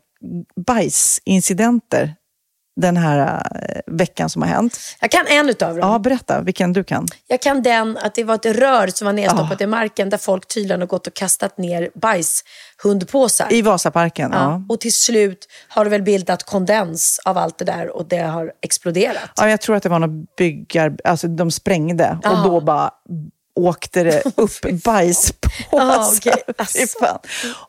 bajsincidenter 0.57 2.15
den 2.81 2.97
här 2.97 3.43
eh, 3.55 3.81
veckan 3.87 4.31
som 4.31 4.43
har 4.43 4.49
hänt. 4.49 4.79
Jag 5.01 5.11
kan 5.11 5.27
en 5.27 5.49
utav 5.49 5.77
dem. 5.77 5.91
Ja, 5.91 5.99
berätta 5.99 6.41
vilken 6.41 6.73
du 6.73 6.85
kan. 6.85 7.07
Jag 7.27 7.43
kan 7.43 7.63
den 7.63 7.99
att 7.99 8.15
det 8.15 8.25
var 8.25 8.35
ett 8.35 8.47
rör 8.47 8.87
som 8.87 9.05
var 9.05 9.13
nedstoppat 9.13 9.61
i 9.61 9.67
marken 9.67 10.11
där 10.11 10.19
folk 10.19 10.49
tydligen 10.49 10.81
har 10.81 10.87
gått 10.89 11.07
och 11.07 11.15
kastat 11.15 11.59
ner 11.59 11.91
bajshundpåsar. 11.95 13.53
I 13.53 13.63
Vasaparken, 13.63 14.31
ja. 14.33 14.39
Ja. 14.39 14.63
Och 14.69 14.81
till 14.81 14.95
slut 14.95 15.49
har 15.69 15.85
det 15.85 15.91
väl 15.91 16.03
bildat 16.03 16.43
kondens 16.43 17.21
av 17.25 17.39
allt 17.39 17.59
det 17.59 17.65
där 17.65 17.97
och 17.97 18.09
det 18.09 18.23
har 18.23 18.53
exploderat. 18.63 19.31
Ja, 19.37 19.49
jag 19.51 19.61
tror 19.61 19.77
att 19.77 19.83
det 19.83 19.89
var 19.89 19.99
något 19.99 20.37
byggar... 20.37 20.97
Alltså 21.05 21.29
de 21.29 21.51
sprängde 21.51 22.19
Ja. 22.23 22.31
och 22.31 22.51
då 22.51 22.61
bara 22.61 22.91
åkte 23.59 24.03
det 24.03 24.23
upp 24.37 24.83
bajspåsar. 24.85 26.65
Fy 26.65 26.87
fan. 27.01 27.19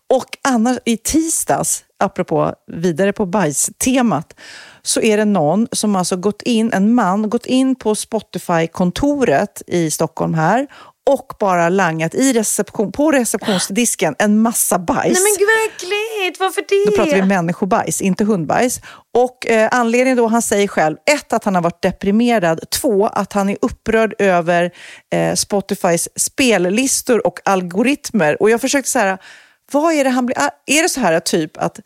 Och 0.07 0.37
annars, 0.43 0.77
i 0.85 0.97
tisdags, 0.97 1.83
apropå 1.99 2.53
vidare 2.67 3.13
på 3.13 3.25
bajstemat, 3.25 4.35
så 4.81 5.01
är 5.01 5.17
det 5.17 5.25
någon 5.25 5.67
som 5.71 5.95
alltså 5.95 6.17
gått 6.17 6.41
in, 6.41 6.73
en 6.73 6.93
man, 6.93 7.29
gått 7.29 7.45
in 7.45 7.75
på 7.75 7.95
Spotify-kontoret 7.95 9.61
i 9.67 9.91
Stockholm 9.91 10.33
här 10.33 10.67
och 11.09 11.33
bara 11.39 11.69
langat 11.69 12.15
i 12.15 12.33
reception, 12.33 12.91
på 12.91 13.11
receptionsdisken 13.11 14.15
en 14.19 14.41
massa 14.41 14.79
bajs. 14.79 15.13
Nej 15.13 15.23
men 15.23 15.37
gud 15.39 15.47
vad 15.47 15.65
äckligt, 15.65 16.39
varför 16.39 16.61
det? 16.69 16.91
Då 16.91 17.03
pratar 17.03 17.15
vi 17.15 17.27
människobajs, 17.27 18.01
inte 18.01 18.23
hundbajs. 18.23 18.81
Och 19.17 19.47
eh, 19.47 19.69
anledningen 19.71 20.17
då, 20.17 20.27
han 20.27 20.41
säger 20.41 20.67
själv, 20.67 20.97
ett, 21.11 21.33
att 21.33 21.43
han 21.43 21.55
har 21.55 21.61
varit 21.61 21.81
deprimerad. 21.81 22.69
Två, 22.69 23.07
att 23.07 23.33
han 23.33 23.49
är 23.49 23.57
upprörd 23.61 24.13
över 24.19 24.71
eh, 25.13 25.33
Spotifys 25.35 26.09
spellistor 26.15 27.27
och 27.27 27.39
algoritmer. 27.45 28.41
Och 28.41 28.49
jag 28.49 28.61
försökte 28.61 28.91
så 28.91 28.99
här, 28.99 29.17
vad 29.71 29.93
är 29.93 30.03
det 30.03 30.09
han 30.09 30.25
blir... 30.25 30.37
Är 30.65 30.83
det 30.83 30.89
så 30.89 30.99
här 30.99 31.19
typ 31.19 31.57
att 31.57 31.79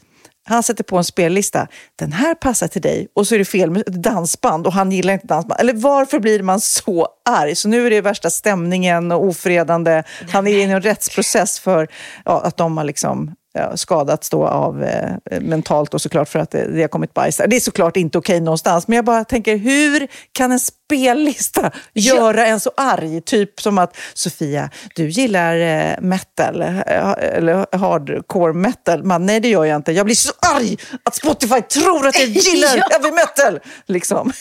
han 0.45 0.63
sätter 0.63 0.83
på 0.83 0.97
en 0.97 1.03
spellista, 1.03 1.67
den 1.95 2.11
här 2.11 2.35
passar 2.35 2.67
till 2.67 2.81
dig 2.81 3.07
och 3.15 3.27
så 3.27 3.35
är 3.35 3.39
det 3.39 3.45
fel 3.45 3.71
med 3.71 3.83
dansband 3.87 4.67
och 4.67 4.73
han 4.73 4.91
gillar 4.91 5.13
inte 5.13 5.27
dansband. 5.27 5.61
Eller 5.61 5.73
varför 5.73 6.19
blir 6.19 6.43
man 6.43 6.61
så 6.61 7.07
arg? 7.29 7.55
Så 7.55 7.67
nu 7.67 7.85
är 7.85 7.89
det 7.89 8.01
värsta 8.01 8.29
stämningen 8.29 9.11
och 9.11 9.23
ofredande. 9.23 10.03
Han 10.31 10.47
är 10.47 10.51
i 10.51 10.63
en 10.63 10.81
rättsprocess 10.81 11.59
för 11.59 11.87
ja, 12.25 12.41
att 12.41 12.57
de 12.57 12.77
har 12.77 12.83
liksom 12.83 13.35
skadats 13.75 14.29
då 14.29 14.47
av 14.47 14.83
eh, 14.83 15.41
mentalt 15.41 15.93
och 15.93 16.01
såklart 16.01 16.29
för 16.29 16.39
att 16.39 16.51
det, 16.51 16.67
det 16.75 16.81
har 16.81 16.87
kommit 16.87 17.13
bajs 17.13 17.37
där. 17.37 17.47
Det 17.47 17.55
är 17.55 17.59
såklart 17.59 17.97
inte 17.97 18.17
okej 18.17 18.39
någonstans, 18.41 18.87
men 18.87 18.95
jag 18.95 19.05
bara 19.05 19.23
tänker 19.23 19.57
hur 19.57 20.07
kan 20.31 20.51
en 20.51 20.59
spellista 20.59 21.71
göra 21.93 22.45
en 22.45 22.59
så 22.59 22.71
arg? 22.77 23.21
Typ 23.21 23.61
som 23.61 23.77
att 23.77 23.97
Sofia, 24.13 24.69
du 24.95 25.09
gillar 25.09 25.57
eh, 25.57 26.01
metal, 26.01 26.61
eh, 26.61 26.79
eller 27.19 27.77
hardcore 27.77 28.53
metal. 28.53 29.03
Man, 29.03 29.25
nej, 29.25 29.39
det 29.39 29.47
gör 29.49 29.65
jag 29.65 29.75
inte. 29.75 29.91
Jag 29.91 30.05
blir 30.05 30.15
så 30.15 30.31
arg 30.55 30.77
att 31.05 31.15
Spotify 31.15 31.61
tror 31.61 32.07
att 32.07 32.19
jag 32.19 32.27
gillar 32.29 32.77
Ja. 32.77 32.87
heavy 32.91 33.11
metal. 33.11 33.59
Liksom. 33.85 34.31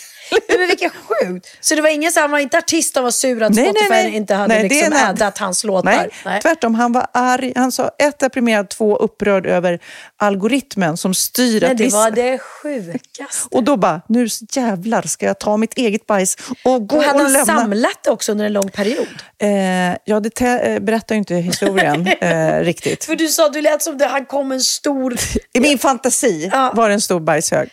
Nej, 0.49 0.59
men 0.59 0.69
vilket 0.69 0.93
sjukt. 0.93 1.47
Så 1.61 1.75
det 1.75 1.83
var 1.83 1.89
ingen 1.89 2.13
så 2.13 2.21
han 2.21 2.31
var 2.31 2.39
inte 2.39 2.59
artist 2.59 2.95
som 2.95 3.05
var 3.05 3.11
sur 3.11 3.43
att 3.43 3.53
Nej, 3.55 3.65
nej, 3.65 3.73
Spotify 3.75 3.91
nej. 4.03 4.15
inte 4.17 4.35
hade 4.35 4.55
Nej, 4.55 4.69
det 4.69 4.75
liksom 4.75 4.99
addat 5.09 5.39
hans 5.39 5.65
låtar? 5.65 6.09
Nej, 6.25 6.41
tvärtom. 6.43 6.75
Han 6.75 6.93
var 6.93 7.07
arg. 7.13 7.53
Han 7.57 7.73
sa 7.73 7.91
ett 7.99 8.19
deprimerad, 8.19 8.69
två 8.71 8.97
upprörd 8.97 9.47
över 9.47 9.79
algoritmen 10.17 10.97
som 10.97 11.15
styr 11.15 11.61
Nej, 11.61 11.61
det 11.61 11.67
artister. 11.85 11.99
var 11.99 12.11
det 12.11 12.39
sjukaste. 12.39 13.49
Och 13.51 13.65
då 13.65 13.77
bara, 13.77 14.01
nu 14.09 14.29
jävlar 14.53 15.03
ska 15.03 15.27
jag 15.27 15.39
ta 15.41 15.57
mitt 15.57 15.75
eget 15.79 16.07
bajs 16.07 16.37
och 16.65 16.87
gå 16.89 16.97
Och 16.97 17.03
och, 17.03 17.05
hade 17.05 17.23
han 17.23 17.33
lämna. 17.33 17.47
samlat 17.61 18.03
det 18.05 18.11
också 18.11 18.33
under 18.33 18.45
en 18.45 18.53
lång 18.53 18.69
period? 18.71 19.07
Eh, 19.43 19.97
ja, 20.05 20.21
det 20.21 20.31
te- 20.31 20.73
eh, 20.73 20.81
berättar 20.81 21.15
ju 21.15 21.19
inte 21.19 21.35
historien 21.35 22.07
eh, 22.21 22.61
riktigt. 22.61 23.05
För 23.05 23.17
du 23.17 23.29
sa, 23.29 23.49
du 23.49 23.61
lät 23.63 23.83
som 23.83 23.99
det, 23.99 24.07
han 24.07 24.25
kom 24.27 24.53
en 24.53 24.61
stor... 24.61 25.17
I 25.53 25.61
min 25.61 25.79
fantasi 25.79 26.51
var 26.75 26.89
det 26.89 26.95
en 26.95 27.01
stor 27.01 27.21
bajshög. 27.21 27.69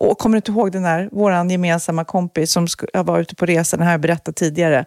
Och 0.00 0.18
kommer 0.18 0.34
du 0.34 0.38
inte 0.38 0.50
ihåg 0.50 0.72
den 0.72 0.82
där, 0.82 1.08
vår 1.12 1.50
gemensamma 1.50 2.04
kompis 2.04 2.52
som 2.52 2.66
var 2.92 3.18
ute 3.20 3.34
på 3.34 3.46
resa, 3.46 3.76
den 3.76 3.86
här 3.86 3.92
jag 3.92 4.00
berättat 4.00 4.36
tidigare. 4.36 4.84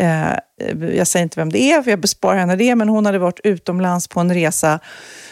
Eh, 0.00 0.32
jag 0.96 1.06
säger 1.06 1.22
inte 1.22 1.40
vem 1.40 1.52
det 1.52 1.62
är, 1.62 1.82
för 1.82 1.90
jag 1.90 2.00
besparar 2.00 2.38
henne 2.38 2.56
det, 2.56 2.74
men 2.74 2.88
hon 2.88 3.06
hade 3.06 3.18
varit 3.18 3.40
utomlands 3.44 4.08
på 4.08 4.20
en 4.20 4.34
resa 4.34 4.80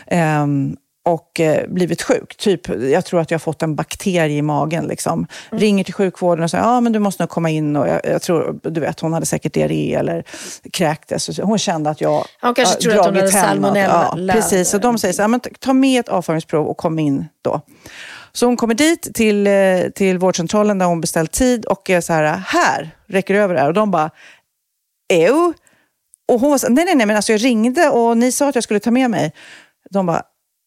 ehm, 0.06 0.76
och 1.04 1.40
eh, 1.40 1.68
blivit 1.68 2.02
sjuk. 2.02 2.36
Typ, 2.36 2.68
jag 2.68 3.04
tror 3.04 3.20
att 3.20 3.30
jag 3.30 3.38
har 3.38 3.40
fått 3.40 3.62
en 3.62 3.74
bakterie 3.74 4.36
i 4.36 4.42
magen. 4.42 4.84
Liksom. 4.84 5.26
Ringer 5.50 5.84
till 5.84 5.94
sjukvården 5.94 6.44
och 6.44 6.50
säger 6.50 6.64
ja, 6.64 6.80
men 6.80 6.92
du 6.92 6.98
måste 6.98 7.22
nog 7.22 7.30
komma 7.30 7.50
in. 7.50 7.76
Och 7.76 7.88
jag, 7.88 8.00
jag 8.04 8.22
tror, 8.22 8.60
du 8.62 8.80
vet, 8.80 9.00
hon 9.00 9.12
hade 9.12 9.26
säkert 9.26 9.54
diarré 9.54 9.94
eller 9.94 10.24
kräktes. 10.72 11.28
Och 11.28 11.34
Hon 11.48 11.58
kände 11.58 11.90
att 11.90 12.00
jag 12.00 12.24
Han 12.40 12.54
kanske 12.54 12.74
har 12.74 12.80
trodde 12.80 13.00
att 13.00 13.06
hon 13.06 13.16
hade 13.16 13.30
hem 13.30 13.40
något. 13.40 13.48
salmonella. 13.50 14.14
Ja, 14.16 14.32
precis. 14.32 14.74
Och 14.74 14.80
de 14.80 14.98
säger 14.98 15.14
så 15.14 15.22
här, 15.22 15.28
men 15.28 15.40
ta 15.40 15.72
med 15.72 16.00
ett 16.00 16.08
avföringsprov 16.08 16.66
och 16.66 16.76
kom 16.76 16.98
in 16.98 17.24
då. 17.42 17.60
Så 18.32 18.46
hon 18.46 18.56
kommer 18.56 18.74
dit 18.74 19.14
till, 19.14 19.46
eh, 19.46 19.80
till 19.94 20.18
vårdcentralen 20.18 20.78
där 20.78 20.86
hon 20.86 21.00
beställt 21.00 21.32
tid 21.32 21.64
och 21.64 21.90
är 21.90 22.00
så 22.00 22.12
här, 22.12 22.36
här, 22.46 22.90
räcker 23.08 23.34
över 23.34 23.54
det 23.54 23.60
här. 23.60 23.68
Och 23.68 23.74
de 23.74 23.90
bara, 23.90 24.10
ew. 25.12 25.52
Och 26.32 26.40
hon 26.40 26.50
var 26.50 26.58
så, 26.58 26.68
nej, 26.68 26.84
nej, 26.84 26.94
nej, 26.94 27.06
men 27.06 27.16
alltså 27.16 27.32
jag 27.32 27.44
ringde 27.44 27.88
och 27.88 28.16
ni 28.16 28.32
sa 28.32 28.48
att 28.48 28.54
jag 28.54 28.64
skulle 28.64 28.80
ta 28.80 28.90
med 28.90 29.10
mig. 29.10 29.32
De 29.90 30.06
bara, 30.06 30.22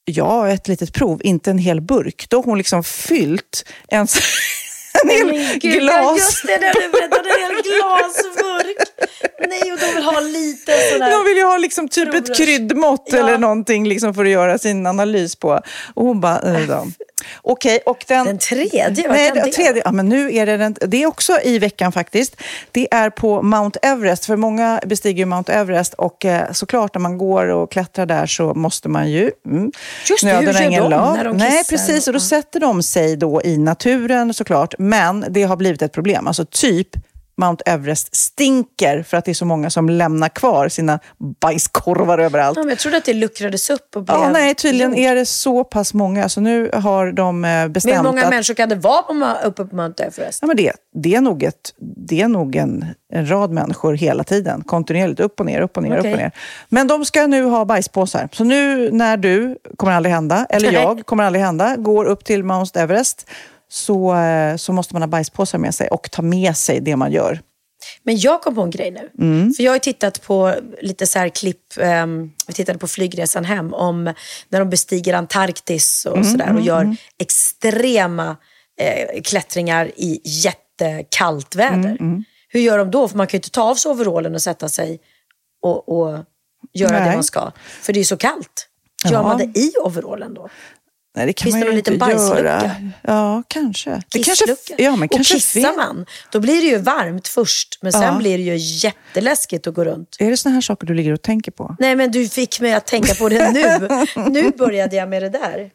ja, 0.05 0.49
ett 0.49 0.67
litet 0.67 0.93
prov, 0.93 1.21
inte 1.23 1.51
en 1.51 1.57
hel 1.57 1.81
burk. 1.81 2.25
Då 2.29 2.37
har 2.37 2.43
hon 2.43 2.57
liksom 2.57 2.83
fyllt 2.83 3.65
en, 3.87 4.07
en 5.03 5.09
hel 5.09 5.25
Men 5.25 5.59
gud, 5.59 5.79
glas. 5.81 6.17
Just 6.17 6.47
det, 6.47 6.57
när 6.61 6.73
du 6.73 6.89
berättade 6.89 7.29
en 7.29 7.39
hel 7.39 7.61
glasburk. 7.63 8.77
Nej, 9.47 9.71
och 9.73 9.79
de 9.79 9.95
vill 9.95 10.03
ha 10.03 10.19
lite 10.19 10.71
sådär. 10.91 11.11
De 11.11 11.25
vill 11.25 11.37
ju 11.37 11.43
ha 11.43 11.57
liksom 11.57 11.89
typ 11.89 12.13
ett 12.13 12.37
kryddmått 12.37 13.09
Ja. 13.11 13.17
eller 13.17 13.37
någonting 13.37 13.87
liksom 13.87 14.13
för 14.13 14.25
att 14.25 14.31
göra 14.31 14.57
sin 14.57 14.87
analys 14.87 15.35
på. 15.35 15.61
Och 15.93 16.05
hon 16.05 16.21
bara, 16.21 16.39
äh, 16.57 16.67
då. 16.67 16.87
Okej, 17.41 17.79
och 17.85 18.05
den... 18.07 18.25
Den 18.25 18.37
tredje, 18.37 18.89
vad 18.89 19.17
Nej, 19.17 19.31
kan 19.31 19.37
det 19.37 19.51
tredje, 19.51 19.81
ja, 19.85 19.91
men 19.91 20.09
nu 20.09 20.35
är 20.35 20.45
det 20.45 20.57
den, 20.57 20.75
det 20.87 21.03
är 21.03 21.07
också 21.07 21.39
i 21.43 21.59
veckan 21.59 21.91
faktiskt. 21.91 22.35
Det 22.71 22.93
är 22.93 23.09
på 23.09 23.41
Mount 23.41 23.79
Everest, 23.81 24.25
för 24.25 24.35
många 24.35 24.81
bestiger 24.85 25.25
Mount 25.25 25.53
Everest 25.53 25.93
och 25.93 26.25
eh, 26.25 26.51
såklart 26.51 26.93
när 26.93 27.01
man 27.01 27.17
går 27.17 27.47
och 27.47 27.71
klättrar 27.71 28.05
där 28.05 28.25
så 28.25 28.53
måste 28.53 28.89
man 28.89 29.11
ju... 29.11 29.31
Mm, 29.45 29.71
Just 30.09 30.23
det, 30.23 30.35
hur 30.35 30.71
gör 30.71 30.81
de 30.81 30.89
lag. 30.89 31.17
när 31.17 31.23
de 31.23 31.37
Nej, 31.37 31.51
kissar? 31.51 31.77
precis. 31.77 32.07
Och 32.07 32.13
då 32.13 32.19
sätter 32.19 32.59
de 32.59 32.83
sig 32.83 33.15
då 33.17 33.41
i 33.43 33.57
naturen 33.57 34.33
såklart, 34.33 34.73
men 34.79 35.25
det 35.29 35.43
har 35.43 35.55
blivit 35.55 35.81
ett 35.81 35.93
problem. 35.93 36.27
Alltså 36.27 36.45
typ 36.45 36.89
Mount 37.35 37.63
Everest 37.65 38.15
stinker 38.15 39.03
för 39.03 39.17
att 39.17 39.25
det 39.25 39.31
är 39.31 39.35
så 39.35 39.45
många 39.45 39.69
som 39.69 39.89
lämnar 39.89 40.29
kvar 40.29 40.69
sina 40.69 40.99
bajskorvar 41.41 42.17
överallt. 42.17 42.57
Ja, 42.57 42.69
jag 42.69 42.79
trodde 42.79 42.97
att 42.97 43.05
det 43.05 43.13
luckrades 43.13 43.69
upp 43.69 43.95
och 43.95 44.03
blev... 44.03 44.17
Ja, 44.17 44.29
nej, 44.29 44.55
tydligen 44.55 44.95
är 44.95 45.15
det 45.15 45.25
så 45.25 45.63
pass 45.63 45.93
många. 45.93 46.29
Så 46.29 46.41
nu 46.41 46.69
har 46.73 47.11
de 47.11 47.45
eh, 47.45 47.67
bestämt 47.67 47.97
hur 47.97 48.03
många 48.03 48.23
att... 48.23 48.29
människor 48.29 48.53
kan 48.53 48.69
det 48.69 48.75
vara 48.75 49.01
på, 49.01 49.37
uppe 49.43 49.65
på 49.65 49.75
Mount 49.75 50.03
Everest? 50.03 50.39
Ja, 50.41 50.47
men 50.47 50.57
det, 50.57 50.71
det 50.93 51.15
är 51.15 51.21
nog, 51.21 51.43
ett, 51.43 51.73
det 52.07 52.21
är 52.21 52.27
nog 52.27 52.55
en, 52.55 52.85
en 53.13 53.29
rad 53.29 53.51
människor 53.51 53.93
hela 53.93 54.23
tiden. 54.23 54.63
Kontinuerligt, 54.63 55.19
upp 55.19 55.39
och 55.39 55.45
ner, 55.45 55.61
upp 55.61 55.77
och 55.77 55.83
ner, 55.83 55.99
Okej. 55.99 56.11
upp 56.11 56.15
och 56.15 56.21
ner. 56.21 56.31
Men 56.69 56.87
de 56.87 57.05
ska 57.05 57.27
nu 57.27 57.43
ha 57.43 57.65
bajspåsar. 57.65 58.29
Så 58.31 58.43
nu 58.43 58.91
när 58.91 59.17
du, 59.17 59.57
kommer 59.77 59.93
aldrig 59.93 60.15
hända, 60.15 60.45
eller 60.49 60.71
jag, 60.71 61.05
kommer 61.05 61.23
aldrig 61.23 61.45
hända, 61.45 61.75
går 61.75 62.05
upp 62.05 62.25
till 62.25 62.43
Mount 62.43 62.79
Everest 62.79 63.29
så, 63.73 64.15
eh, 64.15 64.55
så 64.55 64.73
måste 64.73 64.95
man 64.95 65.01
ha 65.01 65.07
bajspåsar 65.07 65.57
med 65.57 65.75
sig 65.75 65.87
och 65.87 66.11
ta 66.11 66.21
med 66.21 66.57
sig 66.57 66.79
det 66.79 66.95
man 66.95 67.11
gör. 67.11 67.41
Men 68.03 68.17
jag 68.17 68.41
kom 68.41 68.55
på 68.55 68.61
en 68.61 68.69
grej 68.69 68.91
nu. 68.91 69.09
Mm. 69.19 69.53
För 69.53 69.63
jag 69.63 69.71
har 69.71 69.79
tittat 69.79 70.21
på 70.21 70.55
lite 70.81 71.07
så 71.07 71.19
här 71.19 71.29
klipp, 71.29 71.77
ehm, 71.79 72.31
vi 72.47 72.53
tittade 72.53 72.79
på 72.79 72.87
flygresan 72.87 73.45
hem 73.45 73.73
om 73.73 74.03
när 74.49 74.59
de 74.59 74.69
bestiger 74.69 75.13
Antarktis 75.13 76.05
och 76.05 76.17
Mm, 76.17 76.31
sådär 76.31 76.45
och 76.45 76.51
mm, 76.51 76.63
gör 76.63 76.81
mm. 76.81 76.95
extrema 77.19 78.37
eh, 78.79 79.21
klättringar 79.21 79.91
i 79.95 80.21
jättekallt 80.23 81.55
väder. 81.55 81.77
Mm, 81.77 81.97
mm. 81.99 82.23
Hur 82.49 82.59
gör 82.59 82.77
de 82.77 82.91
då? 82.91 83.07
För 83.07 83.17
man 83.17 83.27
kan 83.27 83.37
ju 83.37 83.39
inte 83.39 83.49
ta 83.49 83.63
av 83.63 83.75
sig 83.75 83.91
overallen 83.91 84.35
och 84.35 84.41
sätta 84.41 84.69
sig 84.69 84.99
och, 85.61 85.89
och 85.89 86.19
göra 86.73 86.99
det 86.99 87.05
Nej. 87.05 87.15
man 87.15 87.23
ska. 87.23 87.51
För 87.81 87.93
det 87.93 87.99
är 87.99 88.03
så 88.03 88.17
kallt. 88.17 88.69
Gör 89.05 89.11
Ja. 89.13 89.23
man 89.23 89.37
det 89.37 89.59
i 89.59 89.71
overallen 89.83 90.33
då? 90.33 90.49
Nej, 91.15 91.25
det 91.25 91.33
kan 91.33 91.43
Finns 91.43 91.53
man 91.53 91.59
det 91.61 91.65
någon 91.65 91.75
liten 91.75 91.97
bajslucka? 91.97 92.37
göra. 92.39 92.71
Ja, 93.01 93.43
kanske. 93.47 93.89
Det 93.89 94.23
kanske 94.23 94.45
Kisslucka. 94.45 94.83
ja, 94.83 94.95
men 94.95 95.03
och 95.03 95.11
kanske 95.15 95.33
kissar 95.33 95.61
fel. 95.61 95.71
man, 95.77 96.05
då 96.31 96.39
blir 96.39 96.61
det 96.61 96.67
ju 96.67 96.77
varmt 96.77 97.27
först. 97.27 97.77
Men 97.81 97.91
sen 97.91 98.01
Ja. 98.01 98.17
blir 98.17 98.37
det 98.37 98.43
ju 98.43 98.55
jätteläskigt 98.57 99.67
att 99.67 99.73
gå 99.73 99.85
runt. 99.85 100.15
Är 100.19 100.29
det 100.29 100.37
såna 100.37 100.53
här 100.55 100.61
saker 100.61 100.87
du 100.87 100.93
ligger 100.93 101.13
och 101.13 101.21
tänker 101.21 101.51
på? 101.51 101.75
Nej, 101.79 101.95
men 101.95 102.11
du 102.11 102.27
fick 102.29 102.59
mig 102.61 102.73
att 102.73 102.87
tänka 102.87 103.15
på 103.15 103.29
det 103.29 103.51
nu. 103.51 103.87
nu 104.29 104.51
började 104.57 104.95
jag 104.95 105.09
med 105.09 105.23
det 105.23 105.29
där. 105.29 105.69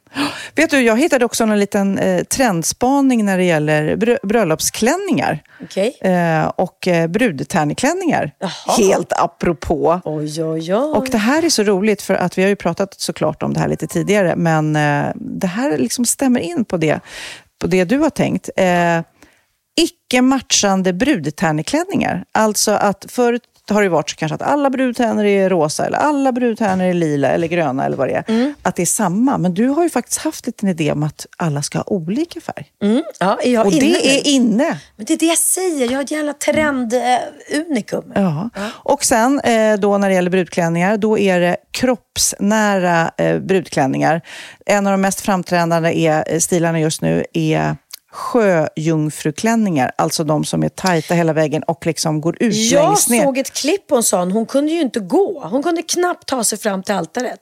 Vet 0.55 0.71
du, 0.71 0.81
jag 0.81 0.97
hittade 0.99 1.25
också 1.25 1.45
en 1.45 1.59
liten 1.61 1.99
eh, 1.99 2.25
trendspaning 2.25 3.25
när 3.25 3.39
det 3.39 3.45
gäller 3.45 3.97
brö- 3.97 4.19
bröllopsklänningar. 4.27 5.43
Okej. 5.63 5.99
Eh, 6.01 6.47
och 6.57 6.89
eh, 6.89 7.07
brudtärneklänningar. 7.07 8.33
Helt 8.79 9.13
apropå. 9.13 10.01
Oj, 10.05 10.43
oj, 10.45 10.45
oj. 10.45 10.73
Och 10.75 11.07
det 11.11 11.19
här 11.19 11.45
är 11.45 11.49
så 11.51 11.63
roligt 11.63 12.03
för 12.03 12.15
att 12.15 12.39
vi 12.39 12.43
har 12.43 12.49
ju 12.49 12.57
pratat 12.57 12.95
såklart 13.01 13.43
om 13.43 13.55
det 13.55 13.61
här 13.61 13.69
lite 13.69 13.87
tidigare, 13.87 14.37
men 14.37 14.77
eh, 14.77 15.07
det 15.29 15.47
här 15.47 15.79
liksom 15.79 16.05
stämmer 16.05 16.41
in 16.41 16.65
på 16.65 16.77
det, 16.77 17.01
på 17.59 17.67
det 17.67 17.85
du 17.85 17.99
har 17.99 18.11
tänkt. 18.11 18.51
Eh, 18.57 19.01
icke 19.81 20.23
matchande 20.23 20.93
brudtärneklänningar. 20.93 22.25
Alltså 22.33 22.71
att 22.71 23.07
förut 23.09 23.43
har 23.71 23.83
det 23.83 23.89
varit 23.89 24.11
så 24.11 24.17
kanske 24.17 24.35
att 24.35 24.43
alla 24.43 24.71
brudtärnor 24.71 25.25
är 25.25 25.51
rosa 25.51 25.87
eller 25.87 25.99
alla 25.99 26.33
brudtärnor 26.33 26.85
är 26.85 26.95
lila 26.95 27.29
eller 27.29 27.47
gröna 27.49 27.85
eller 27.85 27.97
vad 27.97 28.09
det 28.09 28.15
är. 28.15 28.25
Mm. 28.29 28.55
Att 28.63 28.77
det 28.77 28.83
är 28.83 28.87
samma. 28.87 29.39
Men 29.39 29.55
du 29.55 29.69
har 29.69 29.83
ju 29.83 29.91
faktiskt 29.91 30.21
haft 30.21 30.47
lite 30.47 30.67
en 30.67 30.71
idé 30.71 30.93
om 30.93 31.03
att 31.03 31.27
alla 31.37 31.63
ska 31.63 31.79
ha 31.79 31.85
olika 31.87 32.41
färg. 32.41 32.67
Mm. 32.83 33.03
Ja, 33.21 33.39
är 33.43 33.67
Och 33.67 33.73
inne 33.73 33.81
det 33.81 34.19
är 34.19 34.27
inne. 34.27 34.81
Men 34.97 35.07
det 35.07 35.13
är 35.13 35.19
det 35.19 35.27
jag 35.27 35.39
säger. 35.39 35.91
Jag 35.91 35.99
har 35.99 36.05
ett 36.05 36.11
jävla 36.11 36.33
trend-unikum. 36.33 38.13
Ja. 38.15 38.51
Och 38.69 39.05
sen 39.05 39.41
eh, 39.41 39.79
då 39.79 39.99
när 39.99 40.09
det 40.09 40.15
gäller 40.15 40.31
brudklänningar, 40.31 40.97
då 40.97 41.19
är 41.19 41.41
det 41.41 41.57
kroppsnära 41.71 43.11
eh, 43.17 43.39
brudklänningar. 43.39 44.23
En 44.67 44.87
av 44.87 44.91
de 44.91 45.01
mest 45.01 45.21
framträdande 45.21 45.99
är, 45.99 46.25
eh, 46.27 46.39
stilarna 46.39 46.81
just 46.81 47.03
nu 47.03 47.25
är 47.33 47.77
sjöjungfruklänningar, 48.19 49.93
alltså 49.97 50.25
de 50.25 50.45
som 50.45 50.63
är 50.63 50.69
tajta 50.69 51.15
hela 51.15 51.33
vägen 51.33 51.63
och 51.63 51.87
liksom 51.87 52.21
går 52.21 52.37
ut 52.43 52.55
Jag 52.55 52.89
längst 52.89 53.11
ner. 53.11 53.25
såg 53.25 53.39
ett 53.39 53.51
klipp 53.53 53.87
på 53.87 53.97
en 53.97 54.03
sån. 54.03 54.33
Hon 54.33 54.47
kunde 54.47 54.73
ju 54.73 54.81
inte 54.81 55.01
gå. 55.01 55.49
Hon 55.51 55.63
kunde 55.63 55.83
knappt 55.83 56.29
ta 56.29 56.45
sig 56.45 56.59
fram 56.59 56.83
till 56.83 56.95
altaret. 56.95 57.41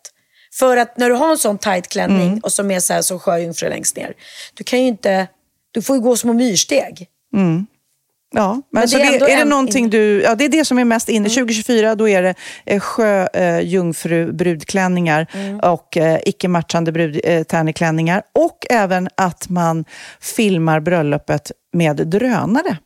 För 0.55 0.77
att 0.77 0.99
när 0.99 1.09
du 1.11 1.15
har 1.15 1.31
en 1.31 1.39
sån 1.39 1.59
tight 1.59 1.89
klänning 1.89 2.27
Mm. 2.29 2.39
och 2.39 2.53
som 2.53 2.71
är 2.71 2.81
så 2.81 2.93
här 2.93 3.03
som 3.03 3.19
sjöjungfru 3.19 3.69
längst 3.69 3.97
ner. 3.97 4.15
Du 4.55 4.65
kan 4.65 4.81
ju 4.81 4.87
inte... 4.87 5.27
Du 5.73 5.83
får 5.83 5.97
ju 5.97 6.03
gå 6.03 6.17
små 6.17 6.33
myrsteg. 6.33 7.07
Mm. 7.35 7.67
Ja, 8.37 8.53
men, 8.55 8.63
Men 8.73 8.89
det 8.91 8.97
är 9.07 9.11
det, 9.21 9.33
är 9.33 9.37
det 9.37 9.43
en- 9.43 9.49
någonting 9.49 9.91
du... 9.91 10.23
Ja, 10.23 10.35
det 10.35 10.45
är 10.45 10.49
det 10.49 10.65
som 10.65 10.79
är 10.79 10.85
mest 10.85 11.09
inne. 11.09 11.29
2024 11.29 11.95
då 11.95 12.09
är 12.09 12.23
det 12.23 12.35
eh, 12.67 12.81
sjöjungfrubrudklänningar 12.81 15.27
Mm. 15.35 15.61
och 15.61 15.97
eh, 15.97 16.19
icke-matchande 16.25 16.93
brudtärneklänningar. 16.93 18.23
Och 18.35 18.59
även 18.71 19.09
att 19.17 19.49
man 19.49 19.85
filmar 20.21 20.81
bröllopet 20.81 21.53
med 21.73 21.97
drönare. 21.97 22.77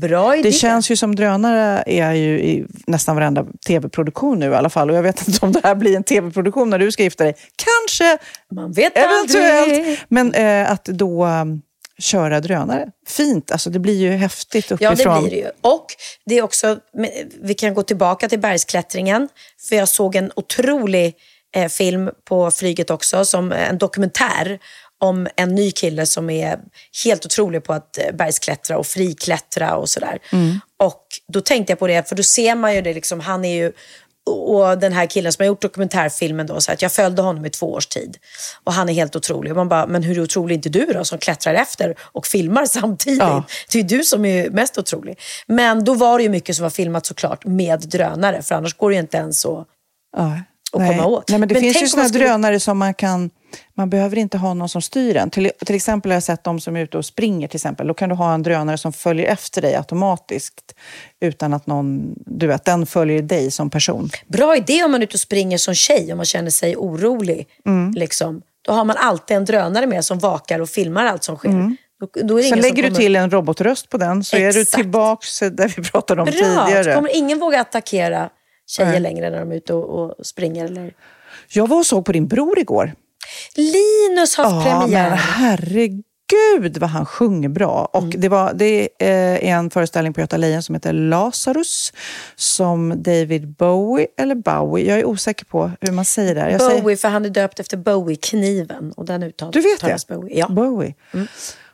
Bra 0.00 0.34
idé. 0.36 0.48
Det 0.48 0.52
känns 0.52 0.90
ju 0.90 0.96
som 0.96 1.16
drönare 1.16 1.82
är 1.86 2.12
ju 2.12 2.40
i 2.40 2.66
nästan 2.86 3.16
varenda 3.16 3.46
tv-produktion 3.66 4.38
nu 4.38 4.50
i 4.50 4.54
alla 4.54 4.70
fall. 4.70 4.90
Och 4.90 4.96
jag 4.96 5.02
vet 5.02 5.28
inte 5.28 5.46
om 5.46 5.52
det 5.52 5.60
här 5.64 5.74
blir 5.74 5.96
en 5.96 6.04
tv-produktion 6.04 6.70
när 6.70 6.78
du 6.78 6.92
ska 6.92 7.02
gifta 7.02 7.24
dig. 7.24 7.34
Kanske, 7.56 8.18
Man 8.52 8.72
vet 8.72 8.92
eventuellt. 8.98 9.62
aldrig. 9.62 10.00
Men 10.08 10.34
eh, 10.34 10.70
att 10.72 10.84
då 10.84 11.26
um, 11.26 11.62
köra 11.98 12.40
drönare. 12.40 12.88
Fint, 13.06 13.50
alltså 13.50 13.70
det 13.70 13.78
blir 13.78 13.96
ju 13.96 14.10
häftigt 14.10 14.72
uppifrån. 14.72 14.96
Ja, 14.98 15.14
det 15.14 15.20
blir 15.20 15.30
det 15.30 15.36
ju. 15.36 15.50
Och 15.60 15.86
det 16.26 16.38
är 16.38 16.42
också, 16.42 16.78
vi 17.42 17.54
kan 17.54 17.74
gå 17.74 17.82
tillbaka 17.82 18.28
till 18.28 18.38
bergsklättringen. 18.38 19.28
För 19.68 19.76
jag 19.76 19.88
såg 19.88 20.16
en 20.16 20.32
otrolig 20.36 21.14
eh, 21.56 21.68
film 21.68 22.10
på 22.24 22.50
flyget 22.50 22.90
också, 22.90 23.24
som 23.24 23.52
en 23.52 23.78
dokumentär 23.78 24.58
om 25.00 25.28
en 25.36 25.54
ny 25.54 25.70
kille 25.70 26.06
som 26.06 26.30
är 26.30 26.58
helt 27.04 27.26
otrolig 27.26 27.64
på 27.64 27.72
att 27.72 27.98
eh, 27.98 28.12
bergsklättra 28.12 28.78
och 28.78 28.86
friklättra 28.86 29.76
och 29.76 29.88
sådär. 29.88 30.18
Mm. 30.32 30.60
Och 30.76 31.06
då 31.32 31.40
tänkte 31.40 31.70
jag 31.70 31.78
på 31.78 31.86
det, 31.86 32.08
för 32.08 32.16
då 32.16 32.22
ser 32.22 32.54
man 32.54 32.74
ju 32.74 32.82
det, 32.82 32.94
liksom, 32.94 33.20
han 33.20 33.44
är 33.44 33.54
ju 33.54 33.72
och 34.28 34.78
den 34.78 34.92
här 34.92 35.06
killen 35.06 35.32
som 35.32 35.42
har 35.42 35.46
gjort 35.46 35.62
dokumentärfilmen 35.62 36.46
då, 36.46 36.60
så 36.60 36.72
att 36.72 36.82
jag 36.82 36.92
följde 36.92 37.22
honom 37.22 37.46
i 37.46 37.50
två 37.50 37.72
års 37.72 37.86
tid. 37.86 38.16
Och 38.64 38.72
han 38.72 38.88
är 38.88 38.92
helt 38.92 39.16
otrolig. 39.16 39.52
Och 39.52 39.56
man 39.56 39.68
bara, 39.68 39.86
men 39.86 40.02
hur 40.02 40.20
otrolig 40.20 40.54
är 40.54 40.56
inte 40.56 40.68
du 40.68 40.86
då 40.86 41.04
som 41.04 41.18
klättrar 41.18 41.54
efter 41.54 41.94
och 42.00 42.26
filmar 42.26 42.64
samtidigt? 42.66 43.18
Ja. 43.18 43.44
Det 43.72 43.78
är 43.78 43.82
ju 43.82 43.88
du 43.88 44.04
som 44.04 44.24
är 44.24 44.50
mest 44.50 44.78
otrolig. 44.78 45.18
Men 45.46 45.84
då 45.84 45.94
var 45.94 46.18
det 46.18 46.22
ju 46.22 46.30
mycket 46.30 46.56
som 46.56 46.62
var 46.62 46.70
filmat 46.70 47.06
såklart 47.06 47.44
med 47.44 47.80
drönare, 47.80 48.42
för 48.42 48.54
annars 48.54 48.74
går 48.74 48.90
det 48.90 48.94
ju 48.94 49.00
inte 49.00 49.16
ens 49.16 49.46
att 49.46 49.66
Ja. 50.16 50.38
Att 50.72 50.80
Nej. 50.80 50.90
komma 50.96 51.06
åt. 51.08 51.28
Nej, 51.28 51.38
men 51.38 51.48
det 51.48 51.54
Men 51.54 51.62
finns 51.62 51.82
ju 51.82 51.86
sådana 51.88 52.08
skulle- 52.08 52.24
drönare 52.24 52.60
som 52.60 52.78
man 52.78 52.94
kan... 52.94 53.30
Man 53.74 53.90
behöver 53.90 54.18
inte 54.18 54.38
ha 54.38 54.54
någon 54.54 54.68
som 54.68 54.82
styr 54.82 55.14
den. 55.14 55.30
Till, 55.30 55.50
till 55.66 55.74
exempel 55.76 56.10
har 56.10 56.16
jag 56.16 56.22
sett 56.22 56.44
de 56.44 56.60
som 56.60 56.76
är 56.76 56.80
ute 56.80 56.98
och 56.98 57.04
springer. 57.04 57.48
till 57.48 57.56
exempel. 57.56 57.86
Då 57.86 57.94
kan 57.94 58.08
du 58.08 58.14
ha 58.14 58.34
en 58.34 58.42
drönare 58.42 58.78
som 58.78 58.92
följer 58.92 59.26
efter 59.26 59.62
dig 59.62 59.74
automatiskt 59.76 60.74
utan 61.20 61.54
att 61.54 61.66
någon... 61.66 62.14
Du 62.16 62.46
vet, 62.46 62.64
den 62.64 62.86
följer 62.86 63.22
dig 63.22 63.50
som 63.50 63.70
person. 63.70 64.10
Bra 64.26 64.56
idé 64.56 64.84
om 64.84 64.90
man 64.90 65.00
är 65.00 65.04
ute 65.06 65.14
och 65.14 65.20
springer 65.20 65.58
som 65.58 65.74
tjej, 65.74 66.12
om 66.12 66.16
man 66.16 66.26
känner 66.26 66.50
sig 66.50 66.76
orolig. 66.76 67.48
Mm. 67.66 67.92
Liksom. 67.94 68.42
Då 68.62 68.72
har 68.72 68.84
man 68.84 68.96
alltid 68.96 69.36
en 69.36 69.44
drönare 69.44 69.86
med 69.86 70.04
som 70.04 70.18
vakar 70.18 70.60
och 70.60 70.68
filmar 70.68 71.06
allt 71.06 71.24
som 71.24 71.36
sker. 71.36 71.48
Mm. 71.48 71.76
Då, 72.00 72.08
då 72.22 72.42
Sen 72.42 72.60
lägger 72.60 72.82
du 72.82 72.88
kommer... 72.88 72.96
till 73.00 73.16
en 73.16 73.30
robotröst 73.30 73.88
på 73.90 73.98
den 73.98 74.24
så 74.24 74.36
är 74.36 74.52
du 74.52 74.60
Exakt. 74.60 74.74
tillbaks 74.82 75.38
där 75.40 75.74
vi 75.76 75.82
pratade 75.82 76.22
om 76.22 76.24
Bra, 76.24 76.32
tidigare. 76.66 76.94
kommer 76.94 77.16
ingen 77.16 77.38
våga 77.38 77.60
attackera 77.60 78.30
tjejer 78.68 78.90
Nej. 78.90 79.00
längre 79.00 79.30
när 79.30 79.40
de 79.40 79.52
är 79.52 79.56
ute 79.56 79.74
och, 79.74 80.08
och 80.18 80.26
springer. 80.26 80.64
Eller... 80.64 80.92
Jag 81.48 81.66
var 81.68 81.76
och 81.78 81.86
såg 81.86 82.04
på 82.04 82.12
din 82.12 82.28
bror 82.28 82.58
igår. 82.58 82.92
Linus 83.56 84.36
har 84.36 84.44
haft 84.44 84.66
Ja, 84.66 84.80
premiär. 84.80 85.08
men 85.10 85.18
herregud 85.18 86.78
vad 86.78 86.90
han 86.90 87.06
sjunger 87.06 87.48
bra. 87.48 87.88
Och 87.92 88.02
Mm. 88.02 88.20
det, 88.20 88.28
var, 88.28 88.52
det 88.54 88.88
är 88.98 89.38
en 89.42 89.70
föreställning 89.70 90.12
på 90.14 90.20
Göta 90.20 90.36
Lejon 90.36 90.62
som 90.62 90.74
heter 90.74 90.92
Lazarus 90.92 91.92
som 92.36 93.02
David 93.02 93.48
Bowie, 93.48 94.06
eller 94.16 94.34
Bowie, 94.34 94.88
jag 94.88 94.98
är 94.98 95.04
osäker 95.04 95.44
på 95.44 95.70
hur 95.80 95.92
man 95.92 96.04
säger 96.04 96.34
det. 96.34 96.50
Jag 96.50 96.58
Bowie, 96.60 96.82
säger, 96.82 96.96
för 96.96 97.08
han 97.08 97.24
är 97.24 97.30
döpt 97.30 97.60
efter 97.60 97.76
Bowie-kniven. 97.76 98.92
Och 98.92 99.04
den 99.04 99.22
uttalas 99.22 99.52
du 99.52 99.60
vet 99.60 99.80
det? 99.80 100.14
Bowie. 100.14 100.38
Ja. 100.38 100.46
Mm. 101.14 101.26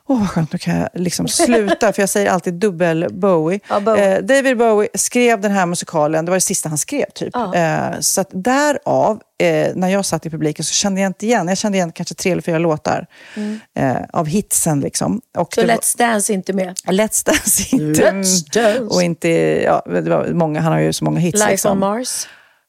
Åh, 0.07 0.19
vad 0.19 0.29
skönt. 0.29 0.53
Nu 0.53 0.59
kan 0.59 0.75
jag 0.75 0.89
liksom 0.93 1.27
sluta, 1.27 1.93
för 1.93 2.01
jag 2.01 2.09
säger 2.09 2.29
alltid 2.29 2.53
dubbel 2.53 3.07
Bowie. 3.11 3.59
Ja, 3.69 3.79
Bowie. 3.79 4.17
Eh, 4.17 4.23
David 4.23 4.57
Bowie 4.57 4.89
skrev 4.93 5.41
den 5.41 5.51
här 5.51 5.65
musikalen, 5.65 6.25
det 6.25 6.31
var 6.31 6.37
det 6.37 6.41
sista 6.41 6.69
han 6.69 6.77
skrev 6.77 7.05
typ. 7.15 7.29
Ja. 7.33 7.55
Eh, 7.55 7.99
så 7.99 8.21
att 8.21 8.29
därav, 8.31 9.21
eh, 9.39 9.75
när 9.75 9.87
jag 9.87 10.05
satt 10.05 10.25
i 10.25 10.29
publiken 10.29 10.65
så 10.65 10.73
kände 10.73 11.01
jag 11.01 11.09
inte 11.09 11.25
igen, 11.25 11.47
jag 11.47 11.57
kände 11.57 11.77
igen 11.77 11.91
kanske 11.91 12.15
tre 12.15 12.31
eller 12.31 12.41
fyra 12.41 12.57
låtar 12.57 13.07
eh, 13.75 13.95
av 14.13 14.25
hitsen. 14.25 14.79
Liksom. 14.79 15.21
Och 15.37 15.53
Så 15.53 15.61
Let's 15.61 15.97
Dance 15.97 16.33
inte 16.33 16.53
med. 16.53 16.77
Let's 16.85 17.25
Dance 17.25 17.75
inte. 17.75 18.11
Let's 18.11 18.53
Dance. 18.53 18.95
Och 18.95 19.03
inte, 19.03 19.29
ja, 19.63 19.83
det 19.85 20.09
var 20.09 20.27
många, 20.27 20.61
han 20.61 20.73
har 20.73 20.79
ju 20.79 20.93
så 20.93 21.05
många 21.05 21.19
hits. 21.19 21.39
Life 21.39 21.51
liksom. 21.51 21.71
on 21.71 21.79
Mars. 21.79 22.27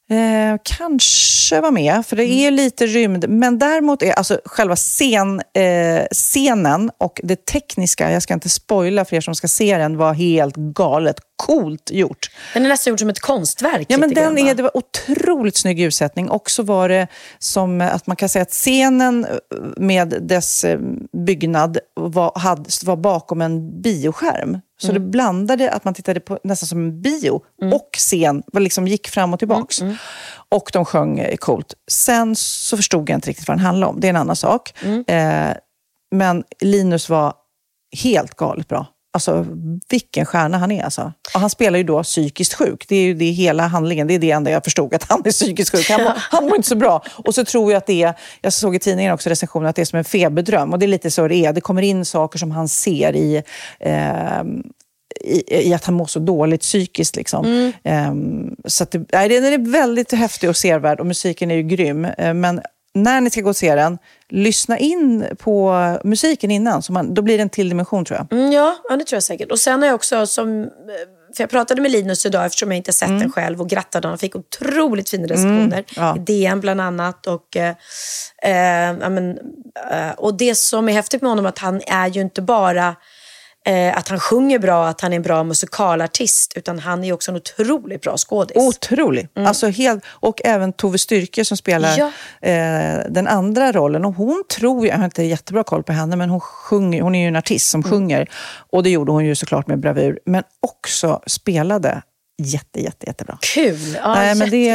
Eh, 0.09 0.59
kanske 0.63 1.61
var 1.61 1.71
med, 1.71 2.05
för 2.05 2.15
det 2.15 2.25
är 2.25 2.51
lite 2.51 2.85
rymd. 2.85 3.29
Men 3.29 3.59
däremot 3.59 4.03
är 4.03 4.11
alltså 4.11 4.39
själva 4.45 4.75
scen, 4.75 5.41
eh, 5.53 6.05
scenen 6.11 6.91
och 6.97 7.21
det 7.23 7.45
tekniska, 7.45 8.11
jag 8.11 8.23
ska 8.23 8.33
inte 8.33 8.49
spoila 8.49 9.05
för 9.05 9.15
er 9.15 9.21
som 9.21 9.35
ska 9.35 9.47
se 9.47 9.77
den, 9.77 9.97
var 9.97 10.13
helt 10.13 10.55
galet 10.55 11.15
coolt 11.35 11.91
gjort. 11.91 12.31
Den 12.53 12.65
är 12.65 12.69
nästan 12.69 12.91
gjord 12.91 12.99
som 12.99 13.09
ett 13.09 13.19
konstverk. 13.19 13.85
Ja, 13.89 13.97
men 13.97 14.13
den 14.13 14.35
grann, 14.35 14.37
är, 14.37 14.55
det 14.55 14.63
var 14.63 14.77
otroligt 14.77 15.57
snygg 15.57 15.79
ljussättning. 15.79 16.29
Och 16.29 16.51
så 16.51 16.63
var 16.63 16.89
det 16.89 17.07
som 17.39 17.81
att 17.81 18.07
man 18.07 18.15
kan 18.15 18.29
säga 18.29 18.43
att 18.43 18.51
scenen 18.51 19.25
eh, 19.25 19.31
med 19.77 20.09
dess 20.21 20.63
eh, 20.63 20.79
byggnad 21.25 21.77
var, 21.95 22.39
hade, 22.39 22.69
var 22.85 22.95
bakom 22.95 23.41
en 23.41 23.81
bioskärm. 23.81 24.57
Så 24.81 24.91
det 24.91 24.99
blandade 24.99 25.71
att 25.71 25.83
man 25.83 25.93
tittade 25.93 26.19
på 26.19 26.39
nästan 26.43 26.67
som 26.67 26.79
en 26.79 27.01
bio 27.01 27.41
och 27.73 27.89
scen 27.97 28.43
liksom 28.53 28.87
gick 28.87 29.07
fram 29.07 29.33
och 29.33 29.39
tillbaks. 29.39 29.81
Och 30.49 30.69
de 30.73 30.85
sjöng 30.85 31.19
eh, 31.19 31.35
coolt. 31.35 31.73
Sen 31.91 32.35
så 32.35 32.77
förstod 32.77 33.09
jag 33.09 33.17
inte 33.17 33.29
riktigt 33.29 33.47
vad 33.47 33.57
den 33.57 33.65
handlade 33.65 33.89
om. 33.93 33.99
Det 33.99 34.07
är 34.07 34.09
en 34.09 34.15
annan 34.15 34.35
sak. 34.35 34.83
Eh, 35.07 35.53
men 36.15 36.43
Linus 36.61 37.09
var 37.09 37.33
helt 38.03 38.35
galet 38.35 38.67
bra. 38.67 38.85
Alltså 39.17 39.45
vilken 39.89 40.25
stjärna 40.25 40.57
han 40.57 40.71
är. 40.71 40.83
Alltså. 40.83 41.13
Och 41.33 41.39
han 41.39 41.49
spelar 41.49 41.77
ju 41.77 41.83
då 41.83 42.03
psykiskt 42.03 42.53
sjuk. 42.53 42.85
Det 42.87 42.95
är 42.95 43.01
ju 43.01 43.13
det 43.13 43.25
hela 43.25 43.67
handlingen. 43.67 44.07
Det 44.07 44.13
är 44.13 44.19
det 44.19 44.31
enda 44.31 44.51
jag 44.51 44.63
förstod, 44.63 44.93
att 44.93 45.03
han 45.03 45.21
är 45.25 45.31
psykiskt 45.31 45.71
sjuk. 45.71 45.89
Han, 45.89 46.13
han 46.15 46.43
mår 46.43 46.55
inte 46.55 46.67
så 46.67 46.75
bra. 46.75 47.03
Och 47.07 47.35
så 47.35 47.45
tror 47.45 47.71
jag 47.71 47.77
att 47.77 47.85
det 47.85 48.03
är, 48.03 48.13
jag 48.41 48.53
såg 48.53 48.75
i 48.75 48.79
tidningen 48.79 49.13
också 49.13 49.29
recensionen, 49.29 49.69
att 49.69 49.75
det 49.75 49.81
är 49.81 49.85
som 49.85 49.99
en 49.99 50.05
feberdröm. 50.05 50.73
Och 50.73 50.79
det 50.79 50.85
är 50.85 50.87
lite 50.87 51.11
så 51.11 51.27
det 51.27 51.35
är. 51.35 51.53
Det 51.53 51.61
kommer 51.61 51.81
in 51.81 52.05
saker 52.05 52.39
som 52.39 52.51
han 52.51 52.67
ser 52.67 53.15
i, 53.15 53.43
eh, 53.79 54.43
i, 55.21 55.69
i 55.69 55.73
att 55.73 55.85
han 55.85 55.95
mår 55.95 56.05
så 56.05 56.19
dåligt 56.19 56.61
psykiskt. 56.61 57.15
Liksom. 57.15 57.71
Ehm, 57.83 58.55
så 58.65 58.83
att 58.83 58.91
det, 58.91 59.05
nej, 59.13 59.29
den 59.29 59.45
är 59.45 59.71
väldigt 59.71 60.11
häftig 60.11 60.49
och 60.49 60.57
sevärd 60.57 60.99
och 60.99 61.05
musiken 61.05 61.51
är 61.51 61.55
ju 61.55 61.63
grym. 61.63 62.05
Eh, 62.05 62.33
men 62.33 62.61
när 63.03 63.21
ni 63.21 63.29
ska 63.29 63.41
gå 63.41 63.49
och 63.49 63.55
se 63.55 63.75
den, 63.75 63.97
lyssna 64.29 64.77
in 64.77 65.25
på 65.39 65.73
musiken 66.03 66.51
innan. 66.51 66.81
Så 66.81 66.93
man, 66.93 67.13
då 67.13 67.21
blir 67.21 67.37
det 67.37 67.41
en 67.41 67.49
till 67.49 67.69
dimension 67.69 68.05
tror 68.05 68.19
jag. 68.19 68.39
Mm, 68.39 68.51
ja, 68.51 68.75
ja, 68.89 68.97
det 68.97 69.03
tror 69.03 69.15
jag 69.15 69.23
säkert. 69.23 69.51
Och 69.51 69.59
sen 69.59 69.81
har 69.81 69.87
jag 69.87 69.95
också, 69.95 70.27
som, 70.27 70.63
eh, 70.63 70.67
för 71.35 71.43
jag 71.43 71.49
pratade 71.49 71.81
med 71.81 71.91
Linus 71.91 72.25
idag 72.25 72.45
eftersom 72.45 72.71
jag 72.71 72.77
inte 72.77 72.93
sett 72.93 73.19
den 73.19 73.31
själv 73.31 73.61
och 73.61 73.69
grattade 73.69 74.07
honom. 74.07 74.11
Han 74.11 74.17
fick 74.19 74.35
otroligt 74.35 75.09
fina 75.09 75.27
recensioner. 75.27 75.83
ja. 75.95 76.15
I 76.15 76.19
DN 76.19 76.59
bland 76.59 76.81
annat. 76.81 77.27
Och, 77.27 77.57
eh, 77.57 77.69
eh, 78.43 79.09
men, 79.09 79.37
eh, 79.91 80.11
och 80.17 80.37
det 80.37 80.55
som 80.57 80.89
är 80.89 80.93
häftigt 80.93 81.21
med 81.21 81.31
honom 81.31 81.45
är 81.45 81.49
att 81.49 81.59
han 81.59 81.81
är 81.87 82.07
ju 82.07 82.21
inte 82.21 82.41
bara 82.41 82.95
att 83.95 84.07
han 84.07 84.19
sjunger 84.19 84.59
bra, 84.59 84.87
att 84.87 85.01
han 85.01 85.11
är 85.13 85.15
en 85.15 85.21
bra 85.21 85.43
musikalartist, 85.43 86.53
utan 86.55 86.79
han 86.79 87.03
är 87.03 87.13
också 87.13 87.31
en 87.31 87.37
otroligt 87.37 88.01
bra 88.01 88.17
skådis. 88.17 88.57
Otrolig. 88.57 89.27
Alltså 89.35 89.67
helt, 89.67 90.03
och 90.07 90.41
även 90.45 90.73
Tove 90.73 90.97
Styrke 90.97 91.45
som 91.45 91.57
spelar 91.57 91.97
Ja. 91.97 92.11
eh, 92.49 92.99
den 93.09 93.27
andra 93.27 93.71
rollen. 93.71 94.05
Och 94.05 94.13
hon 94.13 94.43
tror, 94.57 94.87
jag 94.87 94.97
har 94.97 95.05
inte 95.05 95.23
jättebra 95.23 95.63
koll 95.63 95.83
på 95.83 95.91
henne, 95.93 96.15
men 96.15 96.29
hon, 96.29 96.39
sjunger, 96.39 97.01
hon 97.01 97.15
är 97.15 97.21
ju 97.21 97.27
en 97.27 97.35
artist 97.35 97.69
som 97.69 97.83
sjunger. 97.83 98.29
Och 98.71 98.83
det 98.83 98.89
gjorde 98.89 99.11
hon 99.11 99.25
ju 99.25 99.35
såklart 99.35 99.67
med 99.67 99.79
bravur. 99.79 100.19
Men 100.25 100.43
också 100.61 101.21
spelade 101.27 102.01
jätte, 102.43 102.81
jätte, 102.81 103.05
jättebra. 103.07 103.37
Kul! 103.53 103.97
Ja, 104.03 104.13
Nej, 104.15 104.35
men 104.35 104.49
det 104.49 104.69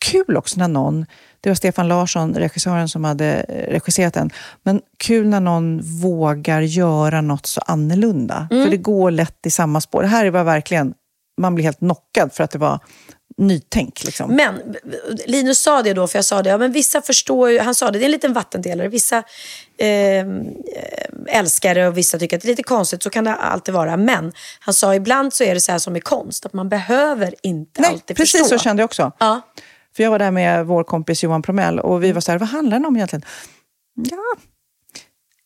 kul 0.00 0.36
också 0.36 0.58
när 0.58 0.68
någon, 0.68 1.06
det 1.40 1.50
var 1.50 1.54
Stefan 1.54 1.88
Larsson, 1.88 2.34
regissören, 2.34 2.88
som 2.88 3.04
hade 3.04 3.26
eh, 3.26 3.72
regisserat 3.72 4.14
den, 4.14 4.30
men 4.62 4.80
kul 4.98 5.28
när 5.28 5.40
någon 5.40 5.80
vågar 6.00 6.60
göra 6.60 7.20
något 7.20 7.46
så 7.46 7.60
annorlunda. 7.60 8.48
Mm. 8.50 8.64
För 8.64 8.70
det 8.70 8.76
går 8.76 9.10
lätt 9.10 9.46
i 9.46 9.50
samma 9.50 9.80
spår. 9.80 10.02
Det 10.02 10.08
här 10.08 10.30
var 10.30 10.44
verkligen, 10.44 10.94
man 11.40 11.54
blir 11.54 11.64
helt 11.64 11.78
knockad 11.78 12.32
för 12.32 12.44
att 12.44 12.50
det 12.50 12.58
var 12.58 12.80
nytänk. 13.36 14.04
Liksom. 14.04 14.36
Men 14.36 14.76
Linus 15.26 15.62
sa 15.62 15.82
det 15.82 15.92
då, 15.92 16.06
för 16.06 16.18
jag 16.18 16.24
sa 16.24 16.42
det, 16.42 16.50
ja, 16.50 16.58
men 16.58 16.72
vissa 16.72 17.02
förstår 17.02 17.50
ju, 17.50 17.58
han 17.58 17.74
sa 17.74 17.90
det, 17.90 17.98
det 17.98 18.02
är 18.02 18.06
en 18.06 18.10
liten 18.10 18.32
vattendelare. 18.32 18.88
Vissa 18.88 19.22
eh, 19.78 20.26
älskar 21.28 21.74
det 21.74 21.88
och 21.88 21.98
vissa 21.98 22.18
tycker 22.18 22.36
att 22.36 22.42
det 22.42 22.46
är 22.46 22.50
lite 22.50 22.62
konstigt, 22.62 23.02
så 23.02 23.10
kan 23.10 23.24
det 23.24 23.34
alltid 23.34 23.74
vara. 23.74 23.96
Men 23.96 24.32
han 24.60 24.74
sa 24.74 24.94
ibland 24.94 25.32
så 25.32 25.44
är 25.44 25.54
det 25.54 25.60
så 25.60 25.72
här 25.72 25.78
som 25.78 25.96
i 25.96 26.00
konst, 26.00 26.46
att 26.46 26.52
man 26.52 26.68
behöver 26.68 27.34
inte 27.42 27.80
Nej, 27.80 27.90
alltid 27.90 28.16
precis 28.16 28.40
förstå. 28.40 28.58
så 28.58 28.64
kände 28.64 28.80
jag 28.80 28.84
också. 28.84 29.12
Ja. 29.18 29.40
För 29.96 30.02
jag 30.02 30.10
var 30.10 30.18
där 30.18 30.30
med 30.30 30.66
vår 30.66 30.84
kompis 30.84 31.22
Johan 31.22 31.42
Promell 31.42 31.78
och 31.80 32.04
vi 32.04 32.12
var 32.12 32.20
så 32.20 32.32
här, 32.32 32.38
vad 32.38 32.48
handlar 32.48 32.78
den 32.78 32.86
om 32.86 32.96
egentligen? 32.96 33.24
Ja, 33.94 34.40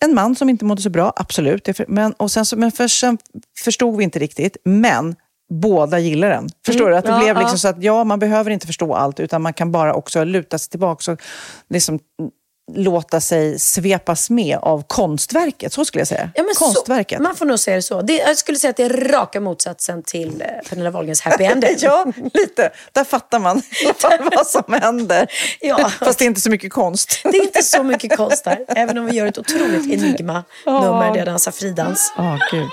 en 0.05 0.15
man 0.15 0.37
som 0.37 0.49
inte 0.49 0.65
mådde 0.65 0.83
så 0.83 0.91
bra, 0.91 1.13
absolut. 1.17 1.69
Men, 1.89 2.13
och 2.13 2.31
sen, 2.31 2.47
så, 2.47 2.57
men 2.57 2.73
för, 2.73 2.89
sen 2.89 3.19
förstod 3.65 3.97
vi 3.97 4.05
inte 4.05 4.19
riktigt, 4.19 4.57
men 4.65 5.17
båda 5.51 5.99
gillar 5.99 6.29
den. 6.31 6.49
Förstår 6.67 6.91
du? 6.91 6.97
Att 6.97 7.05
det 7.05 7.11
Mm. 7.11 7.27
Ja, 7.27 7.35
blev 7.35 7.37
ja. 7.37 7.41
liksom 7.41 7.59
så 7.59 7.69
att 7.69 7.83
ja, 7.83 8.05
man 8.05 8.19
behöver 8.19 8.51
inte 8.51 8.67
förstå 8.67 8.95
allt, 8.95 9.21
utan 9.21 9.43
man 9.43 9.53
kan 9.53 9.73
bara 9.73 9.95
också 9.95 10.25
luta 10.25 10.59
sig 10.59 10.71
tillbaka 10.71 11.13
och 11.13 11.21
liksom 11.69 11.99
låta 12.73 13.21
sig 13.21 13.59
svepas 13.59 14.31
med 14.31 14.59
av 14.63 14.83
konstverket. 14.87 15.73
Så 15.73 15.85
skulle 15.85 16.01
jag 16.01 16.09
säga. 16.09 16.31
Ja, 16.35 16.45
konstverket. 16.57 17.17
Så, 17.17 17.23
man 17.23 17.37
får 17.37 17.47
nog 17.47 17.59
säga 17.59 17.77
det 17.77 17.83
så. 17.83 18.03
Det, 18.03 18.13
jag 18.13 18.39
skulle 18.39 18.59
säga 18.59 18.71
att 18.71 18.77
det 18.77 18.85
är 18.85 19.09
raka 19.13 19.41
motsatsen 19.41 20.03
till 20.03 20.43
eh, 20.43 20.69
Pernilla 20.69 20.91
Wahlgrens 20.91 21.21
happy 21.21 21.45
ending. 21.53 21.77
ja, 21.79 22.07
lite. 22.35 22.71
Där 22.93 23.05
fattar 23.05 23.39
man 23.39 23.63
vad 24.37 24.47
som 24.47 24.73
händer. 24.73 25.27
Ja. 25.61 25.91
Fast 25.99 26.19
det 26.19 26.25
är 26.25 26.27
inte 26.27 26.41
så 26.41 26.51
mycket 26.51 26.73
konst. 26.73 27.21
Det 27.23 27.37
är 27.39 27.43
inte 27.43 27.63
så 27.63 27.83
mycket 27.83 28.17
konst 28.17 28.47
här, 28.47 28.65
även 28.69 28.99
om 28.99 29.07
vi 29.07 29.17
gör 29.17 29.27
ett 29.27 29.39
otroligt 29.39 29.93
enigma-nummer, 29.93 31.15
det 31.15 31.21
är 31.21 31.27
dansar 31.27 31.53
fridans. 31.53 32.13
Ja, 32.17 32.39
gud. 32.51 32.69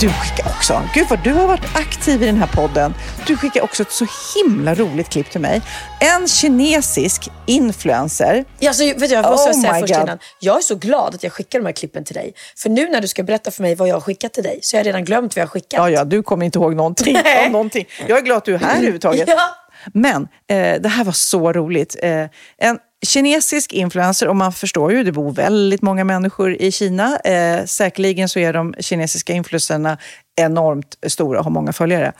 Du 0.00 0.08
skickar 0.08 0.46
också. 0.50 0.82
Gud 0.94 1.06
vad 1.10 1.24
du 1.24 1.32
har 1.32 1.46
varit 1.46 1.76
aktiv 1.76 2.22
i 2.22 2.26
den 2.26 2.36
här 2.36 2.46
podden. 2.46 2.94
du 3.26 3.36
skickade 3.36 3.64
också 3.64 3.82
ett 3.82 3.92
så 3.92 4.06
himla 4.34 4.74
roligt 4.74 5.08
klipp 5.08 5.30
till 5.30 5.40
mig. 5.40 5.62
En 6.00 6.28
kinesisk 6.28 7.28
influencer. 7.46 8.44
Alltså, 8.66 8.84
vet 8.84 8.98
du, 8.98 9.06
jag 9.06 9.30
måste 9.30 9.50
Oh 9.50 9.60
säga 9.60 9.80
först 9.80 9.94
God. 9.94 10.02
innan. 10.02 10.18
Jag 10.40 10.56
är 10.56 10.60
så 10.60 10.74
glad 10.74 11.14
att 11.14 11.22
jag 11.22 11.32
skickar 11.32 11.58
de 11.58 11.66
här 11.66 11.72
klippen 11.72 12.04
till 12.04 12.14
dig. 12.14 12.34
För 12.56 12.70
nu 12.70 12.88
när 12.88 13.00
du 13.00 13.08
ska 13.08 13.22
berätta 13.22 13.50
för 13.50 13.62
mig 13.62 13.74
vad 13.74 13.88
jag 13.88 13.94
har 13.94 14.00
skickat 14.00 14.32
till 14.32 14.42
dig 14.42 14.58
så 14.62 14.76
har 14.76 14.78
jag 14.78 14.86
redan 14.86 15.04
glömt 15.04 15.36
vad 15.36 15.40
jag 15.40 15.46
har 15.46 15.50
skickat. 15.50 15.78
Ja, 15.78 15.90
ja, 15.90 16.04
du 16.04 16.22
kommer 16.22 16.44
inte 16.44 16.58
ihåg 16.58 16.74
någonting 16.76 17.16
om 17.46 17.52
någonting. 17.52 17.86
Jag 18.06 18.18
är 18.18 18.22
glad 18.22 18.36
att 18.38 18.44
du 18.44 18.54
är 18.54 18.58
här 18.58 18.70
överhuvudtaget. 18.76 19.28
Ja. 19.28 19.56
Men 19.92 20.22
eh, 20.48 20.80
det 20.80 20.88
här 20.88 21.04
var 21.04 21.12
så 21.12 21.52
roligt. 21.52 21.96
Eh, 22.02 22.24
en 22.58 22.78
kinesisk 23.06 23.72
influencer, 23.72 24.28
och 24.28 24.36
man 24.36 24.52
förstår 24.52 24.92
ju, 24.92 25.04
det 25.04 25.12
bor 25.12 25.32
väldigt 25.32 25.82
många 25.82 26.04
människor 26.04 26.54
i 26.54 26.72
Kina. 26.72 27.18
Eh, 27.18 27.64
säkerligen 27.64 28.28
så 28.28 28.38
är 28.38 28.52
de 28.52 28.74
kinesiska 28.80 29.32
influencerna 29.32 29.98
enormt 30.40 30.98
stora 31.06 31.38
och 31.38 31.44
har 31.44 31.50
många 31.50 31.72
följare. 31.72 32.12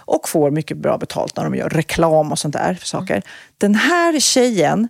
Och 0.00 0.28
får 0.28 0.50
mycket 0.50 0.76
bra 0.76 0.98
betalt 0.98 1.36
när 1.36 1.44
de 1.44 1.54
gör 1.54 1.68
reklam 1.68 2.32
och 2.32 2.38
sånt 2.38 2.54
där 2.54 2.74
för 2.74 2.86
saker. 2.86 3.22
Den 3.58 3.74
här 3.74 4.20
tjejen, 4.20 4.88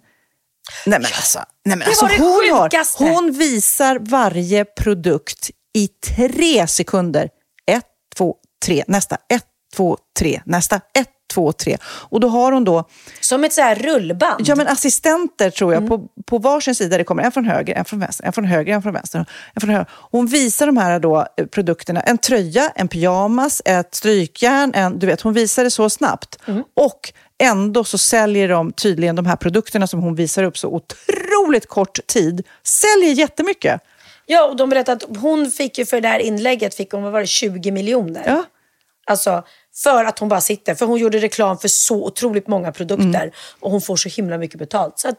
nej 0.86 0.99
men 0.99 1.11
alltså, 1.16 1.38
nej 1.64 1.76
men 1.76 1.88
alltså 1.88 2.07
hon, 2.07 2.51
har, 2.51 2.99
hon 2.99 3.32
visar 3.32 3.99
varje 3.99 4.64
produkt 4.64 5.51
i 5.74 5.88
tre 5.88 6.66
sekunder. 6.66 7.28
Ett, 7.66 7.84
två, 8.16 8.36
tre, 8.64 8.84
nästa. 8.86 9.16
Ett, 9.34 9.47
två, 9.76 9.99
tre, 10.18 10.41
nästa. 10.45 10.76
Ett, 10.76 11.09
två, 11.31 11.53
tre. 11.53 11.76
Och 11.85 12.20
då 12.20 12.28
har 12.28 12.53
hon 12.53 12.64
då 12.64 12.85
Som 13.20 13.45
ett 13.45 13.53
så 13.53 13.61
här 13.61 13.74
rullband. 13.74 14.49
Ja, 14.49 14.57
men 14.57 14.66
assistenter 14.66 15.51
tror 15.51 15.74
jag, 15.74 15.89
på, 15.89 16.09
på 16.26 16.39
varsin 16.39 16.74
sida. 16.74 16.99
Det 16.99 17.05
kommer 17.05 17.22
en 17.22 17.33
från 17.33 17.45
höger, 17.45 17.74
en 17.74 17.85
från 17.85 18.01
vänster, 18.01 18.24
en 18.24 18.33
från 18.33 18.45
höger, 18.45 18.74
en 18.74 18.83
från 18.83 18.93
vänster. 18.93 19.24
En 19.55 19.61
från 19.61 19.70
höger. 19.70 19.87
Hon 19.91 20.26
visar 20.26 20.66
de 20.66 20.76
här 20.76 21.01
då, 21.01 21.26
eh, 21.37 21.47
produkterna. 21.47 22.01
En 22.01 22.18
tröja, 22.18 22.72
en 22.74 22.89
pyjamas, 22.89 23.62
ett 23.64 23.95
strykjärn. 23.95 24.72
En, 24.74 24.99
du 24.99 25.07
vet, 25.07 25.20
hon 25.20 25.33
visar 25.33 25.64
det 25.64 25.70
så 25.70 25.91
snabbt. 25.91 26.39
Och 26.76 27.12
ändå 27.39 27.85
så 27.85 27.99
säljer 27.99 28.49
de 28.49 28.72
tydligen 28.72 29.16
de 29.16 29.26
här 29.26 29.37
produkterna 29.37 29.87
som 29.87 30.01
hon 30.01 30.14
visar 30.14 30.43
upp 30.43 30.59
så 30.59 30.68
otroligt 30.68 31.68
kort 31.68 32.07
tid. 32.07 32.47
Säljer 32.62 33.12
jättemycket. 33.12 33.81
Ja, 34.26 34.49
och 34.49 34.57
de 34.57 34.68
berättade 34.70 35.05
att 35.05 35.16
hon 35.16 35.51
fick 35.51 35.78
ju 35.78 35.87
för 35.87 36.01
det 36.01 36.09
här 36.09 36.20
inlägget 36.20 36.74
fick 36.74 36.93
hon, 36.93 37.03
vad 37.03 37.12
var 37.12 37.20
det, 37.20 37.26
20 37.26 37.70
miljoner. 37.70 38.22
Ja. 38.26 38.45
Alltså, 39.07 39.45
för 39.74 40.04
att 40.04 40.18
hon 40.18 40.28
bara 40.28 40.40
sitter. 40.40 40.74
För 40.74 40.86
hon 40.86 40.98
gjorde 40.98 41.18
reklam 41.18 41.58
för 41.58 41.68
så 41.68 42.04
otroligt 42.04 42.46
många 42.46 42.72
produkter. 42.72 43.22
Mm. 43.22 43.30
Och 43.60 43.70
hon 43.70 43.80
får 43.80 43.96
så 43.96 44.08
himla 44.08 44.38
mycket 44.38 44.58
betalt. 44.58 44.98
Så 44.98 45.08
att, 45.08 45.16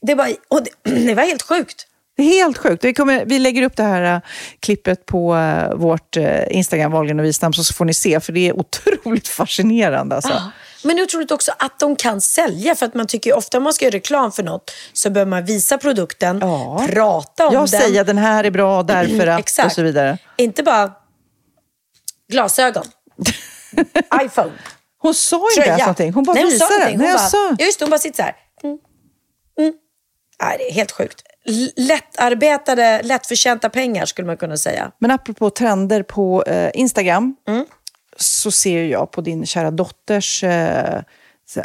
det, 0.00 0.14
var, 0.14 0.26
det, 0.60 0.90
det 1.06 1.14
var 1.14 1.22
helt 1.22 1.42
sjukt. 1.42 1.86
Det 2.16 2.22
är 2.22 2.26
helt 2.26 2.58
sjukt. 2.58 2.84
Vi, 2.84 2.94
kommer, 2.94 3.24
vi 3.24 3.38
lägger 3.38 3.62
upp 3.62 3.76
det 3.76 3.82
här 3.82 4.14
uh, 4.14 4.20
klippet 4.60 5.06
på 5.06 5.34
uh, 5.34 5.74
vårt 5.74 6.16
uh, 6.16 6.40
Instagram, 6.50 6.92
Wahlgren 6.92 7.20
och 7.20 7.24
Wistam, 7.24 7.52
så 7.52 7.74
får 7.74 7.84
ni 7.84 7.94
se, 7.94 8.20
för 8.20 8.32
det 8.32 8.48
är 8.48 8.58
otroligt 8.58 9.28
fascinerande. 9.38 10.14
Alltså. 10.16 10.30
Ja. 10.30 10.50
Men 10.84 10.96
det 10.96 11.02
är 11.02 11.04
otroligt 11.04 11.30
också 11.30 11.52
att 11.58 11.78
de 11.78 11.96
kan 11.96 12.20
sälja. 12.20 12.74
För 12.74 12.86
att 12.86 12.94
man 12.94 13.06
tycker 13.06 13.30
ju 13.30 13.36
ofta 13.36 13.56
om 13.56 13.64
man 13.64 13.72
ska 13.72 13.84
göra 13.84 13.94
reklam 13.94 14.32
för 14.32 14.42
något 14.42 14.70
så 14.92 15.10
behöver 15.10 15.30
man 15.30 15.44
visa 15.44 15.78
produkten, 15.78 16.40
prata 16.88 17.48
om 17.48 17.54
Jag 17.54 17.62
den. 17.62 17.68
säger 17.68 18.04
den 18.04 18.18
här 18.18 18.44
är 18.44 18.50
bra 18.50 18.82
därför 18.82 19.26
att 19.26 19.64
och 19.64 19.72
så 19.72 19.82
vidare. 19.82 20.18
Inte 20.36 20.62
bara 20.62 20.92
glasögon, 22.32 22.84
iPhone, 24.24 24.52
Hon 24.98 25.14
sa 25.14 25.40
inte 25.56 25.68
ens 25.68 25.80
någonting. 25.80 26.12
Hon 26.12 26.24
bara 26.24 26.32
Nej, 26.34 26.42
hon 26.42 26.50
sa 26.52 26.54
visade. 26.66 26.78
någonting. 26.78 26.98
Nej, 26.98 27.06
Hon 27.06 27.12
jag 27.12 27.20
bara, 27.20 27.56
sa. 27.56 27.64
just 27.64 27.80
hon 27.80 27.90
bara 27.90 27.98
sitter 28.00 28.16
så 28.16 28.22
här. 28.22 28.34
Mm. 28.62 28.78
Mm. 29.58 29.74
Nej, 30.42 30.56
det 30.58 30.68
är 30.70 30.72
helt 30.72 30.92
sjukt. 30.92 31.22
Lättarbetade, 31.76 33.02
lättförtjänta 33.02 33.68
pengar 33.70 34.06
skulle 34.06 34.26
man 34.26 34.36
kunna 34.36 34.56
säga. 34.56 34.90
Men 34.98 35.10
apropå 35.10 35.50
trender 35.50 36.02
på 36.02 36.42
eh, 36.46 36.70
Instagram 36.74 37.36
Mm. 37.48 37.64
så 38.16 38.50
ser 38.50 38.84
jag 38.84 39.10
på 39.10 39.20
din 39.20 39.46
kära 39.46 39.70
dotters 39.70 40.44
eh, 40.44 41.00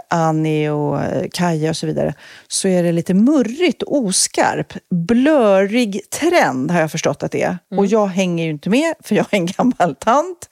Annie 0.10 0.70
och 0.70 1.02
eh, 1.04 1.28
Kaja 1.34 1.70
och 1.70 1.78
så 1.78 1.86
vidare, 1.88 2.14
så 2.48 2.68
är 2.68 2.84
det 2.84 2.92
lite 2.92 3.14
murrigt 3.14 3.84
och 3.84 3.98
oskarp. 3.98 4.74
Blörig 4.90 6.10
trend 6.10 6.72
har 6.72 6.80
jag 6.82 6.92
förstått 6.92 7.24
att 7.24 7.32
det 7.32 7.42
är. 7.42 7.58
Mm. 7.72 7.80
Och 7.80 7.86
jag 7.86 8.08
hänger 8.08 8.44
ju 8.44 8.50
inte 8.50 8.70
med, 8.70 8.94
för 9.04 9.16
jag 9.16 9.26
är 9.32 9.38
en 9.38 9.46
gammal 9.46 9.96
tant. 9.96 10.50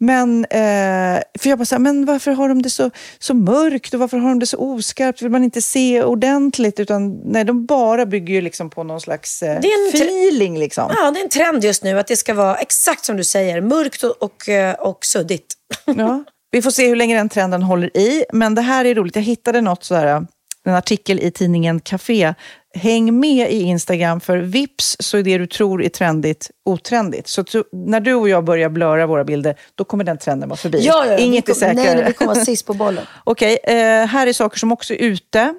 Men, 0.00 0.44
eh, 0.44 1.20
för 1.38 1.48
jag 1.48 1.58
bara 1.58 1.64
så 1.64 1.74
här, 1.74 1.80
men 1.80 2.04
varför 2.04 2.30
har 2.30 2.48
de 2.48 2.62
det 2.62 2.70
så, 2.70 2.90
så 3.18 3.34
mörkt 3.34 3.94
och 3.94 4.00
varför 4.00 4.18
har 4.18 4.28
de 4.28 4.38
det 4.38 4.46
så 4.46 4.58
oskarpt? 4.58 5.22
Vill 5.22 5.30
man 5.30 5.44
inte 5.44 5.62
se 5.62 6.02
ordentligt? 6.02 6.80
Utan 6.80 7.20
nej, 7.24 7.44
de 7.44 7.66
bara 7.66 8.06
bygger 8.06 8.34
ju 8.34 8.40
liksom 8.40 8.70
på 8.70 8.82
någon 8.84 9.00
slags 9.00 9.42
eh, 9.42 9.60
Det 9.60 9.68
är 9.68 9.86
en 9.86 9.92
tre- 9.92 10.00
feeling. 10.00 10.58
Liksom. 10.58 10.92
Ja, 10.96 11.10
det 11.10 11.20
är 11.20 11.24
en 11.24 11.28
trend 11.30 11.64
just 11.64 11.84
nu 11.84 11.98
att 11.98 12.06
det 12.06 12.16
ska 12.16 12.34
vara 12.34 12.56
exakt 12.56 13.04
som 13.04 13.16
du 13.16 13.24
säger, 13.24 13.60
mörkt 13.60 14.02
och, 14.02 14.22
och, 14.22 14.48
eh, 14.48 14.74
och 14.74 15.04
suddigt. 15.04 15.54
Ja. 15.84 16.24
Vi 16.50 16.62
får 16.62 16.70
se 16.70 16.88
hur 16.88 16.96
länge 16.96 17.16
den 17.16 17.28
trenden 17.28 17.62
håller 17.62 17.96
i. 17.96 18.24
Men 18.32 18.54
det 18.54 18.62
här 18.62 18.84
är 18.84 18.94
roligt. 18.94 19.16
Jag 19.16 19.22
hittade 19.22 19.60
något 19.60 19.84
sådär, 19.84 20.26
en 20.68 20.74
artikel 20.74 21.20
i 21.20 21.30
tidningen 21.30 21.80
Café. 21.80 22.34
Häng 22.74 23.20
med 23.20 23.52
i 23.52 23.62
Instagram, 23.62 24.20
för 24.20 24.38
vips 24.38 24.96
så 25.00 25.18
är 25.18 25.22
det 25.22 25.38
du 25.38 25.46
tror 25.46 25.82
är 25.82 25.88
trendigt 25.88 26.50
otrendigt. 26.64 27.28
Så 27.28 27.44
när 27.72 28.00
du 28.00 28.14
och 28.14 28.28
jag 28.28 28.44
börjar 28.44 28.68
blöra 28.68 29.06
våra 29.06 29.24
bilder, 29.24 29.58
då 29.74 29.84
kommer 29.84 30.04
den 30.04 30.18
trenden 30.18 30.48
vara 30.48 30.56
förbi. 30.56 30.80
Ja, 30.82 31.06
ja. 31.06 31.18
Inget 31.18 31.48
är 31.48 31.54
säkrare. 31.54 31.74
Nej, 31.74 31.94
nej, 31.94 32.04
vi 32.06 32.12
kommer 32.12 32.34
vara 32.34 32.44
sist 32.44 32.66
på 32.66 32.74
bollen. 32.74 33.06
Okej, 33.24 33.58
eh, 33.64 34.06
här 34.06 34.26
är 34.26 34.32
saker 34.32 34.58
som 34.58 34.72
också 34.72 34.94
är 34.94 34.98
ute. 34.98 35.54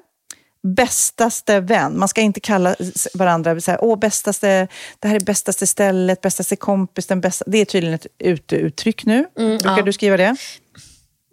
Bästaste 0.75 1.59
vän. 1.59 1.99
Man 1.99 2.07
ska 2.07 2.21
inte 2.21 2.39
kalla 2.39 2.75
varandra 3.13 3.61
så 3.61 3.71
här, 3.71 3.83
åh, 3.83 3.99
bästaste, 3.99 4.67
det 4.99 5.07
här 5.07 5.15
är 5.15 5.19
bästaste 5.19 5.67
stället, 5.67 6.21
bästaste 6.21 6.55
kompis, 6.55 7.07
den 7.07 7.21
bästa. 7.21 7.45
Det 7.47 7.57
är 7.57 7.65
tydligen 7.65 7.95
ett 7.95 8.07
uteuttryck 8.19 9.05
nu. 9.05 9.25
Mm, 9.37 9.57
Brukar 9.57 9.77
ja. 9.77 9.83
du 9.83 9.93
skriva 9.93 10.17
det? 10.17 10.35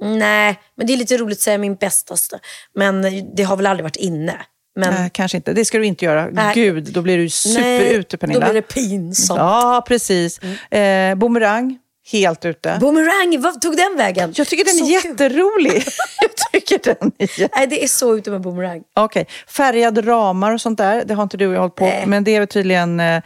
Nej, 0.00 0.60
men 0.76 0.86
det 0.86 0.92
är 0.92 0.96
lite 0.96 1.16
roligt 1.16 1.38
att 1.38 1.42
säga 1.42 1.58
min 1.58 1.74
bästaste. 1.74 2.38
Men 2.74 3.02
det 3.36 3.42
har 3.42 3.56
väl 3.56 3.66
aldrig 3.66 3.84
varit 3.84 3.96
inne. 3.96 4.36
Men, 4.78 4.94
Nej, 4.94 5.10
kanske 5.12 5.36
inte. 5.36 5.52
Det 5.52 5.64
ska 5.64 5.78
du 5.78 5.86
inte 5.86 6.04
göra. 6.04 6.28
Nej. 6.32 6.54
Gud, 6.54 6.92
då 6.92 7.02
blir 7.02 7.18
du 7.18 7.28
superute, 7.30 8.16
Pernilla. 8.16 8.40
Då 8.46 8.52
blir 8.52 8.62
det 8.62 8.68
pinsamt. 8.68 9.38
Ja, 9.38 9.84
precis. 9.88 10.38
Eh, 10.70 11.14
bumerang, 11.14 11.78
helt 12.12 12.44
ute. 12.44 12.78
Boomerang, 12.80 13.40
vad 13.40 13.60
tog 13.60 13.76
den 13.76 13.96
vägen? 13.96 14.32
Jag 14.36 14.46
tycker 14.46 14.64
den 14.64 14.74
är 14.74 14.78
Så 14.78 15.02
kul. 15.02 15.10
jätterolig. 15.10 15.72
jag 16.22 16.52
tycker 16.52 16.94
den 16.94 17.12
är 17.18 17.40
jätte... 17.40 17.54
Nej, 17.58 17.66
det 17.66 17.84
är 17.84 17.88
så 17.88 18.16
ute 18.16 18.30
med 18.30 18.40
boomerang. 18.40 18.82
Okej, 18.96 19.26
färgade 19.48 20.02
ramar 20.02 20.52
och 20.52 20.60
sånt 20.60 20.78
där, 20.78 21.04
det 21.04 21.14
har 21.14 21.22
inte 21.22 21.36
du 21.36 21.46
och 21.46 21.54
jag 21.54 21.60
hållit 21.60 21.74
på 21.74 21.84
Nej. 21.84 22.06
Men 22.06 22.24
det 22.24 22.30
är 22.30 22.40
väl 22.40 22.48
tydligen... 22.48 23.00
Eh, 23.00 23.22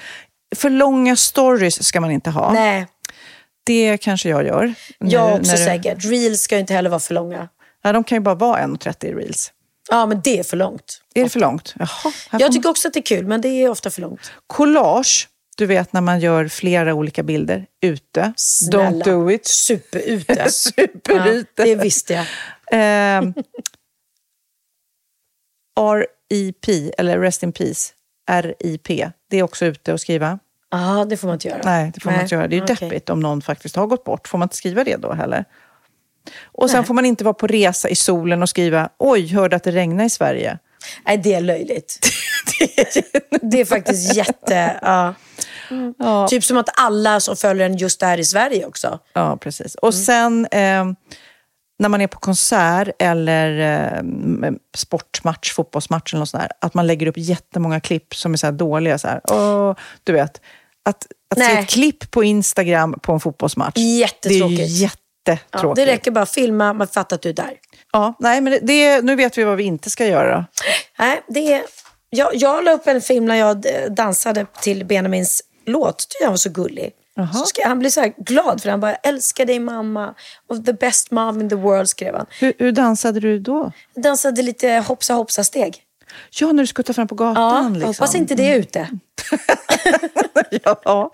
för 0.57 0.71
långa 0.71 1.17
stories 1.17 1.85
ska 1.85 2.01
man 2.01 2.11
inte 2.11 2.31
ha. 2.31 2.53
Nej, 2.53 2.87
Det 3.65 3.99
kanske 3.99 4.29
jag 4.29 4.47
gör. 4.47 4.75
Jag 4.99 5.33
också 5.41 5.53
när 5.53 5.59
du- 5.59 5.65
säkert. 5.65 6.05
Reels 6.05 6.43
ska 6.43 6.55
ju 6.55 6.61
inte 6.61 6.75
heller 6.75 6.91
vara 6.91 7.01
för 7.01 7.15
långa. 7.15 7.49
Ja, 7.83 7.93
de 7.93 8.05
kan 8.05 8.17
ju 8.17 8.21
bara 8.21 8.35
vara 8.35 8.59
1,30 8.61 9.07
i 9.07 9.15
reels. 9.15 9.53
Ja, 9.91 10.07
men 10.07 10.21
det 10.25 10.39
är 10.39 10.43
för 10.43 10.57
långt. 10.57 11.03
Är 11.15 11.23
det 11.23 11.29
för 11.29 11.41
långt? 11.41 11.75
Jaha, 11.79 11.89
Jag 12.33 12.41
man- 12.41 12.53
tycker 12.53 12.69
också 12.69 12.89
att 12.89 12.95
det 12.95 13.01
är 13.01 13.03
kul, 13.03 13.27
men 13.27 13.41
det 13.41 13.49
är 13.49 13.69
ofta 13.69 13.91
för 13.91 14.01
långt. 14.01 14.33
Collage, 14.47 15.29
du 15.57 15.67
vet 15.67 15.93
när 15.93 16.01
man 16.01 16.21
gör 16.21 16.49
flera 16.49 16.95
olika 16.95 17.23
bilder 17.23 17.67
ute. 17.81 18.33
Snälla. 18.37 18.91
Don't 18.91 19.05
do 19.05 19.31
it. 19.31 19.47
Superute. 19.47 20.51
Superute. 20.53 21.47
Ja, 21.57 21.65
det 21.65 21.75
visste 21.75 22.13
jag. 22.15 22.27
Ehm, 22.73 23.35
RIP, 26.31 26.69
eller 26.99 27.19
Rest 27.19 27.43
in 27.43 27.53
Peace, 27.53 27.93
RIP, 28.31 28.89
det 29.31 29.37
är 29.39 29.43
också 29.43 29.67
ute 29.67 29.95
att 29.95 30.01
skriva. 30.01 30.39
Ja, 30.71 31.07
det 31.09 31.17
får 31.17 31.27
man 31.27 31.35
inte 31.35 31.49
göra. 31.49 31.61
Nej, 31.65 31.91
det 31.95 32.01
får 32.01 32.11
man 32.11 32.21
inte 32.21 32.35
göra. 32.35 32.49
Det 32.49 32.55
är 32.55 32.57
ju 32.57 32.63
okej. 32.63 32.77
deppigt 32.81 33.11
om 33.11 33.21
någon 33.21 33.43
faktiskt 33.43 33.77
har 33.77 33.87
gått 33.87 34.05
bort. 34.05 34.29
Får 34.29 34.39
man 34.39 34.47
inte 34.47 34.57
skriva 34.57 34.85
det 34.85 34.97
då 34.97 35.13
heller? 35.13 35.45
Och 36.45 36.71
sen 36.71 36.79
Nej. 36.79 36.87
får 36.87 36.95
man 36.95 37.07
inte 37.07 37.25
vara 37.25 37.35
på 37.35 37.47
resa 37.47 37.89
i 37.89 37.95
solen 37.95 38.43
och 38.43 38.49
skriva 38.49 38.89
oj, 38.99 39.27
hörde 39.27 39.57
att 39.57 39.65
det 39.65 39.71
regnar 39.71 40.05
i 40.05 40.11
Sverige. 40.11 40.59
Nej, 41.07 41.19
det 41.19 41.35
är 41.35 41.41
löjligt. 41.41 41.99
det 43.43 43.61
är 43.61 43.65
faktiskt 43.65 44.17
jätte... 44.17 44.79
Ja. 44.83 45.15
Ja. 45.99 46.29
Typ 46.29 46.45
som 46.45 46.57
att 46.57 46.69
alla 46.81 47.21
som 47.21 47.37
följer 47.37 47.67
en 47.67 47.77
just 47.77 48.03
är 48.03 48.19
i 48.19 48.25
Sverige 48.25 48.67
också. 48.67 48.99
Ja, 49.13 49.37
precis. 49.37 49.75
Och 49.75 49.95
sen 49.95 50.47
eh, 50.51 50.85
när 51.79 51.89
man 51.89 52.01
är 52.01 52.07
på 52.07 52.19
konsert 52.19 52.89
eller 52.99 53.59
eh, 53.61 54.53
sportmatch, 54.77 55.53
fotbollsmatch 55.53 56.13
eller 56.13 56.19
något 56.19 56.29
sånt 56.29 56.43
där, 56.43 56.51
att 56.61 56.75
man 56.75 56.87
lägger 56.87 57.07
upp 57.07 57.19
jättemånga 57.19 57.81
klipp 57.81 58.15
som 58.15 58.33
är 58.33 58.37
så 58.37 58.51
dåliga. 58.51 58.99
Så 58.99 59.09
här. 59.09 59.21
Åh, 59.25 59.75
du 60.05 60.13
vet, 60.13 60.41
att, 60.91 61.07
att 61.35 61.45
se 61.45 61.53
ett 61.53 61.69
klipp 61.69 62.11
på 62.11 62.25
Instagram 62.25 62.99
på 63.03 63.13
en 63.13 63.21
fotbollsmatch, 63.21 63.75
det 63.75 63.81
är 63.81 63.99
Jättetråkigt. 63.99 64.69
jättetråkigt. 64.69 64.99
Ja, 65.51 65.75
det 65.75 65.87
räcker 65.87 66.11
bara 66.11 66.23
att 66.23 66.31
filma, 66.31 66.73
man 66.73 66.89
fattar 66.89 67.17
att 67.17 67.23
du 67.23 67.29
är 67.29 67.33
där. 67.33 67.53
Ja, 67.93 68.15
nej, 68.19 68.41
men 68.41 68.59
det, 68.63 69.03
nu 69.03 69.17
vet 69.17 69.39
vi 69.39 69.45
vad 69.45 69.57
vi 69.57 69.65
inte 69.65 69.91
ska 69.91 70.07
göra. 70.07 70.47
Nej, 70.99 71.23
det 71.29 71.53
är... 71.53 71.63
jag, 72.11 72.35
jag 72.35 72.65
la 72.65 72.73
upp 72.73 72.87
en 72.87 73.01
film 73.01 73.25
när 73.25 73.37
jag 73.37 73.67
eh, 73.67 73.91
dansade 73.91 74.47
till 74.63 74.85
Benjamins 74.85 75.43
låt. 75.67 75.99
Tyckte 75.99 76.25
han 76.25 76.33
var 76.33 76.37
så 76.37 76.51
gullig. 76.51 76.91
Så 77.33 77.45
ska, 77.45 77.69
han 77.69 77.79
blev 77.79 77.91
så 77.91 78.01
här 78.01 78.13
glad 78.17 78.63
för 78.63 78.71
han 78.71 78.81
bara, 78.81 78.95
älskar 78.95 79.45
dig 79.47 79.59
mamma. 79.59 80.15
Och 80.49 80.67
the 80.67 80.73
best 80.73 81.11
mom 81.11 81.41
in 81.41 81.49
the 81.49 81.55
world 81.57 81.89
skrev 81.89 82.15
han. 82.15 82.27
Hur, 82.41 82.53
hur 82.59 82.73
dansade 82.73 83.21
du 83.21 83.39
då? 83.39 83.73
Jag 83.95 84.03
dansade 84.03 84.43
lite 84.43 84.85
hoppsa 84.89 85.15
hoppsa 85.15 85.45
steg. 85.45 85.83
Ja, 86.31 86.53
när 86.53 86.63
du 86.63 86.67
skuttade 86.67 86.95
fram 86.95 87.09
på 87.09 87.15
Ja, 87.19 87.25
gatan. 87.29 87.65
jag 87.65 87.73
liksom. 87.73 87.87
hoppas 87.89 88.15
inte 88.15 88.35
det 88.35 88.53
är 88.53 88.59
ute. 88.59 88.89
ja, 90.51 91.11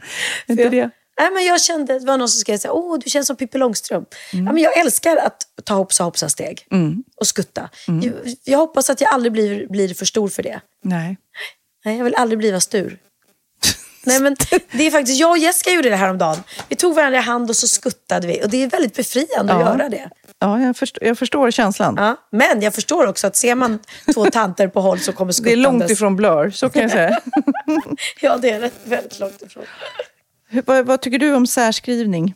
inte 0.47 0.63
jag, 0.63 0.73
det. 0.73 0.91
Nej, 1.21 1.31
men 1.35 1.45
jag 1.45 1.61
kände, 1.63 1.99
det 1.99 2.07
var 2.07 2.17
någon 2.17 2.29
som 2.29 2.41
skrev 2.41 2.59
så 2.59 2.69
här, 2.69 2.75
åh 2.77 2.99
du 3.05 3.11
känns 3.11 3.27
som 3.27 3.37
Pippi 3.37 3.59
Långstrump. 3.59 4.09
Mm. 4.33 4.47
Ja, 4.47 4.53
men 4.53 4.63
jag 4.63 4.79
älskar 4.79 5.17
att 5.17 5.37
ta 5.65 5.75
hoppsa 5.75 6.05
hoppsa 6.05 6.29
steg 6.29 6.67
och 7.17 7.27
skutta. 7.27 7.69
Mm. 7.89 8.03
Jag, 8.03 8.35
jag 8.45 8.59
hoppas 8.59 8.91
att 8.91 9.01
jag 9.01 9.13
aldrig 9.13 9.33
blir, 9.33 9.67
blir 9.69 9.95
för 9.95 10.05
stor 10.05 10.29
för 10.29 10.43
det. 10.43 10.61
Nej. 10.85 11.17
Nej, 11.85 11.97
jag 11.97 12.05
vill 12.05 12.15
aldrig 12.15 12.39
bliva 12.39 12.61
stur. 12.61 12.99
Nej, 14.05 14.21
men 14.21 14.37
det 14.73 14.87
är 14.87 14.91
faktiskt, 14.91 15.21
jag 15.21 15.31
och 15.31 15.39
Jessica 15.39 15.71
gjorde 15.71 15.89
det 15.91 15.97
här 15.97 16.11
om 16.11 16.19
dagen. 16.19 16.39
Vi 16.69 16.77
tog 16.77 16.95
varandra 16.95 17.19
i 17.19 17.23
hand 17.23 17.51
och 17.51 17.57
så 17.57 17.69
skuttade 17.69 18.27
vi. 18.27 18.45
Och 18.45 18.51
det 18.51 18.63
är 18.63 18.67
väldigt 18.71 18.95
befriande 18.97 19.53
att 19.53 19.61
Ja. 19.61 19.67
göra 19.79 19.89
det. 19.89 20.11
Ja, 20.39 20.61
jag 20.61 20.77
förstår, 20.77 21.05
jag 21.05 21.19
förstår 21.19 21.51
känslan. 21.51 21.95
Ja. 21.99 22.17
Men 22.33 22.61
jag 22.63 22.75
förstår 22.75 23.07
också 23.07 23.27
att 23.27 23.37
ser 23.37 23.55
man 23.55 23.79
två 24.15 24.31
tanter 24.31 24.69
på 24.69 24.81
håll 24.81 25.01
så 25.01 25.13
kommer 25.13 25.29
Det 25.29 25.35
skuttandes. 25.35 25.59
är 25.67 25.73
långt 25.73 25.91
ifrån 25.91 26.17
Blur, 26.17 26.51
så 26.51 26.69
kan 26.71 26.83
jag 26.83 26.91
säga. 26.91 27.21
Ja, 28.21 28.37
det 28.37 28.51
är 28.51 28.61
rätt, 28.61 28.75
väldigt 28.85 29.19
långt 29.19 29.43
ifrån. 29.43 29.65
Hur, 30.49 30.63
vad, 30.67 30.87
vad 30.87 31.01
tycker 31.01 31.19
du 31.19 31.35
om 31.35 31.47
särskrivning? 31.47 32.35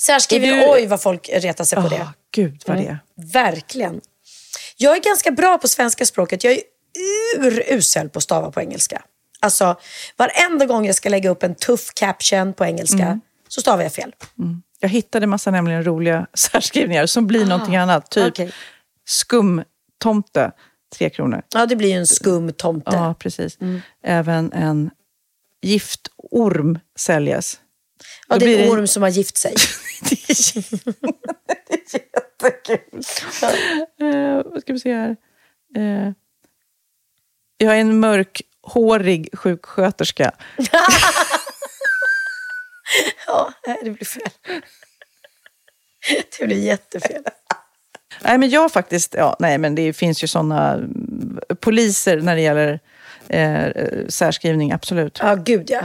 Särskrivning, 0.00 0.50
Är 0.50 0.54
du- 0.60 0.72
oj 0.72 0.86
vad 0.86 1.02
folk 1.02 1.30
retar 1.32 1.64
sig 1.64 1.76
på 1.76 1.86
Ah, 1.86 1.88
det. 1.88 2.08
Gud 2.34 2.62
vad 2.66 2.76
det 2.76 2.82
Mm. 2.82 2.96
Verkligen. 3.32 4.00
Jag 4.76 4.96
är 4.96 5.00
ganska 5.00 5.30
bra 5.30 5.58
på 5.58 5.68
svenska 5.68 6.06
språket. 6.06 6.44
Jag 6.44 6.52
är 6.52 6.60
urusel 7.38 8.08
på 8.08 8.16
att 8.18 8.22
stava 8.22 8.50
på 8.50 8.60
engelska. 8.60 9.02
Alltså, 9.40 9.76
varenda 10.16 10.66
gång 10.66 10.86
jag 10.86 10.94
ska 10.94 11.08
lägga 11.08 11.30
upp 11.30 11.42
en 11.42 11.54
tuff 11.54 11.90
caption 11.94 12.52
på 12.54 12.64
engelska 12.64 13.02
Mm. 13.02 13.20
så 13.48 13.60
stavar 13.60 13.82
jag 13.82 13.92
fel. 13.92 14.14
Jag 14.80 14.88
hittade 14.88 15.26
massa 15.26 15.50
nämligen 15.50 15.84
roliga 15.84 16.26
särskrivningar 16.34 17.06
som 17.06 17.26
blir 17.26 17.46
någonting 17.46 17.76
annat. 17.76 18.10
Typ 18.10 18.24
Ah, 18.24 18.28
okej. 18.28 18.52
skumtomte, 19.04 20.52
tre 20.96 21.10
kronor. 21.10 21.42
Ja, 21.54 21.66
det 21.66 21.76
blir 21.76 21.88
ju 21.88 21.94
en 21.98 22.06
skum 22.06 22.52
tomte. 22.52 22.90
Ja, 22.94 23.14
precis. 23.18 23.60
Mm. 23.60 23.80
Även 24.02 24.52
en 24.52 24.90
giftorm 25.62 26.78
säljes. 26.98 27.60
ja, 28.28 28.34
Då 28.38 28.46
det 28.46 28.54
är 28.54 28.58
det- 28.58 28.64
en 28.64 28.70
orm 28.70 28.86
som 28.86 29.02
har 29.02 29.10
gift 29.10 29.36
sig. 29.36 29.54
Jättekul. 31.92 33.02
Eh, 34.00 34.42
vad 34.44 34.60
ska 34.62 34.72
vi 34.72 34.80
se 34.80 34.94
här? 34.94 35.16
Eh, 35.76 36.12
jag 37.58 37.76
är 37.76 37.80
en 37.80 38.00
mörkhårig 38.00 39.28
sjuksköterska. 39.32 40.32
ja, 43.26 43.52
nej, 43.66 43.76
det 43.84 43.90
blir 43.90 44.04
fel. 44.06 44.22
Det 46.38 46.46
blir 46.46 46.58
jättefel. 46.64 47.22
Nej, 48.20 48.38
men 48.38 48.50
jag 48.50 48.72
faktiskt, 48.72 49.14
ja, 49.14 49.36
nej, 49.38 49.58
men 49.58 49.74
det 49.74 49.92
finns 49.92 50.22
ju 50.24 50.26
sådana 50.26 50.80
poliser 51.60 52.20
när 52.20 52.36
det 52.36 52.42
gäller 52.42 52.80
eh, 53.28 53.66
särskrivning, 54.08 54.72
absolut. 54.72 55.18
Ja, 55.22 55.34
gud 55.34 55.70
ja. 55.70 55.80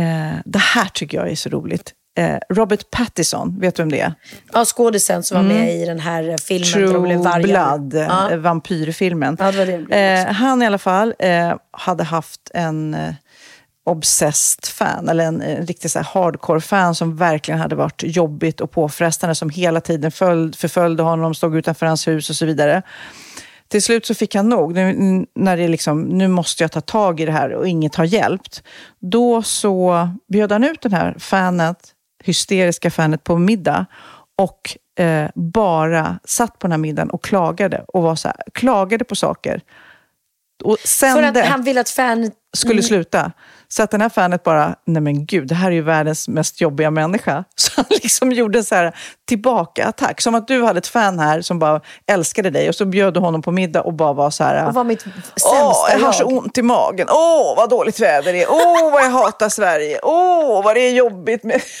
Eh, 0.00 0.32
det 0.44 0.58
här 0.58 0.88
tycker 0.94 1.18
jag 1.18 1.30
är 1.30 1.36
så 1.36 1.48
roligt. 1.48 1.92
Eh, 2.18 2.36
Robert 2.50 2.90
Pattinson, 2.90 3.60
vet 3.60 3.74
du 3.76 3.82
vem 3.82 3.90
det 3.90 4.00
är? 4.00 4.14
Ja, 4.52 4.64
skådisen 4.64 5.22
som 5.22 5.36
var 5.36 5.54
med 5.54 5.74
i 5.76 5.84
den 5.84 6.00
här 6.00 6.36
filmen. 6.38 7.02
blev 7.02 7.16
Mm. 7.16 7.22
True 7.22 7.30
vargar. 7.30 7.78
Blood, 7.78 7.94
Ja. 8.08 8.30
eh, 8.30 8.36
vampyrfilmen. 8.38 9.36
Ja, 9.40 9.52
det 9.52 9.64
det 9.64 9.96
eh, 9.96 10.26
han 10.32 10.62
i 10.62 10.66
alla 10.66 10.78
fall 10.78 11.14
eh, 11.18 11.56
hade 11.70 12.04
haft 12.04 12.50
en 12.54 12.94
eh, 12.94 13.14
obsessed 13.84 14.66
fan, 14.66 15.08
eller 15.08 15.24
en, 15.24 15.42
en 15.42 15.66
riktig 15.66 15.90
så 15.90 16.00
hardcore-fan 16.00 16.94
som 16.94 17.16
verkligen 17.16 17.60
hade 17.60 17.74
varit 17.74 18.02
jobbigt 18.02 18.60
och 18.60 18.70
påfrestande, 18.70 19.34
som 19.34 19.50
hela 19.50 19.80
tiden 19.80 20.10
följd, 20.12 20.56
förföljde 20.56 21.02
honom, 21.02 21.34
stod 21.34 21.56
utanför 21.56 21.86
hans 21.86 22.08
hus 22.08 22.30
och 22.30 22.36
så 22.36 22.46
vidare. 22.46 22.82
Till 23.68 23.82
slut 23.82 24.06
så 24.06 24.14
fick 24.14 24.34
han 24.34 24.48
nog, 24.48 24.74
nu, 24.74 25.26
när 25.34 25.56
det 25.56 25.68
liksom, 25.68 26.02
nu 26.02 26.28
måste 26.28 26.64
jag 26.64 26.72
ta 26.72 26.80
tag 26.80 27.20
i 27.20 27.24
det 27.24 27.32
här 27.32 27.52
och 27.52 27.68
inget 27.68 27.94
har 27.94 28.04
hjälpt. 28.04 28.62
Då 29.00 29.42
så 29.42 30.08
bjöd 30.28 30.52
han 30.52 30.64
ut 30.64 30.82
den 30.82 30.92
här 30.92 31.14
fanet, 31.18 31.78
hysteriska 32.24 32.90
fanet 32.90 33.24
på 33.24 33.38
middag 33.38 33.86
och 34.38 34.76
eh, 35.04 35.30
bara 35.34 36.18
satt 36.24 36.58
på 36.58 36.66
den 36.66 36.72
här 36.72 36.78
middagen 36.78 37.10
och 37.10 37.24
klagade 37.24 37.84
och 37.88 38.02
var 38.02 38.14
så 38.14 38.28
här, 38.28 38.36
klagade 38.54 39.04
på 39.04 39.16
saker. 39.16 39.60
Och 40.64 40.78
sen 40.84 41.14
För 41.14 41.22
att 41.22 41.46
han 41.46 41.62
vill 41.62 41.78
att 41.78 41.90
fan... 41.90 42.30
skulle 42.56 42.74
Mm. 42.74 42.82
sluta. 42.82 43.32
Så 43.74 43.82
att 43.82 43.90
den 43.90 44.00
här 44.00 44.08
fanet 44.08 44.42
bara, 44.42 44.74
nej 44.86 45.02
men 45.02 45.26
gud, 45.26 45.48
det 45.48 45.54
här 45.54 45.66
är 45.68 45.74
ju 45.74 45.82
världens 45.82 46.28
mest 46.28 46.60
jobbiga 46.60 46.90
människa. 46.90 47.44
Så 47.56 47.72
han 47.76 47.84
liksom 47.90 48.32
gjorde 48.32 48.62
så 48.64 48.74
här 48.74 48.96
tillbaka-attack. 49.28 50.20
Som 50.20 50.34
att 50.34 50.48
du 50.48 50.62
hade 50.64 50.78
ett 50.78 50.86
fan 50.86 51.18
här 51.18 51.40
som 51.40 51.58
bara 51.58 51.80
älskade 52.06 52.50
dig 52.50 52.68
och 52.68 52.74
så 52.74 52.84
bjöd 52.84 53.14
du 53.14 53.20
honom 53.20 53.42
på 53.42 53.50
middag 53.52 53.82
och 53.82 53.92
bara 53.92 54.12
var 54.12 54.30
så 54.30 54.44
här... 54.44 54.66
Och 54.68 54.74
var 54.74 54.84
mitt 54.84 55.00
sämsta 55.00 55.48
Åh, 55.52 55.86
jag 55.90 55.98
har 55.98 56.12
så 56.12 56.22
jag. 56.22 56.32
ont 56.32 56.58
i 56.58 56.62
magen. 56.62 57.08
Åh, 57.10 57.56
vad 57.56 57.70
dåligt 57.70 58.00
väder 58.00 58.32
det 58.32 58.42
är. 58.42 58.50
Åh, 58.50 58.92
vad 58.92 59.02
jag 59.04 59.10
hatar 59.10 59.48
Sverige. 59.48 60.00
Åh, 60.02 60.64
vad 60.64 60.74
det 60.76 60.80
är 60.80 60.92
jobbigt 60.92 61.44
med... 61.44 61.60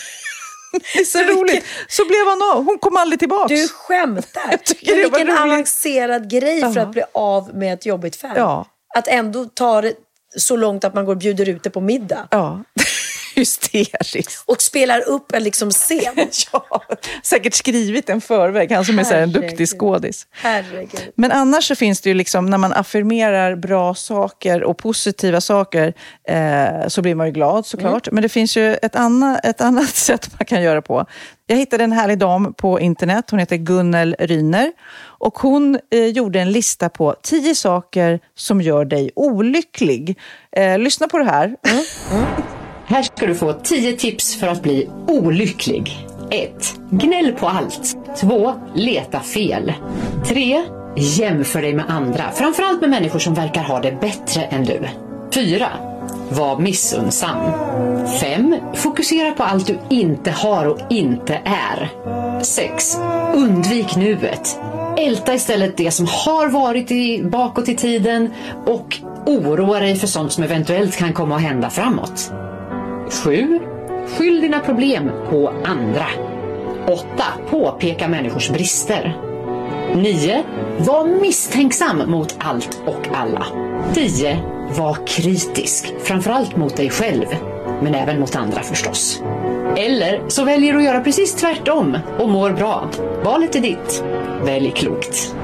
Det 0.72 1.00
är 1.00 1.04
så 1.04 1.18
roligt. 1.18 1.64
Så 1.88 2.04
blev 2.06 2.26
han 2.28 2.42
av. 2.56 2.64
Hon 2.64 2.78
kom 2.78 2.96
aldrig 2.96 3.18
tillbaka. 3.18 3.54
Du 3.54 3.68
skämtar. 3.68 4.56
tycker 4.64 4.96
det 4.96 5.08
var 5.08 5.18
Vilken 5.18 5.38
avancerad 5.38 6.30
grej 6.30 6.60
för 6.60 6.76
Ja. 6.76 6.82
att 6.82 6.90
bli 6.90 7.02
av 7.14 7.54
med 7.54 7.74
ett 7.74 7.86
jobbigt 7.86 8.16
fan. 8.16 8.32
Ja. 8.36 8.66
Att 8.94 9.08
ändå 9.08 9.44
ta 9.44 9.80
det 9.80 9.92
så 10.36 10.56
långt 10.56 10.84
att 10.84 10.94
man 10.94 11.04
går 11.04 11.12
och 11.12 11.18
bjuder 11.18 11.48
ut 11.48 11.62
det 11.62 11.70
på 11.70 11.80
middag. 11.80 12.28
Ja, 12.30 12.60
hysteriskt. 13.34 14.44
Och 14.46 14.62
spelar 14.62 15.08
upp 15.08 15.32
en 15.32 15.42
liksom 15.42 15.70
scen. 15.70 16.14
ja, 16.52 16.82
säkert 17.22 17.54
skrivit 17.54 18.08
en 18.08 18.20
förväg. 18.20 18.72
Han 18.72 18.84
som 18.84 18.98
är 18.98 19.04
så 19.04 19.14
här 19.14 19.22
en 19.22 19.32
duktig 19.32 19.68
skådis. 19.68 20.26
Herregud. 20.30 21.12
Men 21.14 21.32
annars 21.32 21.68
så 21.68 21.74
finns 21.74 22.00
det 22.00 22.08
ju 22.08 22.14
liksom, 22.14 22.46
när 22.46 22.58
man 22.58 22.72
affirmerar 22.72 23.56
bra 23.56 23.94
saker 23.94 24.62
och 24.62 24.78
positiva 24.78 25.40
saker 25.40 25.94
eh, 26.28 26.88
så 26.88 27.02
blir 27.02 27.14
man 27.14 27.26
ju 27.26 27.32
glad 27.32 27.66
såklart. 27.66 28.08
Men 28.12 28.22
det 28.22 28.28
finns 28.28 28.56
ju 28.56 28.74
ett, 28.74 28.96
anna, 28.96 29.38
ett 29.38 29.60
annat 29.60 29.88
sätt 29.94 30.30
man 30.38 30.46
kan 30.46 30.62
göra 30.62 30.82
på. 30.82 31.06
Jag 31.46 31.56
hittade 31.56 31.84
en 31.84 31.92
härlig 31.92 32.18
dam 32.18 32.54
på 32.54 32.80
internet, 32.80 33.30
hon 33.30 33.38
heter 33.38 33.56
Gunnel 33.56 34.16
Ryner. 34.18 34.72
Och 35.22 35.38
hon 35.38 35.78
eh, 35.90 36.06
gjorde 36.06 36.40
en 36.40 36.52
lista 36.52 36.88
på 36.88 37.14
tio 37.22 37.54
saker 37.54 38.20
som 38.34 38.60
gör 38.60 38.84
dig 38.84 39.10
olycklig. 39.14 40.18
Eh, 40.56 40.78
lyssna 40.78 41.08
på 41.08 41.18
det 41.18 41.24
här. 41.24 41.56
Här 42.92 43.02
ska 43.02 43.26
du 43.26 43.34
få 43.34 43.52
10 43.52 43.92
tips 43.92 44.36
för 44.36 44.48
att 44.48 44.62
bli 44.62 44.88
olycklig. 45.08 46.06
1. 46.30 46.74
Gnäll 46.90 47.32
på 47.32 47.48
allt. 47.48 47.96
2. 48.20 48.54
Leta 48.74 49.20
fel. 49.20 49.72
3. 50.26 50.62
Jämför 50.96 51.62
dig 51.62 51.74
med 51.74 51.84
andra, 51.88 52.24
framförallt 52.34 52.80
med 52.80 52.90
människor 52.90 53.18
som 53.18 53.34
verkar 53.34 53.62
ha 53.62 53.80
det 53.80 54.00
bättre 54.00 54.42
än 54.42 54.64
du. 54.64 54.80
4. 55.34 55.68
Var 56.28 56.58
missunnsam. 56.58 57.36
5. 58.20 58.56
Fokusera 58.74 59.32
på 59.32 59.42
allt 59.42 59.66
du 59.66 59.78
inte 59.90 60.30
har 60.30 60.66
och 60.66 60.78
inte 60.90 61.40
är. 61.44 61.90
6. 62.42 62.98
Undvik 63.34 63.96
nuet. 63.96 64.58
Älta 64.96 65.34
istället 65.34 65.76
det 65.76 65.90
som 65.90 66.06
har 66.06 66.48
varit 66.48 66.90
i, 66.90 67.22
bakåt 67.22 67.68
i 67.68 67.76
tiden 67.76 68.30
och 68.66 68.98
oroa 69.26 69.80
dig 69.80 69.96
för 69.96 70.06
sånt 70.06 70.32
som 70.32 70.44
eventuellt 70.44 70.96
kan 70.96 71.12
komma 71.12 71.36
att 71.36 71.42
hända 71.42 71.70
framåt. 71.70 72.32
7. 73.12 73.60
Skyll 74.08 74.40
dina 74.40 74.60
problem 74.60 75.10
på 75.30 75.52
andra. 75.64 76.06
8. 76.86 77.04
Påpeka 77.50 78.08
människors 78.08 78.50
brister. 78.50 79.16
9. 79.94 80.42
Var 80.78 81.20
misstänksam 81.20 82.10
mot 82.10 82.34
allt 82.38 82.82
och 82.86 83.08
alla. 83.14 83.46
10. 83.94 84.38
Var 84.76 85.06
kritisk, 85.06 85.94
framförallt 86.02 86.56
mot 86.56 86.76
dig 86.76 86.90
själv, 86.90 87.26
men 87.82 87.94
även 87.94 88.20
mot 88.20 88.36
andra 88.36 88.62
förstås. 88.62 89.22
Eller 89.76 90.20
så 90.28 90.44
väljer 90.44 90.72
du 90.72 90.78
att 90.78 90.84
göra 90.84 91.00
precis 91.00 91.34
tvärtom 91.34 91.98
och 92.18 92.28
mår 92.28 92.50
bra. 92.50 92.88
Valet 93.24 93.56
är 93.56 93.60
ditt. 93.60 94.04
Välj 94.44 94.70
klokt. 94.70 95.34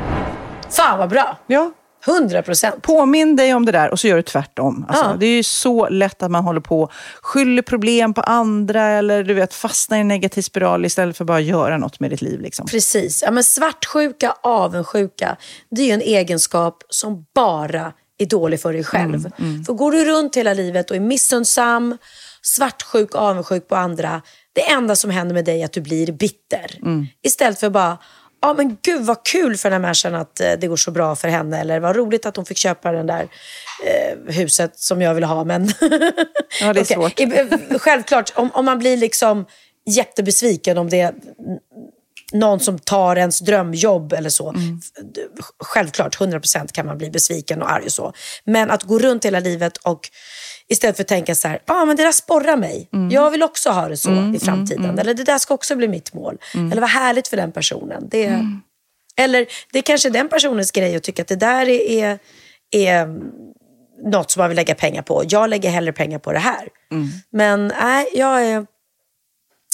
Fan 0.70 0.98
vad 0.98 1.08
bra. 1.08 1.36
Ja. 1.46 1.70
100 2.08 2.42
procent. 2.42 2.82
Påminn 2.82 3.36
dig 3.36 3.54
om 3.54 3.64
det 3.64 3.72
där 3.72 3.90
och 3.90 4.00
så 4.00 4.08
gör 4.08 4.16
du 4.16 4.22
tvärtom. 4.22 4.86
Alltså, 4.88 5.04
Ja. 5.04 5.16
Det 5.20 5.26
är 5.26 5.36
ju 5.36 5.42
så 5.42 5.88
lätt 5.88 6.22
att 6.22 6.30
man 6.30 6.44
håller 6.44 6.60
på 6.60 6.82
och 6.82 6.92
skyller 7.22 7.62
problem 7.62 8.14
på 8.14 8.20
andra 8.20 8.82
eller 8.82 9.24
du 9.24 9.34
vet, 9.34 9.54
fastnar 9.54 9.98
i 9.98 10.00
en 10.00 10.08
negativ 10.08 10.42
spiral 10.42 10.84
istället 10.84 11.16
för 11.16 11.24
bara 11.24 11.38
att 11.38 11.44
göra 11.44 11.78
något 11.78 12.00
med 12.00 12.10
ditt 12.10 12.22
liv. 12.22 12.40
Liksom. 12.40 12.66
Precis. 12.66 13.22
Ja, 13.22 13.30
men 13.30 13.44
svartsjuka, 13.44 14.34
avundsjuka, 14.42 15.36
det 15.70 15.82
är 15.82 15.86
ju 15.86 15.92
en 15.92 16.00
egenskap 16.00 16.82
som 16.88 17.24
bara 17.34 17.92
är 18.18 18.26
dålig 18.26 18.60
för 18.60 18.72
dig 18.72 18.84
själv. 18.84 19.30
För 19.66 19.72
går 19.72 19.92
du 19.92 20.04
runt 20.04 20.36
hela 20.36 20.54
livet 20.54 20.90
och 20.90 20.96
är 20.96 21.00
missunnsam, 21.00 21.98
svartsjuk, 22.42 23.14
avundsjuk 23.14 23.68
på 23.68 23.76
andra, 23.76 24.22
det 24.52 24.70
enda 24.70 24.96
som 24.96 25.10
händer 25.10 25.34
med 25.34 25.44
dig 25.44 25.60
är 25.60 25.64
att 25.64 25.72
du 25.72 25.80
blir 25.80 26.12
bitter. 26.12 26.78
Istället 27.22 27.60
för 27.60 27.70
bara, 27.70 27.98
ja 28.40 28.54
men 28.54 28.76
gud 28.82 29.02
vad 29.06 29.24
kul 29.24 29.56
för 29.56 29.70
den 29.70 29.74
här 29.74 29.80
människan 29.80 30.14
att 30.14 30.40
eh, 30.40 30.52
det 30.60 30.66
går 30.66 30.76
så 30.76 30.90
bra 30.90 31.16
för 31.16 31.28
henne. 31.28 31.60
Eller 31.60 31.80
vad 31.80 31.96
roligt 31.96 32.26
att 32.26 32.36
hon 32.36 32.46
fick 32.46 32.56
köpa 32.58 32.92
den 32.92 33.06
där 33.06 33.28
eh, 33.84 34.34
huset 34.34 34.78
som 34.78 35.02
jag 35.02 35.14
vill 35.14 35.24
ha. 35.24 35.44
Men 35.44 35.68
Ja, 36.60 36.72
det 36.72 36.80
är 36.80 36.84
svårt. 36.94 37.20
I- 37.20 37.48
Självklart, 37.78 38.32
om, 38.34 38.50
om 38.54 38.64
man 38.64 38.78
blir 38.78 38.96
liksom 38.96 39.46
jättebesviken 39.86 40.78
om 40.78 40.90
det 40.90 41.14
någon 42.32 42.60
som 42.60 42.78
tar 42.78 43.16
ens 43.16 43.40
drömjobb 43.40 44.12
eller 44.12 44.30
så. 44.30 44.48
Mm. 44.50 44.80
Självklart, 45.60 46.18
100% 46.18 46.72
kan 46.72 46.86
man 46.86 46.98
bli 46.98 47.10
besviken 47.10 47.62
och 47.62 47.72
arg 47.72 47.84
och 47.84 47.92
så. 47.92 48.12
Men 48.44 48.70
att 48.70 48.82
gå 48.82 48.98
runt 48.98 49.24
hela 49.24 49.40
livet 49.40 49.76
och 49.76 50.00
istället 50.68 50.96
för 50.96 51.02
att 51.04 51.08
tänka 51.08 51.34
så 51.34 51.48
här, 51.48 51.62
ah, 51.66 51.84
men 51.84 51.96
det 51.96 52.02
där 52.02 52.12
sporrar 52.12 52.56
mig. 52.56 52.88
Jag 53.10 53.30
vill 53.30 53.42
också 53.42 53.70
ha 53.70 53.88
det 53.88 53.96
så 53.96 54.10
Mm, 54.10 54.34
i 54.34 54.38
framtiden. 54.38 54.98
Eller 54.98 55.14
det 55.14 55.24
där 55.24 55.38
ska 55.38 55.54
också 55.54 55.76
bli 55.76 55.88
mitt 55.88 56.14
mål. 56.14 56.38
Eller 56.72 56.80
vad 56.80 56.90
härligt 56.90 57.28
för 57.28 57.36
den 57.36 57.52
personen. 57.52 58.08
Det, 58.08 58.26
Mm. 58.26 58.60
Eller 59.16 59.46
det 59.72 59.78
är 59.78 59.82
kanske 59.82 60.10
den 60.10 60.28
personens 60.28 60.70
grej 60.70 60.96
att 60.96 61.02
tycka 61.02 61.22
att 61.22 61.28
det 61.28 61.36
där 61.36 61.68
är, 61.68 61.80
är, 61.90 62.18
är 62.70 63.06
något 64.10 64.30
som 64.30 64.40
man 64.40 64.48
vill 64.50 64.56
lägga 64.56 64.74
pengar 64.74 65.02
på. 65.02 65.24
Jag 65.28 65.50
lägger 65.50 65.70
hellre 65.70 65.92
pengar 65.92 66.18
på 66.18 66.32
det 66.32 66.38
här. 66.38 66.68
Mm. 66.90 67.08
Men 67.30 67.72
nej, 67.80 68.08
jag 68.14 68.46
är... 68.46 68.66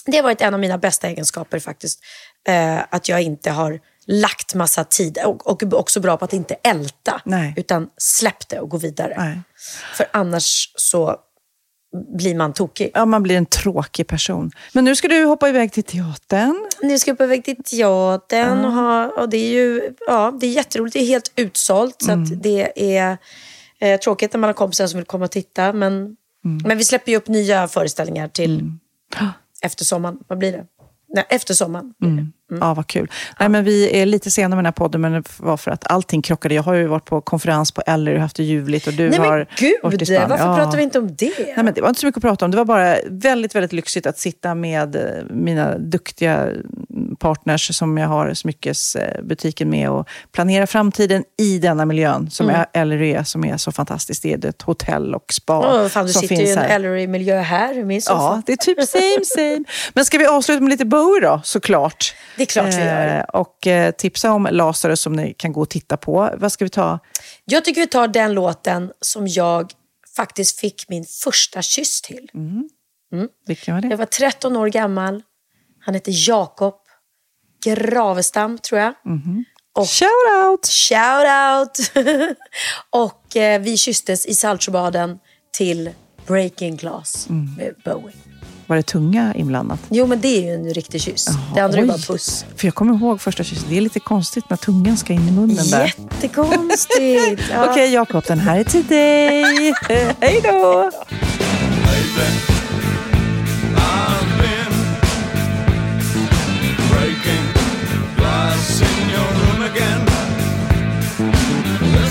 Det 0.06 0.16
har 0.16 0.22
varit 0.22 0.40
en 0.40 0.54
av 0.54 0.60
mina 0.60 0.78
bästa 0.78 1.08
egenskaper 1.08 1.58
faktiskt. 1.58 2.00
Eh, 2.48 2.78
att 2.90 3.08
jag 3.08 3.22
inte 3.22 3.50
har 3.50 3.80
lagt 4.06 4.54
massa 4.54 4.84
tid 4.84 5.18
och, 5.24 5.46
och 5.46 5.62
också 5.72 6.00
bra 6.00 6.16
på 6.16 6.24
att 6.24 6.32
inte 6.32 6.56
älta. 6.62 7.20
Nej. 7.24 7.54
Utan 7.56 7.88
släpp 7.96 8.48
det 8.48 8.60
och 8.60 8.68
gå 8.68 8.76
vidare. 8.76 9.14
Nej. 9.18 9.40
För 9.96 10.06
annars 10.12 10.72
så 10.74 11.16
blir 12.16 12.34
man 12.34 12.52
tokig. 12.52 12.90
Ja, 12.94 13.04
man 13.04 13.22
blir 13.22 13.36
en 13.36 13.46
tråkig 13.46 14.06
person. 14.06 14.50
Men 14.72 14.84
nu 14.84 14.96
ska 14.96 15.08
du 15.08 15.24
hoppa 15.24 15.48
iväg 15.48 15.72
till 15.72 15.82
teatern. 15.82 16.70
Nu 16.82 16.98
ska 16.98 17.10
jag 17.10 17.18
på 17.18 17.26
väg 17.26 17.44
till 17.44 17.56
teatern 17.64 18.64
och, 18.64 18.72
ha, 18.72 19.08
och 19.08 19.28
det 19.28 19.36
är 19.36 19.52
ju 19.52 19.94
ja, 20.06 20.38
det 20.40 20.46
är 20.46 20.50
jätteroligt. 20.50 20.94
Det 20.94 21.00
är 21.00 21.06
helt 21.06 21.32
utsålt 21.36 22.02
så 22.02 22.12
att 22.12 22.42
det 22.42 22.96
är 22.96 23.18
eh, 23.80 24.00
tråkigt 24.00 24.32
när 24.32 24.40
man 24.40 24.48
har 24.48 24.54
kompisar 24.54 24.86
som 24.86 24.98
vill 24.98 25.06
komma 25.06 25.24
och 25.24 25.30
titta. 25.30 25.72
Men, 25.72 26.16
men 26.64 26.78
vi 26.78 26.84
släpper 26.84 27.12
ju 27.12 27.18
upp 27.18 27.28
nya 27.28 27.68
föreställningar 27.68 28.28
till 28.28 28.72
efter 29.62 29.84
sommaren. 29.84 30.18
Vad 30.28 30.38
blir 30.38 30.52
det? 30.52 30.64
Nej, 31.14 31.26
efter 31.28 31.54
sommaren. 31.54 31.94
blir 31.98 32.10
det. 32.10 32.30
Ja, 32.60 32.74
vad 32.74 32.86
kul. 32.86 33.10
Nej, 33.40 33.48
men 33.48 33.64
vi 33.64 34.00
är 34.00 34.06
lite 34.06 34.30
sena 34.30 34.48
med 34.48 34.58
den 34.58 34.66
här 34.66 34.72
podden, 34.72 35.00
men 35.00 35.12
det 35.12 35.22
var 35.38 35.56
för 35.56 35.70
att 35.70 35.90
allting 35.90 36.22
krockade. 36.22 36.54
Jag 36.54 36.62
har 36.62 36.74
ju 36.74 36.86
varit 36.86 37.04
på 37.04 37.20
konferens 37.20 37.72
på 37.72 37.82
Eller 37.86 38.14
och 38.14 38.20
haft 38.20 38.36
det 38.36 38.42
ljuvligt 38.42 38.86
och 38.86 38.92
du 38.92 39.10
Nej 39.10 39.18
har 39.18 39.36
men 39.38 39.46
gud, 39.58 39.74
varit 39.82 40.02
i 40.02 40.06
Spanien. 40.06 40.28
varför 40.30 40.44
Ja. 40.46 40.56
pratar 40.56 40.76
vi 40.76 40.82
inte 40.82 40.98
om 40.98 41.14
det? 41.14 41.32
Nej, 41.38 41.64
men 41.64 41.74
det 41.74 41.80
var 41.80 41.88
inte 41.88 42.00
så 42.00 42.06
mycket 42.06 42.16
att 42.16 42.22
prata 42.22 42.44
om. 42.44 42.50
Det 42.50 42.56
var 42.56 42.64
bara 42.64 42.96
väldigt, 43.10 43.54
väldigt 43.54 43.72
lyxigt 43.72 44.06
att 44.06 44.18
sitta 44.18 44.54
med 44.54 44.96
eh, 44.96 45.02
mina 45.30 45.78
duktiga 45.78 46.48
partners 47.18 47.76
som 47.76 47.98
jag 47.98 48.08
har 48.08 48.34
smyckesbutiken 48.34 49.70
med 49.70 49.90
och 49.90 50.08
planera 50.32 50.66
framtiden 50.66 51.24
i 51.38 51.58
denna 51.58 51.84
miljön 51.86 52.30
som 52.30 52.48
Mm. 52.48 52.60
är 52.60 52.80
Ellery 52.80 53.12
är, 53.12 53.22
som 53.22 53.44
är 53.44 53.56
så 53.56 53.72
fantastiskt. 53.72 54.22
Det 54.22 54.32
är 54.44 54.46
ett 54.48 54.62
hotell 54.62 55.14
och 55.14 55.32
spa 55.32 55.58
Åh, 55.58 55.88
fan, 55.88 56.06
du 56.06 56.12
som 56.12 56.22
sitter 56.22 56.34
ju 56.36 56.42
i 56.42 56.46
finns 56.46 56.56
en. 56.56 56.62
Ellery-miljö 56.64 57.38
här 57.40 57.78
i 57.78 57.84
min 57.84 58.02
soffa. 58.02 58.16
Ja, 58.22 58.42
det 58.46 58.52
är 58.52 58.56
typ 58.56 58.82
same 58.88 59.24
same. 59.24 59.64
Men 59.94 60.04
ska 60.04 60.18
vi 60.18 60.26
avsluta 60.26 60.60
med 60.60 60.70
lite 60.70 60.84
Bowie 60.84 61.20
då, 61.20 61.40
såklart? 61.44 62.14
Det 62.36 62.42
är 62.42 62.46
klart 62.46 62.74
vi 62.74 62.78
gör. 62.78 63.18
Eh, 63.18 63.24
och 63.24 63.66
eh, 63.66 63.90
tipsa 63.90 64.32
om 64.32 64.48
Lazarus 64.50 65.00
som 65.00 65.12
ni 65.12 65.34
kan 65.34 65.52
gå 65.52 65.60
och 65.60 65.70
titta 65.70 65.96
på. 65.96 66.30
Vad 66.36 66.52
ska 66.52 66.64
vi 66.64 66.68
ta? 66.68 66.98
Jag 67.44 67.64
tycker 67.64 67.80
vi 67.80 67.86
tar 67.86 68.08
den 68.08 68.34
låten 68.34 68.92
som 69.00 69.28
jag 69.28 69.72
faktiskt 70.16 70.60
fick 70.60 70.88
min 70.88 71.04
första 71.04 71.62
kyss 71.62 72.02
till. 72.02 72.30
Vilken 73.46 73.74
var 73.74 73.82
det? 73.82 73.88
Jag 73.88 73.96
var 73.96 74.06
13 74.06 74.56
år 74.56 74.68
gammal. 74.68 75.22
Han 75.80 75.94
hette 75.94 76.10
Jakob 76.10 76.74
Gravestam, 77.64 78.58
tror 78.58 78.80
jag. 78.80 78.94
Och, 79.72 79.88
Shout 79.88 80.10
out! 80.44 80.66
shout 80.66 81.26
out! 81.26 82.06
och 82.90 83.36
eh, 83.36 83.60
vi 83.60 83.76
kysstes 83.76 84.26
i 84.26 84.34
Saltsjöbaden 84.34 85.18
till 85.56 85.90
Breaking 86.26 86.76
Glass 86.76 87.26
med 87.28 87.74
Bowie. 87.84 88.14
Var 88.66 88.76
det 88.76 88.82
tunga 88.82 89.34
inblandat? 89.34 89.80
Jo, 89.88 90.06
men 90.06 90.20
det 90.20 90.28
är 90.28 90.42
ju 90.42 90.54
en 90.54 90.74
riktig 90.74 91.00
kyss. 91.00 91.28
det 91.54 91.60
andra 91.60 91.78
är 91.78 91.82
oj. 91.82 91.88
bara 91.88 91.98
puss. 91.98 92.44
För 92.56 92.66
jag 92.66 92.74
kommer 92.74 92.94
ihåg 92.94 93.20
första 93.20 93.44
kyssen. 93.44 93.66
Det 93.68 93.76
är 93.76 93.80
lite 93.80 94.00
konstigt 94.00 94.50
när 94.50 94.56
tungan 94.56 94.96
ska 94.96 95.12
in 95.12 95.28
i 95.28 95.32
munnen 95.32 95.70
där. 95.70 95.84
Jättekonstigt. 95.84 97.42
Ja. 97.50 97.70
Okej 97.70 97.92
Jakob, 97.92 98.24
den 98.26 98.38
här 98.38 98.58
är 98.58 98.64
till 98.64 98.86
dig. 98.86 99.74
Hej 100.20 100.40
då! 100.44 100.90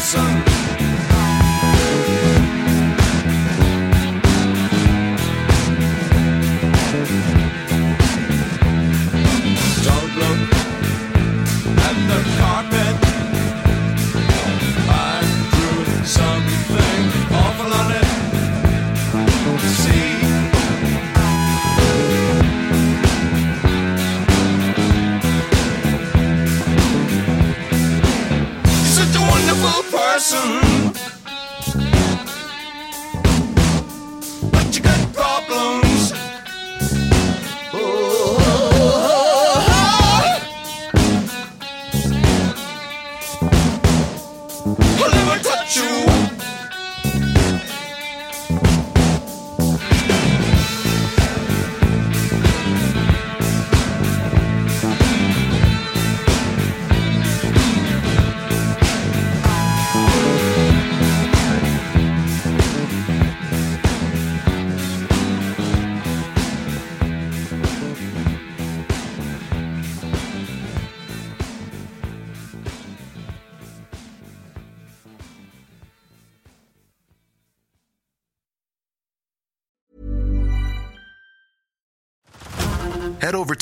I've 0.05 0.52